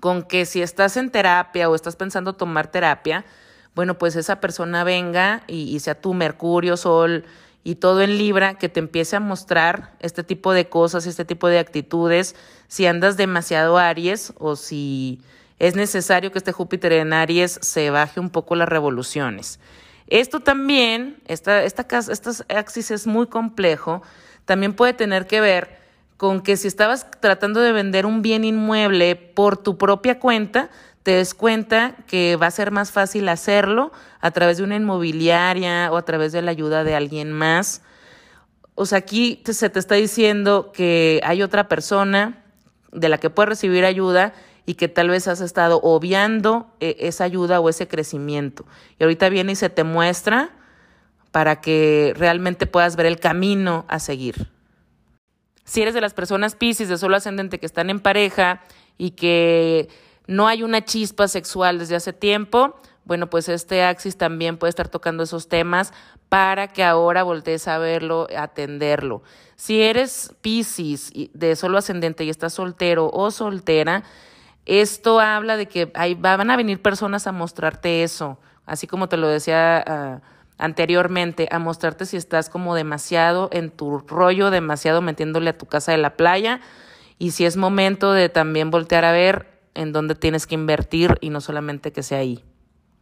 con 0.00 0.22
que 0.22 0.46
si 0.46 0.62
estás 0.62 0.96
en 0.96 1.10
terapia 1.10 1.68
o 1.68 1.74
estás 1.74 1.96
pensando 1.96 2.32
tomar 2.32 2.68
terapia, 2.68 3.24
bueno, 3.74 3.98
pues 3.98 4.16
esa 4.16 4.40
persona 4.40 4.84
venga 4.84 5.42
y, 5.46 5.78
sea 5.80 6.00
tu 6.00 6.14
Mercurio, 6.14 6.76
Sol 6.76 7.24
y 7.62 7.76
todo 7.76 8.02
en 8.02 8.18
Libra, 8.18 8.54
que 8.54 8.68
te 8.68 8.80
empiece 8.80 9.16
a 9.16 9.20
mostrar 9.20 9.94
este 10.00 10.24
tipo 10.24 10.52
de 10.52 10.68
cosas, 10.68 11.06
este 11.06 11.24
tipo 11.24 11.48
de 11.48 11.58
actitudes, 11.58 12.34
si 12.68 12.86
andas 12.86 13.16
demasiado 13.16 13.78
Aries 13.78 14.32
o 14.38 14.56
si 14.56 15.20
es 15.58 15.76
necesario 15.76 16.32
que 16.32 16.38
este 16.38 16.52
Júpiter 16.52 16.92
en 16.92 17.12
Aries 17.12 17.58
se 17.62 17.90
baje 17.90 18.18
un 18.18 18.30
poco 18.30 18.56
las 18.56 18.68
revoluciones. 18.68 19.60
Esto 20.06 20.40
también, 20.40 21.22
esta, 21.26 21.62
esta, 21.62 21.86
axis 22.48 22.90
es 22.90 23.06
muy 23.06 23.26
complejo, 23.28 24.02
también 24.44 24.74
puede 24.74 24.92
tener 24.92 25.26
que 25.26 25.40
ver 25.40 25.78
con 26.16 26.42
que 26.42 26.56
si 26.56 26.66
estabas 26.66 27.06
tratando 27.20 27.60
de 27.60 27.72
vender 27.72 28.04
un 28.04 28.20
bien 28.20 28.44
inmueble 28.44 29.16
por 29.16 29.56
tu 29.56 29.78
propia 29.78 30.18
cuenta, 30.18 30.68
te 31.02 31.12
des 31.12 31.34
cuenta 31.34 31.96
que 32.06 32.36
va 32.36 32.46
a 32.46 32.50
ser 32.50 32.70
más 32.70 32.92
fácil 32.92 33.28
hacerlo 33.28 33.92
a 34.20 34.30
través 34.30 34.58
de 34.58 34.64
una 34.64 34.76
inmobiliaria 34.76 35.90
o 35.90 35.96
a 35.96 36.04
través 36.04 36.32
de 36.32 36.42
la 36.42 36.50
ayuda 36.50 36.84
de 36.84 36.94
alguien 36.94 37.32
más. 37.32 37.82
O 38.74 38.86
sea, 38.86 38.98
aquí 38.98 39.42
se 39.44 39.70
te 39.70 39.78
está 39.78 39.94
diciendo 39.94 40.72
que 40.72 41.20
hay 41.24 41.42
otra 41.42 41.68
persona 41.68 42.44
de 42.92 43.08
la 43.08 43.18
que 43.18 43.30
puedes 43.30 43.48
recibir 43.48 43.84
ayuda 43.84 44.34
y 44.66 44.74
que 44.74 44.88
tal 44.88 45.08
vez 45.08 45.26
has 45.26 45.40
estado 45.40 45.80
obviando 45.82 46.70
eh, 46.80 46.96
esa 47.00 47.24
ayuda 47.24 47.60
o 47.60 47.68
ese 47.68 47.88
crecimiento. 47.88 48.66
Y 48.98 49.04
ahorita 49.04 49.28
viene 49.28 49.52
y 49.52 49.56
se 49.56 49.70
te 49.70 49.84
muestra 49.84 50.50
para 51.30 51.60
que 51.60 52.12
realmente 52.16 52.66
puedas 52.66 52.96
ver 52.96 53.06
el 53.06 53.18
camino 53.18 53.84
a 53.88 53.98
seguir. 54.00 54.48
Si 55.64 55.82
eres 55.82 55.94
de 55.94 56.00
las 56.00 56.14
personas 56.14 56.56
Pisces 56.56 56.88
de 56.88 56.98
solo 56.98 57.16
ascendente 57.16 57.58
que 57.58 57.66
están 57.66 57.90
en 57.90 58.00
pareja 58.00 58.62
y 58.98 59.12
que 59.12 59.88
no 60.30 60.46
hay 60.46 60.62
una 60.62 60.84
chispa 60.84 61.26
sexual 61.26 61.80
desde 61.80 61.96
hace 61.96 62.12
tiempo, 62.12 62.80
bueno, 63.04 63.28
pues 63.28 63.48
este 63.48 63.82
Axis 63.82 64.16
también 64.16 64.58
puede 64.58 64.68
estar 64.68 64.88
tocando 64.88 65.24
esos 65.24 65.48
temas 65.48 65.92
para 66.28 66.68
que 66.68 66.84
ahora 66.84 67.24
voltees 67.24 67.66
a 67.66 67.78
verlo, 67.78 68.28
atenderlo. 68.38 69.24
Si 69.56 69.82
eres 69.82 70.32
Piscis 70.40 71.12
de 71.34 71.56
solo 71.56 71.78
ascendente 71.78 72.22
y 72.22 72.30
estás 72.30 72.54
soltero 72.54 73.10
o 73.12 73.32
soltera, 73.32 74.04
esto 74.66 75.18
habla 75.18 75.56
de 75.56 75.66
que 75.66 75.90
hay, 75.94 76.14
van 76.14 76.48
a 76.48 76.56
venir 76.56 76.80
personas 76.80 77.26
a 77.26 77.32
mostrarte 77.32 78.04
eso, 78.04 78.38
así 78.66 78.86
como 78.86 79.08
te 79.08 79.16
lo 79.16 79.26
decía 79.26 79.82
ah, 79.84 80.20
anteriormente, 80.58 81.48
a 81.50 81.58
mostrarte 81.58 82.06
si 82.06 82.16
estás 82.16 82.48
como 82.48 82.76
demasiado 82.76 83.48
en 83.52 83.70
tu 83.70 83.98
rollo, 83.98 84.50
demasiado 84.50 85.02
metiéndole 85.02 85.50
a 85.50 85.58
tu 85.58 85.66
casa 85.66 85.90
de 85.90 85.98
la 85.98 86.16
playa. 86.16 86.60
Y 87.18 87.32
si 87.32 87.44
es 87.46 87.56
momento 87.56 88.12
de 88.12 88.28
también 88.28 88.70
voltear 88.70 89.04
a 89.04 89.10
ver 89.10 89.59
en 89.74 89.92
dónde 89.92 90.14
tienes 90.14 90.46
que 90.46 90.54
invertir 90.54 91.16
y 91.20 91.30
no 91.30 91.40
solamente 91.40 91.92
que 91.92 92.02
sea 92.02 92.18
ahí. 92.18 92.44